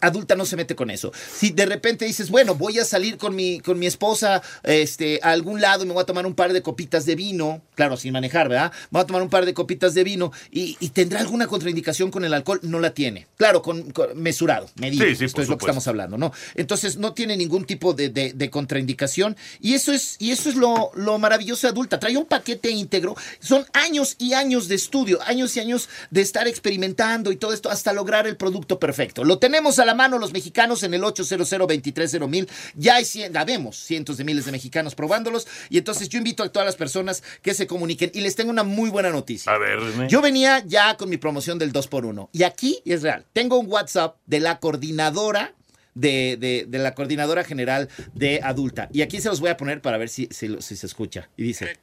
Adulta 0.00 0.34
no 0.36 0.44
se 0.46 0.56
mete 0.56 0.74
con 0.76 0.90
eso. 0.90 1.12
Si 1.34 1.50
de 1.50 1.66
repente 1.66 2.04
dices, 2.04 2.30
bueno, 2.30 2.54
voy 2.54 2.78
a 2.78 2.84
salir 2.84 3.16
con 3.18 3.34
mi, 3.34 3.60
con 3.60 3.78
mi 3.78 3.86
esposa 3.86 4.42
este, 4.62 5.18
a 5.22 5.30
algún 5.30 5.60
lado 5.60 5.82
y 5.84 5.86
me 5.86 5.92
voy 5.92 6.02
a 6.02 6.06
tomar 6.06 6.26
un 6.26 6.34
par 6.34 6.52
de 6.52 6.62
copitas 6.62 7.04
de 7.06 7.14
vino, 7.16 7.62
claro, 7.74 7.96
sin 7.96 8.12
manejar, 8.12 8.48
¿verdad? 8.48 8.70
Me 8.90 8.98
voy 8.98 9.00
a 9.02 9.06
tomar 9.06 9.22
un 9.22 9.28
par 9.30 9.44
de 9.44 9.54
copitas 9.54 9.94
de 9.94 10.04
vino 10.04 10.30
y, 10.50 10.76
y 10.78 10.90
tendrá 10.90 11.20
alguna 11.20 11.46
contraindicación 11.48 12.10
con 12.12 12.24
el 12.24 12.32
alcohol, 12.34 12.60
no 12.62 12.78
la 12.78 12.94
tiene. 12.94 13.26
Claro, 13.36 13.60
con, 13.62 13.90
con- 13.90 14.20
mesurado, 14.22 14.68
medido. 14.76 15.04
Sí, 15.06 15.16
sí, 15.16 15.24
Esto 15.24 15.42
es 15.42 15.48
lo 15.48 15.58
que 15.58 15.64
estamos 15.64 15.86
hablando, 15.88 16.16
¿no? 16.16 16.32
Entonces 16.54 16.96
no 16.96 17.12
tiene 17.12 17.36
ningún 17.36 17.64
tipo 17.64 17.81
de, 17.92 18.08
de- 18.08 18.32
de 18.32 18.50
contraindicación 18.50 19.36
y 19.60 19.74
eso 19.74 19.92
es, 19.92 20.14
y 20.20 20.30
eso 20.30 20.48
es 20.48 20.54
lo, 20.54 20.92
lo 20.94 21.18
maravilloso 21.18 21.66
de 21.66 21.72
adulta. 21.72 21.98
Trae 21.98 22.16
un 22.16 22.26
paquete 22.26 22.70
íntegro. 22.70 23.16
Son 23.40 23.66
años 23.72 24.14
y 24.18 24.34
años 24.34 24.68
de 24.68 24.76
estudio, 24.76 25.20
años 25.22 25.56
y 25.56 25.60
años 25.60 25.88
de 26.10 26.20
estar 26.20 26.46
experimentando 26.46 27.32
y 27.32 27.36
todo 27.36 27.52
esto 27.52 27.68
hasta 27.70 27.92
lograr 27.92 28.26
el 28.26 28.36
producto 28.36 28.78
perfecto. 28.78 29.24
Lo 29.24 29.38
tenemos 29.38 29.78
a 29.80 29.84
la 29.84 29.94
mano 29.94 30.18
los 30.18 30.32
mexicanos 30.32 30.82
en 30.84 30.94
el 30.94 31.02
800 31.02 31.50
230 31.50 32.26
mil. 32.28 32.48
Ya 32.76 32.96
hay 32.96 33.04
cien, 33.04 33.32
ya 33.32 33.44
vemos 33.44 33.76
cientos 33.76 34.16
de 34.16 34.24
miles 34.24 34.44
de 34.44 34.52
mexicanos 34.52 34.94
probándolos 34.94 35.46
y 35.70 35.78
entonces 35.78 36.08
yo 36.08 36.18
invito 36.18 36.42
a 36.42 36.48
todas 36.50 36.66
las 36.66 36.76
personas 36.76 37.22
que 37.42 37.54
se 37.54 37.66
comuniquen 37.66 38.10
y 38.14 38.20
les 38.20 38.36
tengo 38.36 38.50
una 38.50 38.62
muy 38.62 38.90
buena 38.90 39.10
noticia. 39.10 39.52
A 39.52 39.58
ver. 39.58 39.80
Yo 40.08 40.20
venía 40.20 40.62
ya 40.66 40.96
con 40.96 41.08
mi 41.08 41.16
promoción 41.16 41.58
del 41.58 41.72
2x1 41.72 42.28
y 42.32 42.42
aquí 42.42 42.80
es 42.84 43.02
real. 43.02 43.24
Tengo 43.32 43.58
un 43.58 43.66
WhatsApp 43.70 44.16
de 44.26 44.40
la 44.40 44.58
coordinadora 44.60 45.54
de, 45.94 46.36
de- 46.38 46.66
de 46.68 46.78
la 46.78 46.94
coordinadora 46.94 47.44
general 47.44 47.88
de 48.14 48.40
adulta. 48.42 48.88
Y 48.92 49.02
aquí 49.02 49.20
se 49.20 49.28
los 49.28 49.40
voy 49.40 49.50
a 49.50 49.56
poner 49.56 49.80
para 49.82 49.98
ver 49.98 50.08
si, 50.08 50.28
si, 50.30 50.48
se 50.76 50.86
escucha. 50.86 51.28
Y 51.36 51.42
dice, 51.42 51.76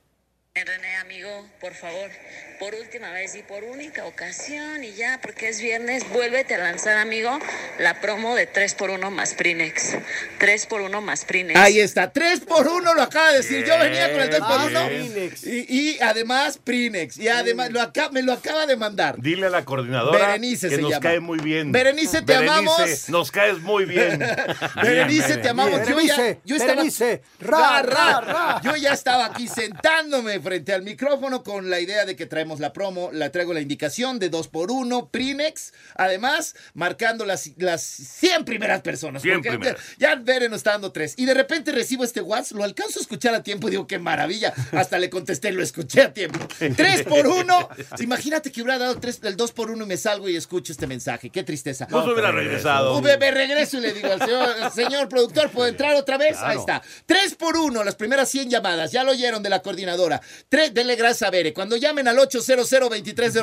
por 1.60 1.74
favor, 1.74 2.10
por 2.58 2.74
última 2.76 3.12
vez 3.12 3.36
y 3.36 3.44
por 3.44 3.64
única 3.66 4.06
ocasión 4.06 4.84
y 4.84 4.94
ya, 4.94 5.20
porque 5.22 5.50
es 5.50 5.60
viernes, 5.62 6.08
vuélvete 6.10 6.56
a 6.56 6.58
lanzar, 6.58 6.98
amigo, 6.98 7.38
la 7.80 8.00
promo 8.00 8.34
de 8.36 8.52
3x1 8.52 9.10
más 9.12 9.34
Prinex. 9.34 9.96
3x1 10.40 11.02
más 11.02 11.26
Prinex. 11.26 11.60
ahí 11.60 11.80
está, 11.80 12.14
3x1 12.14 12.94
lo 12.96 13.02
acaba 13.02 13.32
de 13.32 13.38
decir. 13.38 13.66
Yo 13.66 13.78
venía 13.78 14.12
con 14.12 14.22
el 14.22 14.30
2x1 14.32 14.90
Bien. 14.90 15.34
y, 15.44 15.80
y 15.92 16.00
además 16.02 16.58
Prinex. 16.64 17.18
Y 17.18 17.28
además 17.28 17.72
lo 17.72 17.82
acá, 17.82 18.10
me 18.10 18.22
lo 18.22 18.32
acaba 18.32 18.66
de 18.66 18.78
mandar. 18.78 19.16
Dile 19.20 19.48
a 19.48 19.50
la 19.50 19.66
coordinadora 19.66 20.28
Berenice 20.28 20.70
que 20.70 20.76
se 20.76 20.82
nos 20.82 20.92
llama. 20.92 21.02
cae 21.02 21.20
muy 21.20 21.40
bien. 21.40 21.72
Berenice, 21.74 22.22
te 22.22 22.34
Berenice, 22.38 22.54
amamos. 22.54 23.10
Nos 23.10 23.32
caes 23.32 23.60
muy 23.60 23.84
bien. 23.86 24.20
Berenice, 24.82 25.38
te 25.38 25.50
amamos. 25.50 25.82
Yo, 25.82 26.00
ya, 26.00 26.16
Berenice, 26.16 26.40
yo 26.46 26.56
estaba, 26.56 26.74
Berenice, 26.76 27.22
ra, 27.40 27.82
ra, 27.82 28.22
ra. 28.22 28.62
Yo 28.64 28.76
ya 28.78 28.94
estaba 28.94 29.26
aquí 29.26 29.48
sentándome 29.48 30.40
frente 30.40 30.74
al 30.74 30.84
micrófono 30.84 31.44
con 31.50 31.72
la 31.72 31.80
idea 31.80 32.06
de 32.06 32.16
que 32.16 32.28
traemos 32.28 32.60
la 32.60 32.74
promo, 32.74 33.10
la 33.12 33.32
traigo 33.32 33.56
la 33.56 33.60
indicación 33.60 34.20
de 34.20 34.30
2 34.30 34.50
por 34.50 34.70
1 34.70 35.10
Prinex, 35.10 35.74
además 35.96 36.56
marcando 36.76 37.26
las, 37.26 37.50
las 37.58 37.82
100 37.82 38.46
primeras 38.46 38.82
personas. 38.82 39.24
100 39.24 39.38
porque 39.38 39.50
primeras. 39.50 39.82
Ya 39.98 40.14
Beren 40.14 40.52
nos 40.52 40.60
está 40.60 40.74
dando 40.74 40.92
3. 40.92 41.16
Y 41.18 41.26
de 41.26 41.34
repente 41.34 41.72
recibo 41.72 42.04
este 42.04 42.22
WhatsApp, 42.22 42.56
lo 42.56 42.64
alcanzo 42.64 43.00
a 43.00 43.02
escuchar 43.02 43.34
a 43.34 43.42
tiempo 43.42 43.68
y 43.68 43.72
digo, 43.72 43.88
qué 43.88 43.98
maravilla. 43.98 44.54
Hasta 44.74 45.00
le 45.00 45.10
contesté, 45.10 45.52
lo 45.52 45.64
escuché 45.64 46.04
a 46.04 46.14
tiempo. 46.14 46.38
3 46.60 47.02
por 47.06 47.26
1. 47.26 47.70
Imagínate 47.98 48.52
que 48.52 48.62
hubiera 48.62 48.78
dado 48.78 49.00
tres- 49.00 49.20
el 49.24 49.36
2 49.36 49.52
por 49.52 49.72
1 49.72 49.86
y 49.86 49.88
me 49.88 49.98
salgo 49.98 50.30
y 50.30 50.36
escucho 50.36 50.72
este 50.72 50.86
mensaje. 50.86 51.32
Qué 51.32 51.42
tristeza. 51.42 51.88
Pues 51.88 52.06
hubiera 52.06 52.32
regresado. 52.32 53.02
Me, 53.02 53.18
regreso 53.32 53.80
y 53.80 53.82
le 53.82 53.94
digo 53.94 54.12
al 54.12 54.20
señor, 54.20 54.72
señor 54.76 55.10
productor, 55.10 55.50
¿puedo 55.50 55.68
entrar 55.68 55.96
otra 55.96 56.20
vez? 56.20 56.38
Ahí 56.38 56.60
está. 56.60 56.84
Tres 57.08 57.34
por 57.34 57.58
uno, 57.58 57.84
las 57.84 57.96
primeras 57.96 58.30
100 58.30 58.52
llamadas. 58.52 58.92
Ya 58.92 59.04
lo 59.04 59.14
oyeron 59.14 59.42
de 59.42 59.50
la 59.50 59.64
coordinadora. 59.64 60.22
Tres, 60.48 60.76
denle 60.76 60.96
gracias 60.96 61.28
a 61.28 61.32
Bere. 61.40 61.54
Cuando 61.54 61.78
llamen 61.78 62.08
al 62.08 62.20
800 62.20 62.70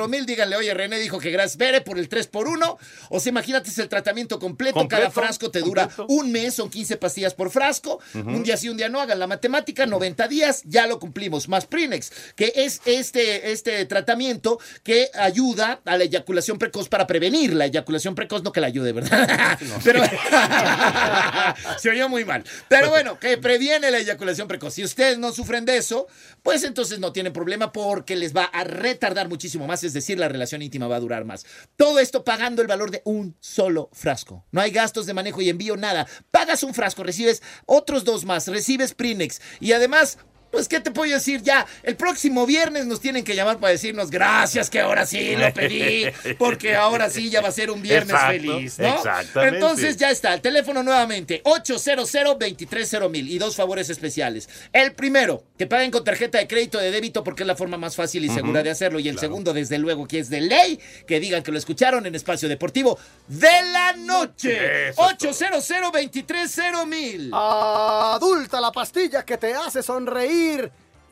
mil 0.08 0.26
díganle, 0.26 0.56
oye, 0.56 0.74
René 0.74 0.98
dijo 0.98 1.18
que 1.18 1.30
gracias 1.30 1.56
Bere 1.56 1.80
por 1.80 1.98
el 1.98 2.08
3 2.08 2.26
por 2.26 2.46
1 2.46 2.78
O 3.08 3.20
sea, 3.20 3.30
imagínate, 3.30 3.70
es 3.70 3.78
el 3.78 3.88
tratamiento 3.88 4.38
completo. 4.38 4.74
Completo, 4.74 5.02
Cada 5.02 5.10
frasco 5.10 5.50
te 5.50 5.60
dura 5.60 5.88
un 6.08 6.30
mes, 6.30 6.54
son 6.54 6.68
15 6.68 6.96
pastillas 6.98 7.34
por 7.34 7.50
frasco. 7.50 8.00
Un 8.14 8.42
día 8.42 8.56
sí, 8.56 8.68
un 8.68 8.76
día 8.76 8.88
no. 8.88 9.00
Hagan 9.00 9.18
la 9.18 9.26
matemática, 9.26 9.86
90 9.86 10.28
días, 10.28 10.62
ya 10.64 10.86
lo 10.86 10.98
cumplimos. 10.98 11.48
Más 11.48 11.66
Prinex, 11.66 12.12
que 12.34 12.52
es 12.54 12.80
este, 12.84 13.52
este 13.52 13.84
tratamiento 13.86 14.58
que 14.82 15.08
ayuda 15.14 15.80
a 15.84 15.96
la 15.96 16.04
eyaculación 16.04 16.58
precoz 16.58 16.88
para 16.88 17.06
prevenir 17.06 17.54
la 17.54 17.66
eyaculación 17.66 18.14
precoz, 18.14 18.42
no 18.42 18.52
que 18.52 18.60
la 18.60 18.66
ayude, 18.66 18.92
¿verdad? 18.92 19.58
Pero 19.84 20.02
se 21.78 21.90
oyó 21.90 22.08
muy 22.08 22.24
mal. 22.24 22.44
Pero 22.68 22.90
bueno, 22.90 23.18
que 23.18 23.38
previene 23.38 23.90
la 23.90 23.98
eyaculación 23.98 24.48
precoz. 24.48 24.74
Si 24.74 24.84
ustedes 24.84 25.18
no 25.18 25.32
sufren 25.32 25.64
de 25.64 25.76
eso, 25.76 26.06
pues 26.42 26.64
entonces 26.64 26.98
no 26.98 27.12
tienen 27.12 27.32
problema 27.32 27.72
porque 27.86 28.16
les 28.16 28.34
va 28.34 28.46
a 28.46 28.64
retardar 28.64 29.28
muchísimo 29.28 29.68
más, 29.68 29.84
es 29.84 29.92
decir, 29.92 30.18
la 30.18 30.28
relación 30.28 30.60
íntima 30.60 30.88
va 30.88 30.96
a 30.96 31.00
durar 31.00 31.24
más. 31.24 31.46
Todo 31.76 32.00
esto 32.00 32.24
pagando 32.24 32.60
el 32.60 32.66
valor 32.66 32.90
de 32.90 33.00
un 33.04 33.36
solo 33.38 33.90
frasco. 33.92 34.44
No 34.50 34.60
hay 34.60 34.72
gastos 34.72 35.06
de 35.06 35.14
manejo 35.14 35.40
y 35.40 35.50
envío, 35.50 35.76
nada. 35.76 36.04
Pagas 36.32 36.64
un 36.64 36.74
frasco, 36.74 37.04
recibes 37.04 37.44
otros 37.64 38.02
dos 38.02 38.24
más, 38.24 38.48
recibes 38.48 38.92
Prinex 38.92 39.40
y 39.60 39.70
además 39.70 40.18
pues, 40.56 40.68
¿qué 40.68 40.80
te 40.80 40.90
puedo 40.90 41.12
decir? 41.12 41.42
Ya, 41.42 41.66
el 41.82 41.96
próximo 41.96 42.46
viernes 42.46 42.86
nos 42.86 42.98
tienen 42.98 43.24
que 43.24 43.34
llamar 43.34 43.58
para 43.58 43.72
decirnos 43.72 44.10
gracias, 44.10 44.70
que 44.70 44.80
ahora 44.80 45.04
sí 45.04 45.36
lo 45.36 45.52
pedí, 45.52 46.06
porque 46.38 46.74
ahora 46.74 47.10
sí 47.10 47.28
ya 47.28 47.42
va 47.42 47.48
a 47.48 47.52
ser 47.52 47.70
un 47.70 47.82
viernes 47.82 48.14
Exacto, 48.14 48.32
feliz, 48.32 48.78
¿no? 48.78 48.94
exactamente. 48.94 49.56
Entonces 49.56 49.98
ya 49.98 50.10
está, 50.10 50.32
el 50.32 50.40
teléfono 50.40 50.82
nuevamente, 50.82 51.42
800 51.44 52.10
230 52.10 53.08
mil 53.10 53.30
y 53.30 53.38
dos 53.38 53.54
favores 53.54 53.90
especiales. 53.90 54.48
El 54.72 54.94
primero, 54.94 55.44
que 55.58 55.66
paguen 55.66 55.90
con 55.90 56.04
tarjeta 56.04 56.38
de 56.38 56.48
crédito 56.48 56.78
de 56.78 56.90
débito 56.90 57.22
porque 57.22 57.42
es 57.42 57.46
la 57.46 57.54
forma 57.54 57.76
más 57.76 57.94
fácil 57.94 58.24
y 58.24 58.30
segura 58.30 58.62
de 58.62 58.70
hacerlo. 58.70 58.98
Y 58.98 59.10
el 59.10 59.18
segundo, 59.18 59.52
desde 59.52 59.78
luego, 59.78 60.08
que 60.08 60.20
es 60.20 60.30
de 60.30 60.40
ley, 60.40 60.80
que 61.06 61.20
digan 61.20 61.42
que 61.42 61.52
lo 61.52 61.58
escucharon 61.58 62.06
en 62.06 62.14
Espacio 62.14 62.48
Deportivo 62.48 62.98
de 63.28 63.62
la 63.72 63.92
noche. 63.92 64.88
Eso 64.88 65.06
es 65.06 65.14
800 65.14 65.68
230 65.92 66.86
mil. 66.86 67.30
Adulta 67.34 68.58
la 68.58 68.72
pastilla 68.72 69.22
que 69.22 69.36
te 69.36 69.52
hace 69.52 69.82
sonreír. 69.82 70.45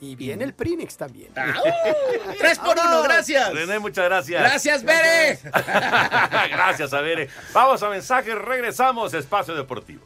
Y 0.01 0.17
viene 0.17 0.43
el 0.45 0.55
Prinix 0.55 0.97
también. 0.97 1.33
Tres 2.39 2.59
por 2.59 2.77
uno, 2.79 3.03
gracias. 3.03 3.53
René, 3.55 3.79
muchas 3.79 4.05
gracias. 4.05 4.43
Gracias, 4.43 4.83
Bere. 4.83 5.39
gracias 6.51 6.93
a 6.93 7.01
Bere. 7.01 7.31
Vamos 7.53 7.81
a 7.83 7.89
mensajes, 7.89 8.35
regresamos 8.35 9.15
a 9.15 9.19
Espacio 9.19 9.55
Deportivo. 9.55 10.03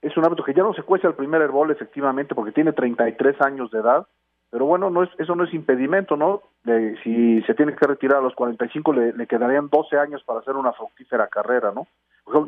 Es 0.00 0.16
un 0.16 0.24
árbitro 0.24 0.46
que 0.46 0.54
ya 0.54 0.62
no 0.62 0.72
se 0.72 0.82
cuesta 0.82 1.06
el 1.06 1.14
primer 1.14 1.42
herbol, 1.42 1.70
efectivamente, 1.70 2.34
porque 2.34 2.52
tiene 2.52 2.72
33 2.72 3.38
años 3.42 3.70
de 3.70 3.80
edad. 3.80 4.06
Pero 4.50 4.64
bueno, 4.66 4.90
no 4.90 5.02
es, 5.04 5.10
eso 5.18 5.36
no 5.36 5.44
es 5.44 5.54
impedimento, 5.54 6.16
¿no? 6.16 6.42
De- 6.64 6.96
si 7.04 7.40
se 7.42 7.54
tiene 7.54 7.74
que 7.76 7.86
retirar 7.86 8.18
a 8.18 8.22
los 8.22 8.34
45, 8.34 8.92
le, 8.92 9.12
le 9.12 9.26
quedarían 9.26 9.68
12 9.68 9.96
años 9.98 10.22
para 10.24 10.40
hacer 10.40 10.56
una 10.56 10.72
fructífera 10.72 11.28
carrera, 11.28 11.72
¿no? 11.74 11.86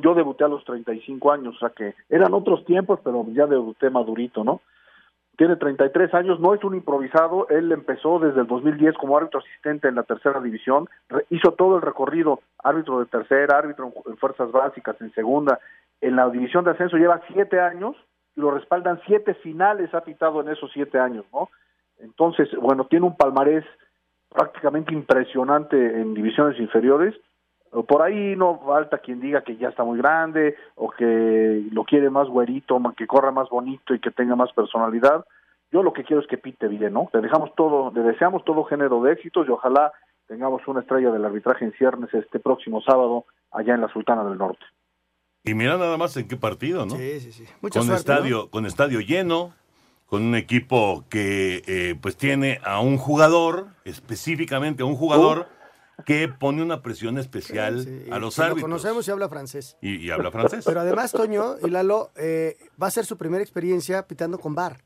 Yo 0.03 0.15
debuté 0.15 0.45
a 0.45 0.49
los 0.49 0.65
35 0.65 1.33
años, 1.33 1.57
o 1.57 1.59
sea 1.59 1.71
que 1.71 1.95
eran 2.09 2.35
otros 2.35 2.65
tiempos, 2.65 3.01
pero 3.03 3.25
ya 3.33 3.47
debuté 3.47 3.91
madurito, 3.91 4.45
¿no? 4.45 4.61
Tiene 5.37 5.57
33 5.57 6.13
años, 6.15 6.39
no 6.41 6.55
es 6.55 6.63
un 6.63 6.75
improvisado, 6.75 7.49
él 7.49 7.73
empezó 7.73 8.19
desde 8.19 8.43
el 8.43 8.47
2010 8.47 8.97
como 8.97 9.17
árbitro 9.17 9.41
asistente 9.41 9.89
en 9.89 9.95
la 9.95 10.03
tercera 10.03 10.41
división, 10.41 10.89
re- 11.09 11.25
hizo 11.31 11.53
todo 11.53 11.77
el 11.77 11.83
recorrido, 11.83 12.41
árbitro 12.63 13.01
de 13.01 13.07
tercera, 13.07 13.59
árbitro 13.59 13.87
en, 13.87 14.13
en 14.13 14.17
fuerzas 14.19 14.53
básicas, 14.53 15.01
en 15.01 15.13
segunda, 15.15 15.59
en 16.01 16.17
la 16.17 16.29
división 16.29 16.65
de 16.65 16.73
ascenso 16.73 16.97
lleva 16.99 17.21
siete 17.33 17.59
años 17.61 17.97
y 18.37 18.41
lo 18.41 18.51
respaldan 18.51 19.01
siete 19.07 19.35
finales, 19.35 19.93
ha 19.95 20.03
pitado 20.03 20.43
en 20.43 20.49
esos 20.49 20.71
siete 20.73 20.99
años, 20.99 21.25
¿no? 21.33 21.49
Entonces, 22.03 22.49
bueno, 22.61 22.87
tiene 22.87 23.07
un 23.07 23.17
palmarés 23.17 23.65
prácticamente 24.29 24.93
impresionante 24.93 25.77
en 25.77 26.15
divisiones 26.15 26.59
inferiores. 26.59 27.15
Por 27.89 28.03
ahí 28.03 28.37
no 28.37 28.61
falta 28.67 28.99
quien 28.99 29.21
diga 29.21 29.43
que 29.43 29.57
ya 29.57 29.69
está 29.69 29.83
muy 29.83 29.97
grande 29.97 30.57
o 30.75 30.91
que 30.91 31.65
lo 31.71 31.85
quiere 31.85 32.11
más 32.11 32.29
güerito, 32.29 32.81
que 32.97 33.07
corra 33.07 33.31
más 33.31 33.49
bonito 33.49 33.95
y 33.95 34.01
que 34.01 34.11
tenga 34.11 34.37
más 34.37 34.53
personalidad. 34.53 35.25
Yo 35.71 35.83
lo 35.83 35.95
que 35.95 36.05
quiero 36.05 36.21
es 36.21 36.29
que 36.29 36.37
pite 36.37 36.69
bien, 36.69 36.93
¿no? 36.93 37.09
Le 37.15 37.23
dejamos 37.23 37.55
todo, 37.55 37.91
le 37.95 38.03
deseamos 38.03 38.45
todo 38.45 38.65
género 38.65 39.03
de 39.03 39.13
éxitos 39.13 39.49
y 39.49 39.51
ojalá 39.51 39.91
tengamos 40.27 40.67
una 40.67 40.81
estrella 40.81 41.11
del 41.11 41.25
arbitraje 41.25 41.65
en 41.65 41.73
ciernes 41.73 42.13
este 42.13 42.41
próximo 42.41 42.83
sábado 42.83 43.25
allá 43.51 43.75
en 43.75 43.81
la 43.81 43.89
Sultana 43.89 44.25
del 44.25 44.37
Norte. 44.37 44.65
Y 45.45 45.55
mira 45.55 45.79
nada 45.79 45.97
más 45.97 46.17
en 46.17 46.29
qué 46.29 46.37
partido, 46.37 46.85
¿no? 46.85 46.95
Sí, 46.95 47.21
sí, 47.21 47.33
sí. 47.33 47.45
Mucha 47.63 47.81
con 47.81 47.87
suerte, 47.87 48.01
estadio, 48.01 48.51
con 48.51 48.67
estadio 48.67 49.01
lleno, 49.01 49.53
con 50.13 50.25
un 50.25 50.35
equipo 50.35 51.07
que 51.09 51.63
eh, 51.67 51.95
pues 51.99 52.19
tiene 52.19 52.61
a 52.67 52.81
un 52.81 52.99
jugador, 52.99 53.69
específicamente 53.87 54.83
a 54.83 54.85
un 54.85 54.95
jugador 54.95 55.49
que 56.05 56.29
pone 56.29 56.63
una 56.63 56.83
presión 56.83 57.17
especial 57.17 57.87
a 58.11 58.19
los 58.19 58.35
Que 58.37 58.43
Lo 58.43 58.47
árbitros. 58.49 58.61
conocemos 58.63 59.09
y 59.09 59.11
habla 59.11 59.31
francés. 59.31 59.79
Y, 59.81 59.97
y 59.97 60.11
habla 60.11 60.31
francés. 60.31 60.67
Pero 60.67 60.81
además, 60.81 61.13
Toño 61.13 61.55
y 61.63 61.71
Lalo, 61.71 62.11
eh, 62.17 62.59
va 62.81 62.89
a 62.89 62.91
ser 62.91 63.07
su 63.07 63.17
primera 63.17 63.43
experiencia 63.43 64.07
pitando 64.07 64.39
con 64.39 64.55
bar. 64.55 64.83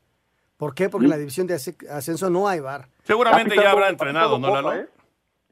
¿Por 0.57 0.77
qué? 0.77 0.89
Porque 0.89 1.07
en 1.07 1.11
la 1.11 1.17
división 1.19 1.49
de 1.49 1.57
asc- 1.57 1.91
ascenso 1.91 2.31
no 2.31 2.47
hay 2.47 2.61
bar. 2.61 2.87
Seguramente 3.03 3.59
Ha 3.59 3.63
ya 3.65 3.71
habrá 3.73 3.87
ha 3.87 3.91
entrenado, 3.91 4.39
¿no, 4.39 4.47
Copa, 4.47 4.63
Lalo? 4.63 4.81
¿eh? 4.81 4.89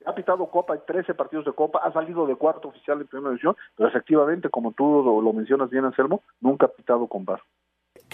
Ha 0.07 0.15
pitado 0.15 0.47
Copa, 0.51 0.75
hay 0.75 0.81
13 0.87 1.15
partidos 1.15 1.47
de 1.47 1.53
Copa, 1.53 1.81
ha 1.83 1.93
salido 1.93 2.29
de 2.29 2.37
cuarto 2.37 2.69
oficial 2.69 3.01
en 3.01 3.09
primera 3.09 3.31
división, 3.31 3.57
pero 3.77 3.89
efectivamente, 3.89 4.51
como 4.51 4.71
tú 4.71 5.03
lo, 5.05 5.21
lo 5.21 5.33
mencionas 5.33 5.69
bien, 5.69 5.85
Anselmo, 5.85 6.23
nunca 6.41 6.67
ha 6.67 6.69
pitado 6.69 7.09
con 7.09 7.25
VAR. 7.25 7.41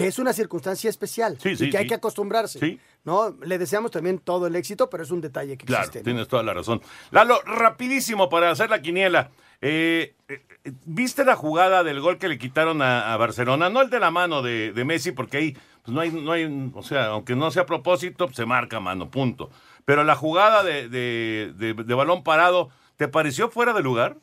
Que 0.02 0.08
es 0.08 0.18
una 0.18 0.32
circunstancia 0.32 0.88
especial 0.90 1.38
Sí, 1.40 1.56
sí, 1.56 1.66
y 1.66 1.70
que 1.70 1.78
hay 1.78 1.84
sí. 1.84 1.88
que 1.88 1.94
acostumbrarse. 1.94 2.58
Sí. 2.58 2.80
¿no? 3.04 3.36
Le 3.42 3.58
deseamos 3.58 3.90
también 3.90 4.18
todo 4.18 4.46
el 4.46 4.56
éxito, 4.56 4.88
pero 4.90 5.02
es 5.02 5.10
un 5.10 5.20
detalle 5.20 5.56
que 5.56 5.66
Claro, 5.66 5.82
existe. 5.84 6.00
¿no? 6.00 6.04
tienes 6.04 6.28
toda 6.28 6.42
la 6.42 6.54
razón. 6.54 6.80
Lalo, 7.10 7.40
rapidísimo 7.44 8.28
para 8.28 8.50
hacer 8.50 8.70
la 8.70 8.80
quiniela. 8.82 9.30
Eh, 9.62 10.14
eh, 10.28 10.42
eh, 10.64 10.72
¿Viste 10.86 11.24
la 11.24 11.36
jugada 11.36 11.84
del 11.84 12.00
gol 12.00 12.18
que 12.18 12.28
le 12.28 12.38
quitaron 12.38 12.82
a, 12.82 13.12
a 13.12 13.16
Barcelona? 13.16 13.68
No 13.70 13.82
el 13.82 13.90
de 13.90 14.00
la 14.00 14.10
mano 14.10 14.42
de, 14.42 14.72
de 14.72 14.84
Messi, 14.84 15.12
porque 15.12 15.36
ahí 15.36 15.56
pues 15.82 15.94
no 15.94 16.00
hay, 16.00 16.10
no 16.10 16.32
hay, 16.32 16.70
o 16.74 16.82
sea, 16.82 17.06
aunque 17.06 17.34
no 17.36 17.50
sea 17.50 17.62
a 17.62 17.66
propósito, 17.66 18.26
pues, 18.26 18.36
se 18.36 18.44
marca 18.46 18.80
mano, 18.80 19.10
punto. 19.10 19.50
Pero 19.86 20.04
la 20.04 20.14
jugada 20.14 20.62
de, 20.62 20.88
de- 20.88 21.52
de- 21.56 21.74
de 21.74 21.94
balón 21.94 22.22
parado, 22.22 22.68
¿te 22.96 23.08
pareció 23.08 23.50
fuera 23.50 23.72
de 23.72 23.82
lugar? 23.82 24.16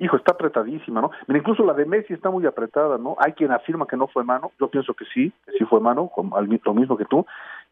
Hijo, 0.00 0.16
está 0.16 0.32
apretadísima, 0.32 1.00
¿no? 1.00 1.10
Incluso 1.28 1.64
la 1.64 1.72
de 1.74 1.84
Messi 1.84 2.14
está 2.14 2.30
muy 2.30 2.46
apretada, 2.46 2.98
¿no? 2.98 3.16
Hay 3.18 3.32
quien 3.32 3.52
afirma 3.52 3.86
que 3.86 3.96
no 3.96 4.06
fue 4.06 4.24
mano, 4.24 4.52
yo 4.60 4.68
pienso 4.68 4.94
que 4.94 5.04
sí, 5.06 5.32
que 5.46 5.52
sí 5.58 5.64
fue 5.64 5.80
mano, 5.80 6.10
al 6.32 6.60
lo 6.64 6.74
mismo 6.74 6.96
que 6.96 7.04
tú, 7.04 7.26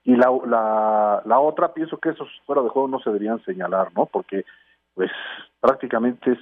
y 0.04 0.16
la, 0.16 0.30
la, 0.46 1.22
la 1.24 1.38
otra 1.40 1.72
pienso 1.72 1.98
que 1.98 2.10
esos 2.10 2.28
fuera 2.46 2.62
de 2.62 2.68
juego 2.68 2.88
no 2.88 3.00
se 3.00 3.10
deberían 3.10 3.42
señalar, 3.44 3.88
¿no? 3.94 4.06
Porque, 4.06 4.44
pues, 4.94 5.10
prácticamente 5.60 6.32
es 6.32 6.38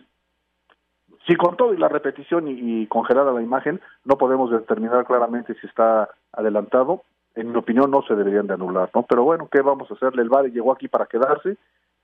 si 1.27 1.37
con 1.37 1.57
todo 1.57 1.73
y 1.73 1.79
la 1.79 1.89
repetición 1.89 2.49
y, 2.49 2.83
y 2.83 2.87
congelada 2.87 3.33
la 3.33 3.43
imagen 3.43 3.81
no 4.05 4.19
podemos 4.19 4.51
determinar 4.51 5.07
claramente 5.07 5.55
si 5.55 5.67
está 5.67 6.11
adelantado, 6.33 7.03
en 7.35 7.51
mi 7.51 7.57
opinión 7.57 7.91
no 7.91 8.03
se 8.03 8.15
deberían 8.15 8.47
de 8.47 8.55
anular, 8.55 8.91
¿no? 8.95 9.03
Pero 9.03 9.25
bueno, 9.25 9.49
¿qué 9.51 9.61
vamos 9.63 9.91
a 9.91 9.95
hacerle? 9.95 10.23
El 10.23 10.29
VAR 10.29 10.47
llegó 10.47 10.73
aquí 10.73 10.89
para 10.89 11.07
quedarse 11.07 11.57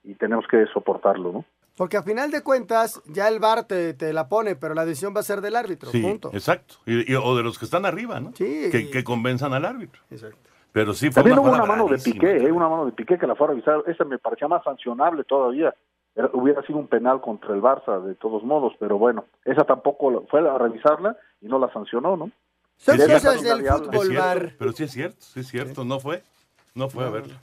y 0.02 0.14
tenemos 0.14 0.46
que 0.48 0.66
soportarlo, 0.66 1.32
¿no? 1.32 1.44
Porque 1.80 1.96
a 1.96 2.02
final 2.02 2.30
de 2.30 2.42
cuentas, 2.42 3.00
ya 3.06 3.26
el 3.28 3.38
bar 3.38 3.64
te, 3.64 3.94
te 3.94 4.12
la 4.12 4.28
pone, 4.28 4.54
pero 4.54 4.74
la 4.74 4.84
decisión 4.84 5.14
va 5.16 5.20
a 5.20 5.22
ser 5.22 5.40
del 5.40 5.56
árbitro. 5.56 5.90
Sí, 5.90 6.02
punto. 6.02 6.28
exacto. 6.34 6.74
Y- 6.84 7.10
y- 7.10 7.16
o 7.16 7.34
de 7.34 7.42
los 7.42 7.58
que 7.58 7.64
están 7.64 7.86
arriba, 7.86 8.20
¿no? 8.20 8.32
Sí. 8.36 8.68
Que, 8.70 8.90
que 8.90 9.02
convenzan 9.02 9.54
al 9.54 9.64
árbitro. 9.64 10.02
Exacto. 10.10 10.36
Pero 10.72 10.92
sí 10.92 11.06
fue 11.10 11.22
También 11.22 11.38
una 11.38 11.48
hubo 11.48 11.56
una 11.56 11.64
mano 11.64 11.88
de. 11.88 11.96
Piqué, 11.96 12.36
¿eh? 12.36 12.52
una 12.52 12.68
mano 12.68 12.84
de 12.84 12.92
Piqué 12.92 13.16
que 13.18 13.26
la 13.26 13.34
fue 13.34 13.46
a 13.46 13.50
revisar. 13.52 13.82
Esa 13.86 14.04
me 14.04 14.18
parecía 14.18 14.46
más 14.46 14.62
sancionable 14.62 15.24
todavía. 15.24 15.74
Era- 16.14 16.28
hubiera 16.34 16.60
sido 16.66 16.78
un 16.78 16.86
penal 16.86 17.22
contra 17.22 17.54
el 17.54 17.62
Barça, 17.62 17.98
de 18.04 18.14
todos 18.14 18.42
modos, 18.44 18.74
pero 18.78 18.98
bueno, 18.98 19.24
esa 19.46 19.64
tampoco 19.64 20.26
fue 20.30 20.46
a 20.46 20.58
revisarla 20.58 21.16
y 21.40 21.46
no 21.46 21.58
la 21.58 21.72
sancionó, 21.72 22.14
¿no? 22.14 22.30
Son 22.76 22.98
cosas 22.98 23.42
del 23.42 23.52
variable. 23.62 23.86
fútbol, 23.86 23.94
Es 23.94 24.08
cierto, 24.10 24.22
Bar. 24.22 24.52
Pero 24.58 24.72
sí 24.72 24.84
es 24.84 24.90
cierto, 24.90 25.16
sí 25.22 25.40
es 25.40 25.48
cierto, 25.48 25.84
no 25.86 25.98
fue. 25.98 26.22
No 26.74 26.90
fue 26.90 27.06
a 27.06 27.08
verla. 27.08 27.40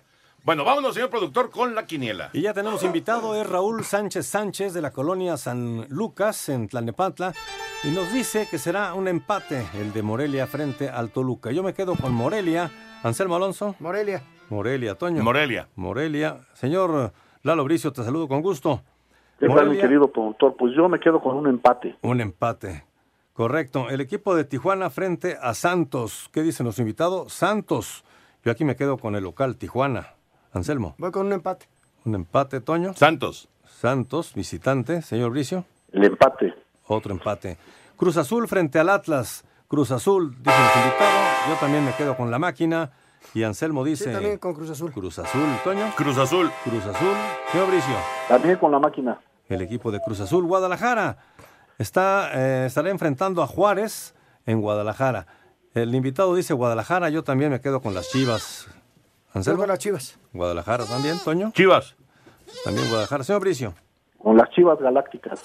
Bueno, 0.48 0.64
vámonos, 0.64 0.94
señor 0.94 1.10
productor, 1.10 1.50
con 1.50 1.76
la 1.76 1.86
quiniela. 1.86 2.30
Y 2.32 2.44
ya 2.44 2.54
tenemos 2.54 2.82
invitado, 2.84 3.36
es 3.36 3.46
Raúl 3.46 3.84
Sánchez 3.84 4.28
Sánchez 4.28 4.74
de 4.74 4.82
la 4.82 4.92
colonia 4.92 5.36
San 5.36 5.86
Lucas 5.90 6.48
en 6.48 6.70
Tlalnepantla 6.70 7.34
y 7.84 7.90
nos 7.90 8.14
dice 8.14 8.48
que 8.50 8.58
será 8.58 8.94
un 8.94 9.10
empate 9.10 9.66
el 9.78 9.92
de 9.92 10.04
Morelia 10.04 10.48
frente 10.48 10.88
al 10.88 11.10
Toluca. 11.10 11.52
Yo 11.52 11.64
me 11.64 11.74
quedo 11.74 11.96
con 11.98 12.14
Morelia. 12.14 12.72
Anselmo 13.04 13.36
Alonso. 13.36 13.76
Morelia. 13.82 14.24
Morelia, 14.50 14.96
Toño. 14.96 15.22
Morelia. 15.22 15.68
Morelia. 15.76 16.38
Señor 16.54 17.12
Lalo 17.44 17.66
Bricio, 17.66 17.92
te 17.92 18.06
saludo 18.06 18.30
con 18.30 18.42
gusto. 18.42 18.84
¿Qué 19.42 19.50
tal, 19.50 19.70
mi 19.70 19.78
querido 19.78 20.10
productor? 20.10 20.56
Pues 20.56 20.74
yo 20.78 20.88
me 20.88 21.02
quedo 21.02 21.20
con 21.20 21.36
un 21.36 21.48
empate. 21.48 21.98
un 22.04 22.22
empate. 22.22 22.86
Correcto. 23.34 23.90
El 23.90 24.00
equipo 24.00 24.34
de 24.34 24.46
Tijuana 24.46 24.90
frente 24.92 25.36
a 25.42 25.54
Santos. 25.54 26.30
¿Qué 26.32 26.42
dicen 26.42 26.66
los 26.66 26.80
invitados? 26.80 27.34
Santos. 27.34 28.06
Yo 28.46 28.52
aquí 28.54 28.64
me 28.64 28.78
quedo 28.78 28.98
con 28.98 29.18
el 29.18 29.26
local 29.26 29.58
Tijuana. 29.58 30.14
Anselmo. 30.54 30.96
Voy 30.98 31.12
con 31.12 31.26
un 31.28 31.34
empate. 31.34 31.68
Un 32.06 32.16
empate, 32.16 32.62
Toño. 32.62 32.94
Santos. 32.96 33.48
Santos, 33.80 34.34
visitante. 34.34 35.02
Señor 35.02 35.32
Bricio. 35.32 35.66
El 35.92 36.06
empate. 36.06 36.54
Otro 36.88 37.12
empate. 37.14 37.58
Cruz 37.96 38.18
Azul 38.18 38.48
frente 38.48 38.80
al 38.80 38.90
Atlas. 38.90 39.44
Cruz 39.68 39.92
Azul, 39.92 40.32
dicen 40.38 40.64
los 40.64 40.76
invitados. 40.78 41.22
Yo 41.50 41.56
también 41.56 41.84
me 41.86 41.94
quedo 41.94 42.16
con 42.16 42.32
la 42.32 42.40
máquina. 42.40 42.92
Y 43.34 43.44
Anselmo 43.44 43.84
Sí, 43.84 43.90
dice. 43.90 44.12
también 44.14 44.38
con 44.38 44.54
Cruz 44.54 44.70
Azul. 44.70 44.92
Cruz 44.92 45.20
Azul, 45.20 45.48
Toño. 45.64 45.92
Cruz 45.98 46.18
Azul. 46.18 46.50
Cruz 46.64 46.86
Azul. 46.86 47.16
Señor 47.52 47.68
Bricio. 47.68 47.96
También 48.30 48.56
con 48.58 48.72
la 48.72 48.80
máquina. 48.80 49.20
El 49.50 49.62
equipo 49.62 49.92
de 49.92 50.00
Cruz 50.00 50.20
Azul, 50.22 50.46
Guadalajara. 50.46 51.18
Está, 51.78 52.32
eh, 52.34 52.66
estará 52.68 52.90
enfrentando 52.90 53.42
a 53.44 53.48
Juárez 53.48 54.16
en 54.46 54.62
Guadalajara. 54.62 55.28
El 55.74 55.94
invitado 55.94 56.34
dice 56.36 56.54
Guadalajara, 56.54 57.10
yo 57.10 57.24
también 57.24 57.52
me 57.52 57.60
quedo 57.62 57.82
con 57.82 57.94
las 57.94 58.10
Chivas. 58.10 58.68
Anselmo. 59.38 59.60
con 59.60 59.68
las 59.70 59.80
chivas. 59.80 60.20
Guadalajara 60.34 60.86
también, 60.86 61.18
Toño. 61.24 61.52
Chivas. 61.54 61.96
También 62.64 62.88
Guadalajara. 62.88 63.24
Señor 63.24 63.42
Bricio. 63.42 63.74
Con 64.18 64.36
las 64.36 64.50
Chivas 64.50 64.80
Galácticas. 64.80 65.42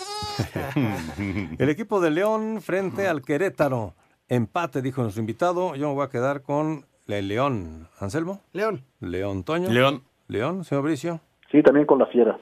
El 1.58 1.68
equipo 1.68 2.00
de 2.00 2.10
León 2.10 2.60
frente 2.62 3.06
al 3.06 3.22
Querétaro. 3.22 3.94
Empate, 4.28 4.82
dijo 4.82 5.02
nuestro 5.02 5.20
invitado. 5.20 5.74
Yo 5.76 5.88
me 5.88 5.94
voy 5.94 6.04
a 6.04 6.08
quedar 6.08 6.42
con 6.42 6.86
el 7.06 7.28
León. 7.28 7.88
Anselmo. 8.00 8.40
León. 8.52 8.84
León, 9.00 9.44
Toño. 9.44 9.68
León. 9.68 10.02
León, 10.28 10.64
señor 10.64 10.84
Bricio. 10.84 11.20
Sí, 11.50 11.62
también 11.62 11.86
con 11.86 11.98
la 11.98 12.06
Fiera. 12.06 12.38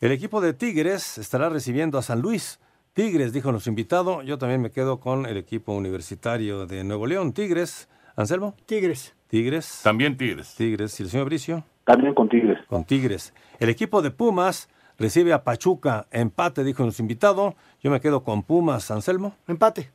El 0.00 0.12
equipo 0.12 0.40
de 0.40 0.52
Tigres 0.52 1.18
estará 1.18 1.48
recibiendo 1.48 1.98
a 1.98 2.02
San 2.02 2.20
Luis. 2.20 2.60
Tigres, 2.92 3.32
dijo 3.32 3.50
nuestro 3.50 3.70
invitado. 3.70 4.22
Yo 4.22 4.38
también 4.38 4.60
me 4.60 4.70
quedo 4.70 5.00
con 5.00 5.24
el 5.24 5.36
equipo 5.38 5.72
universitario 5.72 6.66
de 6.66 6.84
Nuevo 6.84 7.06
León. 7.06 7.32
Tigres. 7.32 7.88
Anselmo. 8.16 8.54
Tigres. 8.66 9.14
Tigres. 9.28 9.80
También 9.84 10.16
Tigres. 10.16 10.54
Tigres. 10.54 10.98
¿Y 10.98 11.02
el 11.04 11.10
señor 11.10 11.26
Bricio? 11.26 11.64
También 11.84 12.14
con 12.14 12.28
Tigres. 12.28 12.58
Con 12.66 12.84
Tigres. 12.84 13.34
El 13.60 13.68
equipo 13.68 14.02
de 14.02 14.10
Pumas 14.10 14.68
recibe 14.98 15.32
a 15.32 15.44
Pachuca. 15.44 16.06
Empate, 16.10 16.64
dijo 16.64 16.82
nuestro 16.82 17.02
invitado. 17.02 17.54
Yo 17.82 17.90
me 17.90 18.00
quedo 18.00 18.24
con 18.24 18.42
Pumas. 18.42 18.90
Anselmo. 18.90 19.34
Empate. 19.46 19.90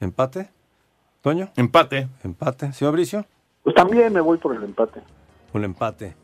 Empate. 0.00 0.50
Toño. 1.22 1.50
Empate. 1.56 2.08
Empate. 2.22 2.72
Señor 2.72 2.92
Bricio. 2.92 3.26
Pues 3.62 3.74
también 3.74 4.12
me 4.12 4.20
voy 4.20 4.38
por 4.38 4.54
el 4.54 4.62
empate. 4.62 5.00
Un 5.54 5.64
empate. 5.64 6.14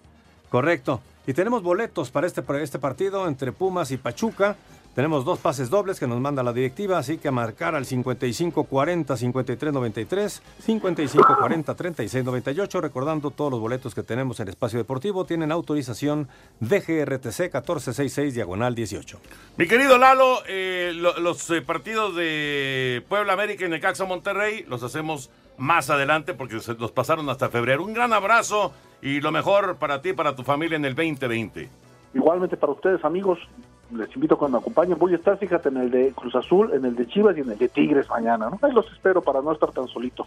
Correcto. 0.51 1.01
Y 1.27 1.33
tenemos 1.33 1.63
boletos 1.63 2.11
para 2.11 2.27
este, 2.27 2.43
para 2.43 2.61
este 2.61 2.79
partido 2.79 3.27
entre 3.27 3.53
Pumas 3.53 3.91
y 3.91 3.97
Pachuca. 3.97 4.57
Tenemos 4.95 5.25
dos 5.25 5.39
pases 5.39 5.71
dobles 5.71 5.99
que 6.01 6.07
nos 6.09 6.21
manda 6.21 6.43
la 6.43 6.53
directiva, 6.53 6.99
así 6.99 7.17
que 7.19 7.29
a 7.29 7.33
marcar 7.33 7.75
al 7.77 7.85
5540-5393, 7.87 10.41
5540-3698, 10.67 12.81
recordando 12.81 13.31
todos 13.31 13.53
los 13.53 13.61
boletos 13.61 13.95
que 13.95 14.03
tenemos 14.03 14.41
en 14.41 14.49
Espacio 14.49 14.79
Deportivo, 14.79 15.25
tienen 15.25 15.53
autorización 15.53 16.29
DGRTC 16.61 17.53
1466 17.53 18.35
diagonal 18.35 18.75
18. 18.75 19.19
Mi 19.57 19.67
querido 19.69 19.97
Lalo, 19.97 20.39
eh, 20.49 20.91
lo- 20.95 21.19
los 21.21 21.49
eh, 21.51 21.63
partidos 21.63 22.17
de 22.17 23.05
Puebla 23.09 23.33
América 23.35 23.65
y 23.67 23.69
Necaxa 23.69 24.05
Monterrey 24.05 24.65
los 24.69 24.83
hacemos 24.83 25.31
más 25.57 25.89
adelante 25.91 26.35
porque 26.35 26.59
se 26.61 26.75
los 26.75 26.91
pasaron 26.91 27.29
hasta 27.31 27.49
febrero. 27.49 27.85
Un 27.85 27.95
gran 27.95 28.13
abrazo 28.13 28.73
y 29.03 29.21
lo 29.21 29.31
mejor 29.31 29.77
para 29.77 30.03
ti 30.03 30.09
y 30.11 30.15
para 30.15 30.35
tu 30.35 30.43
familia 30.43 30.77
en 30.77 30.85
el 30.85 30.95
2020. 30.95 31.69
Igualmente 32.15 32.57
para 32.57 32.73
ustedes, 32.73 33.05
amigos, 33.05 33.39
les 33.93 34.15
invito 34.15 34.37
me 34.49 34.59
acompañen. 34.59 34.99
Voy 34.99 35.13
a 35.13 35.17
estar, 35.17 35.39
fíjate, 35.39 35.69
en 35.69 35.77
el 35.77 35.91
de 35.91 36.13
Cruz 36.13 36.35
Azul, 36.35 36.73
en 36.73 36.85
el 36.85 36.95
de 36.97 37.07
Chivas 37.07 37.37
y 37.37 37.41
en 37.41 37.51
el 37.51 37.59
de 37.59 37.69
Tigres 37.69 38.09
mañana, 38.09 38.51
¿no? 38.51 38.59
Ahí 38.63 38.73
los 38.73 38.91
espero 38.93 39.23
para 39.23 39.41
no 39.41 39.53
estar 39.53 39.71
tan 39.73 39.87
solito. 39.89 40.27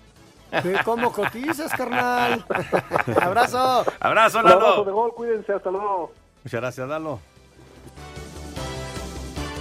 ¿Cómo 0.85 1.11
cotizas, 1.11 1.71
carnal? 1.71 2.45
Abrazo. 3.21 3.83
Abrazo, 3.99 4.39
Un 4.39 4.47
abrazo 4.47 4.69
Lalo. 4.69 4.83
de 4.85 4.91
gol, 4.91 5.13
cuídense, 5.15 5.53
hasta 5.53 5.71
luego. 5.71 6.11
Muchas 6.43 6.61
gracias, 6.61 6.87
Lalo. 6.87 7.19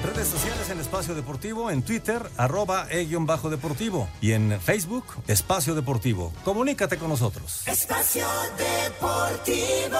Redes 0.05 0.26
sociales 0.26 0.68
en 0.68 0.80
Espacio 0.80 1.14
Deportivo, 1.14 1.70
en 1.70 1.82
Twitter, 1.82 2.20
arroba 2.36 2.86
e-bajo 2.90 3.50
deportivo. 3.50 4.09
Y 4.20 4.32
en 4.32 4.61
Facebook, 4.61 5.05
Espacio 5.28 5.76
Deportivo. 5.76 6.32
Comunícate 6.44 6.98
con 6.98 7.09
nosotros. 7.09 7.66
Espacio 7.68 8.26
Deportivo. 8.59 9.98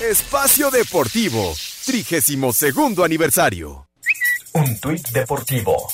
Espacio 0.00 0.72
Deportivo, 0.72 1.54
32 1.86 2.98
aniversario. 3.04 3.86
Un 4.52 4.78
tuit 4.80 5.08
deportivo. 5.10 5.88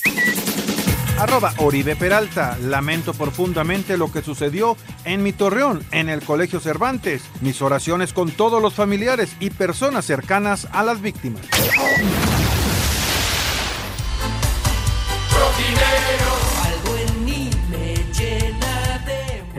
Arroba 1.19 1.53
Oribe 1.59 1.97
Peralta. 1.97 2.57
Lamento 2.63 3.13
profundamente 3.13 3.99
lo 3.99 4.11
que 4.11 4.23
sucedió 4.23 4.79
en 5.05 5.23
mi 5.23 5.35
torreón, 5.35 5.85
en 5.91 6.09
el 6.09 6.23
Colegio 6.23 6.61
Cervantes. 6.61 7.23
Mis 7.43 7.61
oraciones 7.61 8.15
con 8.15 8.31
todos 8.31 8.63
los 8.63 8.73
familiares 8.73 9.37
y 9.39 9.51
personas 9.51 10.07
cercanas 10.07 10.67
a 10.73 10.83
las 10.83 11.03
víctimas. 11.03 11.43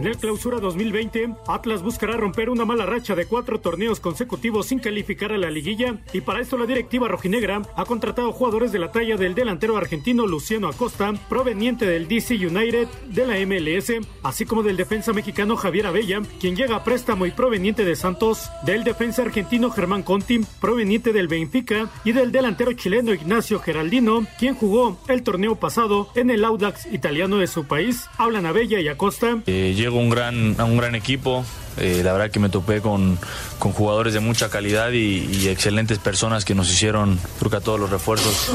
En 0.01 0.07
el 0.07 0.17
clausura 0.17 0.59
2020, 0.59 1.35
Atlas 1.45 1.83
buscará 1.83 2.17
romper 2.17 2.49
una 2.49 2.65
mala 2.65 2.87
racha 2.87 3.13
de 3.13 3.27
cuatro 3.27 3.59
torneos 3.59 3.99
consecutivos 3.99 4.65
sin 4.65 4.79
calificar 4.79 5.31
a 5.31 5.37
la 5.37 5.51
liguilla 5.51 5.99
y 6.11 6.21
para 6.21 6.41
esto 6.41 6.57
la 6.57 6.65
directiva 6.65 7.07
rojinegra 7.07 7.61
ha 7.75 7.85
contratado 7.85 8.31
jugadores 8.31 8.71
de 8.71 8.79
la 8.79 8.91
talla 8.91 9.15
del 9.15 9.35
delantero 9.35 9.77
argentino 9.77 10.25
Luciano 10.25 10.69
Acosta, 10.69 11.13
proveniente 11.29 11.85
del 11.85 12.07
DC 12.07 12.33
United 12.33 12.87
de 13.09 13.27
la 13.27 13.35
MLS, 13.45 14.03
así 14.23 14.43
como 14.43 14.63
del 14.63 14.75
defensa 14.75 15.13
mexicano 15.13 15.55
Javier 15.55 15.85
Abella, 15.85 16.23
quien 16.39 16.55
llega 16.55 16.77
a 16.77 16.83
préstamo 16.83 17.27
y 17.27 17.31
proveniente 17.31 17.85
de 17.85 17.95
Santos, 17.95 18.49
del 18.65 18.83
defensa 18.83 19.21
argentino 19.21 19.69
Germán 19.69 20.01
Conti, 20.01 20.41
proveniente 20.59 21.13
del 21.13 21.27
Benfica, 21.27 21.91
y 22.03 22.13
del 22.13 22.31
delantero 22.31 22.73
chileno 22.73 23.13
Ignacio 23.13 23.59
Geraldino, 23.59 24.25
quien 24.39 24.55
jugó 24.55 24.97
el 25.07 25.21
torneo 25.21 25.57
pasado 25.57 26.09
en 26.15 26.31
el 26.31 26.43
Audax 26.43 26.87
italiano 26.91 27.37
de 27.37 27.45
su 27.45 27.65
país. 27.65 28.07
Hablan 28.17 28.47
Abella 28.47 28.79
y 28.79 28.87
Acosta. 28.87 29.43
Eh, 29.45 29.75
un 29.99 30.09
gran, 30.09 30.59
un 30.59 30.77
gran 30.77 30.95
equipo. 30.95 31.45
eh, 31.77 32.01
la 32.03 32.11
verdad 32.11 32.29
que 32.31 32.39
me 32.39 32.49
topé 32.49 32.81
con, 32.81 33.17
con 33.59 33.71
jugadores 33.71 34.13
de 34.13 34.19
mucha 34.19 34.49
calidad 34.49 34.91
y, 34.91 35.47
excelentes 35.47 35.99
personas 35.99 36.45
que 36.45 36.55
nos 36.55 36.69
hicieron, 36.69 37.19
creo 37.39 37.51
que 37.51 37.57
a 37.57 37.61
todos 37.61 37.79
los 37.79 37.89
refuerzos, 37.89 38.51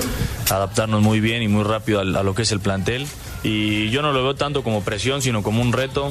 adaptarnos 0.50 1.00
muy 1.02 1.20
bien 1.20 1.42
y 1.42 1.48
muy 1.48 1.62
rápido 1.62 2.00
a, 2.00 2.04
lo 2.04 2.34
que 2.34 2.42
es 2.42 2.52
el 2.52 2.60
plantel. 2.60 3.06
Y 3.42 3.90
yo 3.90 4.02
no 4.02 4.12
lo 4.12 4.22
veo 4.24 4.34
tanto 4.34 4.64
como 4.64 4.82
presión, 4.82 5.22
sino 5.22 5.42
como 5.42 5.62
un 5.62 5.72
reto, 5.72 6.08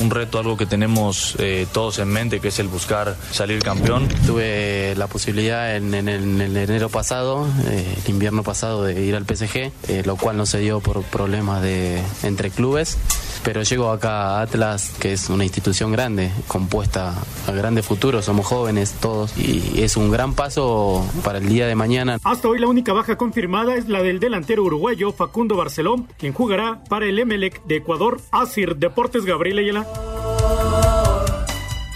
un 0.00 0.10
reto, 0.10 0.38
algo 0.38 0.56
que 0.56 0.64
tenemos 0.64 1.34
eh, 1.38 1.66
todos 1.72 1.98
en 1.98 2.08
mente, 2.08 2.40
que 2.40 2.48
es 2.48 2.58
el 2.60 2.68
buscar 2.68 3.16
salir 3.30 3.62
campeón. 3.62 4.08
Tuve 4.26 4.94
la 4.96 5.06
posibilidad 5.06 5.76
en, 5.76 5.92
en 5.92 6.08
en 6.08 6.40
el 6.40 6.56
enero 6.56 6.88
pasado, 6.88 7.46
eh, 7.66 7.96
el 8.04 8.10
invierno 8.10 8.42
pasado, 8.42 8.84
de 8.84 9.04
ir 9.04 9.14
al 9.16 9.26
PSG, 9.26 9.70
eh, 9.88 10.02
lo 10.06 10.16
cual 10.16 10.38
no 10.38 10.46
se 10.46 10.58
dio 10.60 10.80
por 10.80 11.02
problemas 11.02 11.60
de, 11.60 12.00
entre 12.22 12.50
clubes. 12.50 12.96
Pero 13.44 13.62
llego 13.62 13.90
acá 13.90 14.38
a 14.38 14.42
Atlas, 14.42 14.94
que 15.00 15.12
es 15.12 15.30
una 15.30 15.44
institución 15.44 15.92
grande, 15.92 16.30
compuesta 16.46 17.14
a 17.46 17.52
grande 17.52 17.82
futuro, 17.82 18.20
somos 18.20 18.46
jóvenes 18.46 18.94
todos, 19.00 19.36
y 19.38 19.82
es 19.82 19.96
un 19.96 20.10
gran 20.10 20.34
paso 20.34 21.08
para 21.24 21.38
el 21.38 21.48
día 21.48 21.66
de 21.66 21.74
mañana. 21.74 22.18
Hasta 22.24 22.48
hoy 22.48 22.58
la 22.58 22.66
única 22.66 22.92
baja 22.92 23.16
confirmada 23.16 23.76
es 23.76 23.88
la 23.88 24.02
del 24.02 24.20
delantero 24.20 24.64
uruguayo 24.64 25.12
Facundo 25.12 25.56
Barceló, 25.56 26.04
quien 26.18 26.32
jugará 26.32 26.82
para 26.88 27.06
el 27.06 27.18
Emelec 27.18 27.64
de 27.64 27.76
Ecuador. 27.76 28.20
Asir 28.32 28.76
Deportes 28.76 29.24
Gabriel 29.24 29.58
Ayala. 29.58 29.86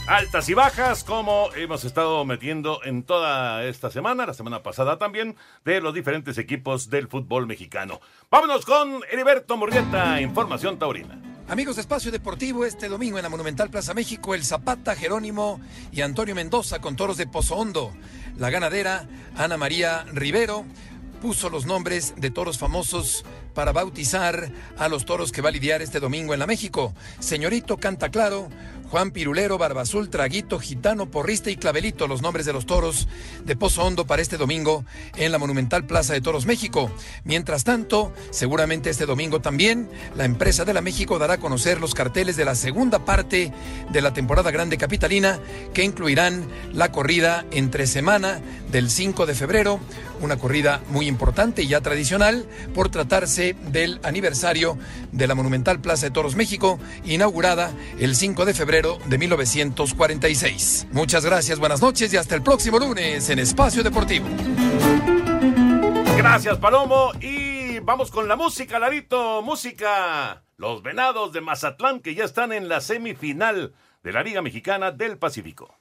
Altas 0.06 0.48
y 0.48 0.54
bajas, 0.54 1.04
como 1.04 1.48
hemos 1.54 1.84
estado 1.84 2.24
metiendo 2.24 2.80
en 2.84 3.02
toda 3.02 3.64
esta 3.64 3.90
semana, 3.90 4.26
la 4.26 4.34
semana 4.34 4.62
pasada 4.62 4.98
también, 4.98 5.36
de 5.64 5.80
los 5.80 5.94
diferentes 5.94 6.36
equipos 6.38 6.90
del 6.90 7.08
fútbol 7.08 7.46
mexicano. 7.46 8.00
Vámonos 8.30 8.66
con 8.66 9.00
Heriberto 9.10 9.56
Murrieta, 9.56 10.20
Información 10.20 10.78
Taurina. 10.78 11.31
Amigos 11.52 11.76
de 11.76 11.82
Espacio 11.82 12.10
Deportivo, 12.10 12.64
este 12.64 12.88
domingo 12.88 13.18
en 13.18 13.24
la 13.24 13.28
Monumental 13.28 13.68
Plaza 13.68 13.92
México, 13.92 14.34
el 14.34 14.42
Zapata, 14.42 14.96
Jerónimo 14.96 15.60
y 15.92 16.00
Antonio 16.00 16.34
Mendoza 16.34 16.80
con 16.80 16.96
toros 16.96 17.18
de 17.18 17.26
Pozo 17.26 17.56
Hondo. 17.56 17.92
La 18.38 18.48
ganadera, 18.48 19.06
Ana 19.36 19.58
María 19.58 20.06
Rivero, 20.14 20.64
puso 21.20 21.50
los 21.50 21.66
nombres 21.66 22.14
de 22.16 22.30
toros 22.30 22.56
famosos 22.56 23.26
para 23.54 23.72
bautizar 23.72 24.50
a 24.78 24.88
los 24.88 25.04
toros 25.04 25.32
que 25.32 25.42
va 25.42 25.48
a 25.48 25.52
lidiar 25.52 25.82
este 25.82 26.00
domingo 26.00 26.34
en 26.34 26.40
la 26.40 26.46
México. 26.46 26.94
Señorito 27.20 27.76
Canta 27.76 28.10
Claro, 28.10 28.48
Juan 28.92 29.10
Pirulero, 29.10 29.56
Barbazul, 29.56 30.10
Traguito, 30.10 30.58
Gitano, 30.58 31.10
Porrista 31.10 31.50
y 31.50 31.56
Clavelito, 31.56 32.06
los 32.06 32.20
nombres 32.20 32.44
de 32.44 32.52
los 32.52 32.66
toros 32.66 33.08
de 33.42 33.56
Pozo 33.56 33.84
Hondo 33.84 34.06
para 34.06 34.20
este 34.20 34.36
domingo 34.36 34.84
en 35.16 35.32
la 35.32 35.38
Monumental 35.38 35.86
Plaza 35.86 36.12
de 36.12 36.20
Toros 36.20 36.44
México. 36.44 36.90
Mientras 37.24 37.64
tanto, 37.64 38.12
seguramente 38.30 38.90
este 38.90 39.06
domingo 39.06 39.40
también, 39.40 39.88
la 40.14 40.26
empresa 40.26 40.66
de 40.66 40.74
la 40.74 40.82
México 40.82 41.18
dará 41.18 41.34
a 41.34 41.40
conocer 41.40 41.80
los 41.80 41.94
carteles 41.94 42.36
de 42.36 42.44
la 42.44 42.54
segunda 42.54 43.02
parte 43.06 43.50
de 43.90 44.02
la 44.02 44.12
temporada 44.12 44.50
grande 44.50 44.76
capitalina 44.76 45.40
que 45.72 45.84
incluirán 45.84 46.46
la 46.74 46.92
corrida 46.92 47.46
entre 47.50 47.86
semana 47.86 48.42
del 48.70 48.90
5 48.90 49.24
de 49.24 49.34
febrero, 49.34 49.80
una 50.20 50.36
corrida 50.36 50.82
muy 50.90 51.08
importante 51.08 51.62
y 51.62 51.68
ya 51.68 51.80
tradicional 51.80 52.46
por 52.74 52.90
tratarse 52.90 53.41
del 53.50 54.00
aniversario 54.04 54.78
de 55.10 55.26
la 55.26 55.34
Monumental 55.34 55.80
Plaza 55.80 56.06
de 56.06 56.12
Toros 56.12 56.36
México, 56.36 56.78
inaugurada 57.04 57.72
el 57.98 58.14
5 58.14 58.44
de 58.44 58.54
febrero 58.54 58.98
de 59.06 59.18
1946. 59.18 60.86
Muchas 60.92 61.24
gracias, 61.24 61.58
buenas 61.58 61.82
noches 61.82 62.12
y 62.12 62.16
hasta 62.16 62.34
el 62.34 62.42
próximo 62.42 62.78
lunes 62.78 63.28
en 63.28 63.40
Espacio 63.40 63.82
Deportivo. 63.82 64.26
Gracias, 66.16 66.58
Palomo. 66.58 67.12
Y 67.20 67.80
vamos 67.80 68.10
con 68.10 68.28
la 68.28 68.36
música, 68.36 68.78
Larito. 68.78 69.42
Música. 69.42 70.44
Los 70.56 70.82
venados 70.82 71.32
de 71.32 71.40
Mazatlán 71.40 72.00
que 72.00 72.14
ya 72.14 72.24
están 72.24 72.52
en 72.52 72.68
la 72.68 72.80
semifinal 72.80 73.74
de 74.04 74.12
la 74.12 74.22
Liga 74.22 74.40
Mexicana 74.40 74.92
del 74.92 75.18
Pacífico. 75.18 75.74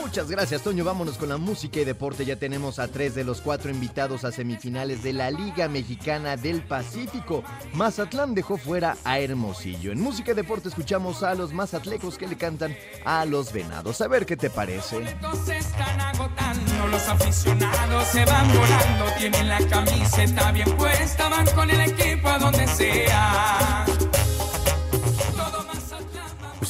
Muchas 0.00 0.30
gracias, 0.30 0.62
Toño. 0.62 0.82
Vámonos 0.82 1.18
con 1.18 1.28
la 1.28 1.36
música 1.36 1.80
y 1.80 1.84
deporte. 1.84 2.24
Ya 2.24 2.36
tenemos 2.36 2.78
a 2.78 2.88
tres 2.88 3.14
de 3.14 3.22
los 3.22 3.40
cuatro 3.40 3.70
invitados 3.70 4.24
a 4.24 4.32
semifinales 4.32 5.02
de 5.02 5.12
la 5.12 5.30
Liga 5.30 5.68
Mexicana 5.68 6.36
del 6.36 6.62
Pacífico. 6.62 7.44
Mazatlán 7.74 8.34
dejó 8.34 8.56
fuera 8.56 8.96
a 9.04 9.20
Hermosillo. 9.20 9.92
En 9.92 10.00
música 10.00 10.32
y 10.32 10.34
deporte 10.34 10.68
escuchamos 10.68 11.22
a 11.22 11.34
los 11.34 11.52
mazatlecos 11.52 12.18
que 12.18 12.26
le 12.26 12.36
cantan 12.36 12.76
a 13.04 13.24
los 13.24 13.52
venados. 13.52 14.00
A 14.00 14.08
ver 14.08 14.26
qué 14.26 14.36
te 14.36 14.50
parece. 14.50 15.04
Se 15.44 15.58
están 15.58 16.00
agotando, 16.00 16.86
los 16.88 17.08
aficionados 17.08 18.08
se 18.08 18.24
van 18.24 18.48
volando, 18.48 19.04
tienen 19.18 19.48
la 19.48 19.58
camiseta 19.68 20.50
bien 20.52 20.70
puesta, 20.76 21.28
van 21.28 21.46
con 21.48 21.70
el 21.70 21.80
equipo 21.80 22.28
a 22.28 22.38
donde 22.38 22.66
sea. 22.66 23.84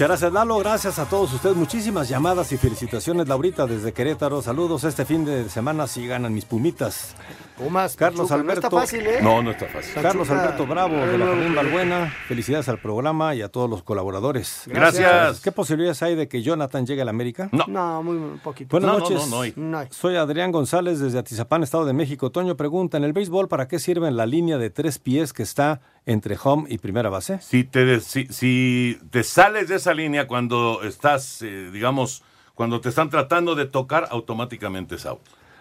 Muchas 0.01 0.09
gracias, 0.09 0.33
Lalo. 0.33 0.57
Gracias 0.57 0.99
a 0.99 1.05
todos 1.05 1.31
ustedes. 1.35 1.55
Muchísimas 1.57 2.09
llamadas 2.09 2.51
y 2.53 2.57
felicitaciones, 2.57 3.29
Laurita, 3.29 3.67
desde 3.67 3.93
Querétaro. 3.93 4.41
Saludos. 4.41 4.85
Este 4.85 5.05
fin 5.05 5.27
de 5.27 5.47
semana 5.51 5.87
sí 5.87 6.07
ganan 6.07 6.33
mis 6.33 6.47
pumitas. 6.47 7.15
Pumas, 7.59 7.97
Carlos 7.97 8.31
Pachuca, 8.31 8.37
no 8.37 8.41
Alberto. 8.41 8.67
está 8.69 8.81
fácil, 8.81 9.07
¿eh? 9.07 9.19
No, 9.21 9.43
no 9.43 9.51
está 9.51 9.67
fácil. 9.67 9.93
Carlos 10.01 10.31
Alberto 10.31 10.67
Bravo, 10.67 10.97
de 10.97 11.19
la 11.19 11.27
no, 11.27 11.55
Balbuena. 11.55 12.15
Felicidades 12.27 12.71
al 12.71 12.79
programa 12.79 13.35
y 13.35 13.43
a 13.43 13.51
todos 13.51 13.69
los 13.69 13.83
colaboradores. 13.83 14.63
Gracias. 14.65 15.41
¿Qué 15.43 15.53
posibilidades 15.53 16.03
hay 16.03 16.15
de 16.15 16.29
que 16.29 16.41
Jonathan 16.41 16.87
llegue 16.87 17.03
a 17.03 17.05
la 17.05 17.11
América? 17.11 17.51
No. 17.53 17.67
No, 17.69 18.03
muy, 18.03 18.17
muy 18.17 18.39
poquito. 18.39 18.71
Buenas 18.71 18.91
No, 18.91 18.99
no, 19.01 19.11
noches. 19.11 19.29
no, 19.29 19.37
no 19.37 19.43
hay. 19.43 19.53
No 19.55 19.79
hay. 19.81 19.89
Soy 19.91 20.17
Adrián 20.17 20.51
González 20.51 20.99
desde 21.01 21.19
Atizapán, 21.19 21.63
Estado 21.63 21.85
de 21.85 21.93
México. 21.93 22.31
Toño 22.31 22.57
pregunta, 22.57 22.97
¿en 22.97 23.05
el 23.05 23.13
béisbol 23.13 23.49
para 23.49 23.69
qué 23.69 23.79
sirve 23.79 24.11
la 24.11 24.25
línea 24.25 24.57
de 24.57 24.71
tres 24.71 24.99
pies 24.99 25.35
que 25.35 25.43
está 25.43 25.83
entre 26.07 26.37
home 26.43 26.65
y 26.69 26.79
primera 26.79 27.09
base. 27.11 27.39
Si 27.41 27.65
te, 27.65 28.01
si, 28.01 28.27
si 28.27 28.99
te 29.11 29.23
sales 29.23 29.69
de 29.69 29.77
esa 29.77 29.95
línea 29.95 30.27
cuando 30.27 30.83
estás, 30.83 31.43
eh, 31.43 31.71
digamos, 31.73 32.23
cuando 32.55 32.81
te 32.81 32.89
están 32.89 33.11
tratando 33.11 33.55
de 33.55 33.67
tocar, 33.67 34.09
automáticamente 34.11 34.97
es 34.97 35.07
out. 35.07 35.21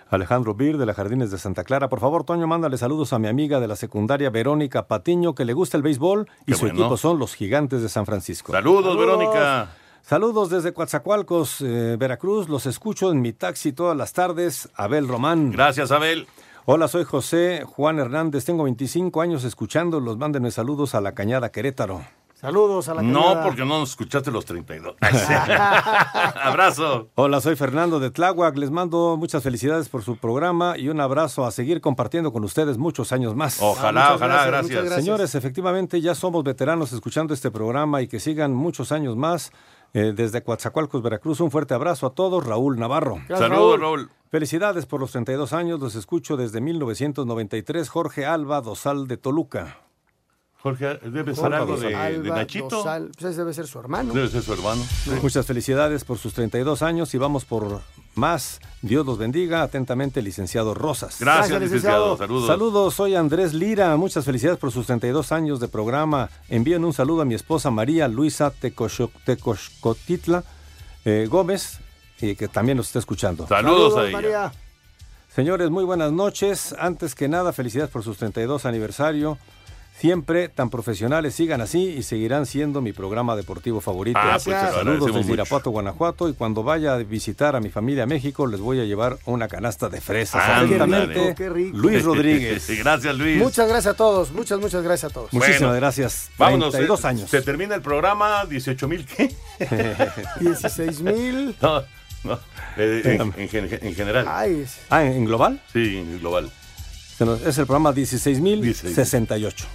Alejandro 0.10 0.56
Bir 0.56 0.78
de 0.78 0.88
la 0.88 0.94
Jardines 0.96 1.30
de 1.30 1.38
Santa 1.38 1.64
Clara. 1.64 1.88
Por 1.88 2.00
favor, 2.00 2.24
Toño, 2.24 2.48
mándale 2.48 2.78
saludos 2.78 3.14
a 3.14 3.20
mi 3.20 3.28
amiga 3.28 3.60
de 3.60 3.68
la 3.68 3.76
secundaria 3.76 4.32
Verónica 4.32 4.88
Patiño, 4.88 5.36
que 5.36 5.46
le 5.46 5.54
gusta 5.54 5.78
el 5.78 5.84
béisbol 5.84 6.28
y 6.42 6.46
Qué 6.52 6.54
su 6.56 6.62
bueno. 6.66 6.80
equipo 6.80 6.98
son 6.98 7.20
los 7.20 7.36
Gigantes 7.36 7.84
de 7.84 7.90
San 7.90 8.08
Francisco. 8.08 8.52
Saludos, 8.52 8.98
Verónica. 8.98 9.70
Saludos 10.02 10.50
desde 10.50 10.74
Coatzacoalcos, 10.74 11.62
eh, 11.62 11.96
Veracruz. 12.00 12.50
Los 12.50 12.66
escucho 12.66 13.12
en 13.12 13.22
mi 13.22 13.34
taxi 13.34 13.72
todas 13.72 13.96
las 13.96 14.12
tardes. 14.14 14.68
Abel 14.74 15.08
Román. 15.08 15.52
Gracias, 15.52 15.92
Abel. 15.92 16.26
Hola, 16.72 16.88
soy 16.88 17.03
José 17.03 17.63
Juan 17.65 17.97
Hernández. 17.97 18.45
Tengo 18.45 18.63
25 18.65 19.22
años 19.22 19.43
escuchándolos. 19.43 20.20
Mándenme 20.20 20.51
saludos 20.51 20.93
a 20.93 21.01
la 21.01 21.13
Cañada 21.13 21.51
Querétaro. 21.51 22.03
Saludos 22.36 22.88
a 22.89 22.93
la 22.93 23.01
No, 23.01 23.22
cañada. 23.24 23.43
porque 23.43 23.61
no 23.65 23.80
nos 23.80 23.89
escuchaste 23.89 24.30
los 24.30 24.45
32. 24.45 24.95
Abrazo. 26.43 27.09
Hola, 27.15 27.41
soy 27.41 27.55
Fernando 27.55 27.99
de 27.99 28.11
Tláhuac. 28.11 28.55
Les 28.55 28.70
mando 28.70 29.17
muchas 29.17 29.41
felicidades 29.41 29.89
por 29.89 30.03
su 30.03 30.17
programa 30.17 30.78
y 30.78 30.89
un 30.89 31.01
abrazo 31.01 31.43
a 31.43 31.49
seguir 31.51 31.82
compartiendo 31.82 32.32
con 32.32 32.43
ustedes 32.43 32.78
muchos 32.78 33.11
años 33.13 33.36
más. 33.36 33.59
Ojalá, 33.61 34.09
Ah, 34.09 34.13
ojalá, 34.13 34.34
gracias, 34.36 34.47
gracias. 34.51 34.63
muchas 34.63 34.84
gracias. 34.86 35.03
Señores, 35.05 35.34
efectivamente 35.36 35.99
ya 36.01 36.13
somos 36.13 36.43
veteranos 36.43 36.93
escuchando 36.93 37.34
este 37.34 37.49
programa 37.49 38.03
y 38.03 38.07
que 38.07 38.20
sigan 38.20 38.53
muchos 38.53 38.91
años 38.91 39.15
más. 39.17 39.51
Eh, 39.94 40.14
desde 40.16 40.44
Coatzacoalcos, 40.44 41.02
Veracruz, 41.02 41.40
un 41.40 41.52
fuerte 41.52 41.74
abrazo 41.74 42.08
a 42.08 42.12
todos. 42.12 42.46
Raúl 42.46 42.78
Navarro. 42.78 43.16
Gracias, 43.28 43.40
Saludos, 43.40 43.80
Raúl. 43.80 44.00
Raúl. 44.00 44.12
Felicidades 44.30 44.86
por 44.86 45.00
los 45.00 45.12
32 45.12 45.54
años. 45.54 45.80
Los 45.80 45.96
escucho 45.96 46.38
desde 46.38 46.62
1993. 46.62 47.90
Jorge 47.90 48.26
Alba 48.26 48.62
Dosal 48.62 49.08
de 49.08 49.18
Toluca. 49.18 49.80
Jorge, 50.62 51.00
debe 51.10 51.34
ser 51.34 51.54
algo 51.54 51.78
de, 51.78 51.90
de 52.20 52.30
Nachito. 52.30 52.70
Dosal, 52.70 53.12
pues 53.18 53.32
ese 53.32 53.40
debe 53.40 53.54
ser 53.54 53.66
su 53.66 53.80
hermano. 53.80 54.14
Debe 54.14 54.28
ser 54.28 54.44
su 54.44 54.54
hermano. 54.54 54.84
Muchas 55.22 55.46
felicidades 55.46 56.04
por 56.04 56.18
sus 56.18 56.34
32 56.34 56.82
años 56.82 57.14
y 57.14 57.18
vamos 57.18 57.46
por 57.46 57.82
más. 58.20 58.59
Dios 58.84 59.05
los 59.05 59.17
bendiga. 59.17 59.63
Atentamente, 59.63 60.22
licenciado 60.22 60.74
Rosas. 60.76 61.17
Gracias, 61.20 61.49
Gracias, 61.49 61.61
licenciado. 61.61 62.13
licenciado. 62.13 62.17
Saludos. 62.17 62.47
Saludos, 62.47 62.93
soy 62.93 63.15
Andrés 63.15 63.53
Lira. 63.53 63.97
Muchas 63.97 64.26
felicidades 64.26 64.59
por 64.59 64.72
sus 64.72 64.86
32 64.86 65.32
años 65.32 65.59
de 65.59 65.67
programa. 65.67 66.30
Envíen 66.49 66.86
un 66.86 66.93
saludo 66.93 67.22
a 67.24 67.26
mi 67.26 67.34
esposa 67.34 67.72
María 67.72 68.07
Luisa 68.07 68.51
Tecoscotitla 68.51 70.43
eh, 71.05 71.28
Gómez, 71.30 71.80
y 72.22 72.36
que 72.36 72.47
también 72.47 72.78
nos 72.78 72.88
está 72.88 72.99
escuchando. 72.99 73.47
Saludos, 73.47 73.97
a 73.97 74.03
ella. 74.03 74.11
María. 74.11 74.51
Señores, 75.34 75.70
muy 75.70 75.84
buenas 75.84 76.11
noches. 76.11 76.76
Antes 76.78 77.15
que 77.15 77.28
nada, 77.28 77.53
felicidades 77.53 77.89
por 77.91 78.03
sus 78.03 78.17
32 78.17 78.65
aniversario. 78.65 79.38
Siempre 80.00 80.47
tan 80.47 80.70
profesionales, 80.70 81.36
sigan 81.36 81.60
así 81.60 81.84
y 81.89 82.04
seguirán 82.04 82.45
siendo 82.45 82.80
mi 82.80 82.93
programa 82.93 83.36
deportivo 83.36 83.82
favorito. 83.82 84.18
Ah, 84.22 84.38
pues, 84.41 84.56
Saludos 84.56 85.14
desde. 85.14 85.34
Irapuato, 85.34 85.72
Guanajuato. 85.72 86.30
Y 86.30 86.34
cuando 86.34 86.64
vaya 86.64 86.93
a 86.93 86.97
visitar 87.00 87.58
a 87.58 87.60
mi 87.60 87.70
familia 87.70 88.04
a 88.04 88.06
México, 88.06 88.47
les 88.47 88.62
voy 88.62 88.80
a 88.80 88.86
llevar 88.86 89.18
una 89.26 89.50
canasta 89.50 89.89
de 89.89 90.00
fresas. 90.00 90.41
Rico. 90.70 91.78
Luis 91.78 92.04
Rodríguez. 92.06 92.64
Sí, 92.64 92.78
gracias, 92.78 93.14
Luis. 93.18 93.38
Muchas 93.38 93.68
gracias 93.68 93.93
a 93.93 93.97
todos, 93.97 94.32
muchas, 94.32 94.60
muchas 94.60 94.84
gracias 94.84 95.12
a 95.12 95.14
todos. 95.14 95.34
Muchísimas 95.34 95.60
Bueno, 95.62 95.76
gracias. 95.76 96.30
Vámonos. 96.38 96.72
32 96.72 97.04
eh, 97.04 97.08
años. 97.08 97.30
Se 97.30 97.41
termina 97.41 97.76
el 97.76 97.82
programa, 97.82 98.45
18 98.45 98.88
mil, 98.88 99.06
¿qué? 99.06 99.36
16 100.39 101.02
mil. 101.02 101.56
No, 101.62 101.84
no. 102.24 102.39
eh, 102.78 103.02
en, 103.20 103.34
en 103.38 103.50
gen- 103.50 103.80
en 103.82 103.95
general. 103.95 104.26
Ay, 104.30 104.62
es- 104.64 104.78
Ah, 104.89 105.04
¿en 105.04 105.26
global? 105.26 105.62
Sí, 105.74 105.97
en 105.97 106.20
global. 106.20 106.52
Es 107.20 107.57
el 107.57 107.65
programa 107.65 107.93
16.068. 107.93 109.65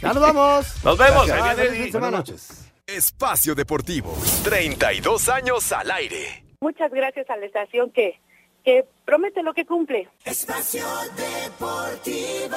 ya 0.02 0.12
nos 0.14 0.22
vamos. 0.22 0.84
Nos 0.84 0.96
vemos. 0.96 1.26
Gracias. 1.26 1.92
Buenas 1.92 2.12
noches. 2.12 2.72
Espacio 2.86 3.54
Deportivo. 3.54 4.16
32 4.44 5.28
años 5.28 5.70
al 5.72 5.90
aire. 5.90 6.44
Muchas 6.60 6.90
gracias 6.90 7.28
a 7.28 7.36
la 7.36 7.46
estación 7.46 7.90
que, 7.90 8.18
que 8.64 8.86
promete 9.04 9.42
lo 9.42 9.52
que 9.52 9.66
cumple. 9.66 10.08
Espacio 10.24 10.86
Deportivo. 11.16 12.56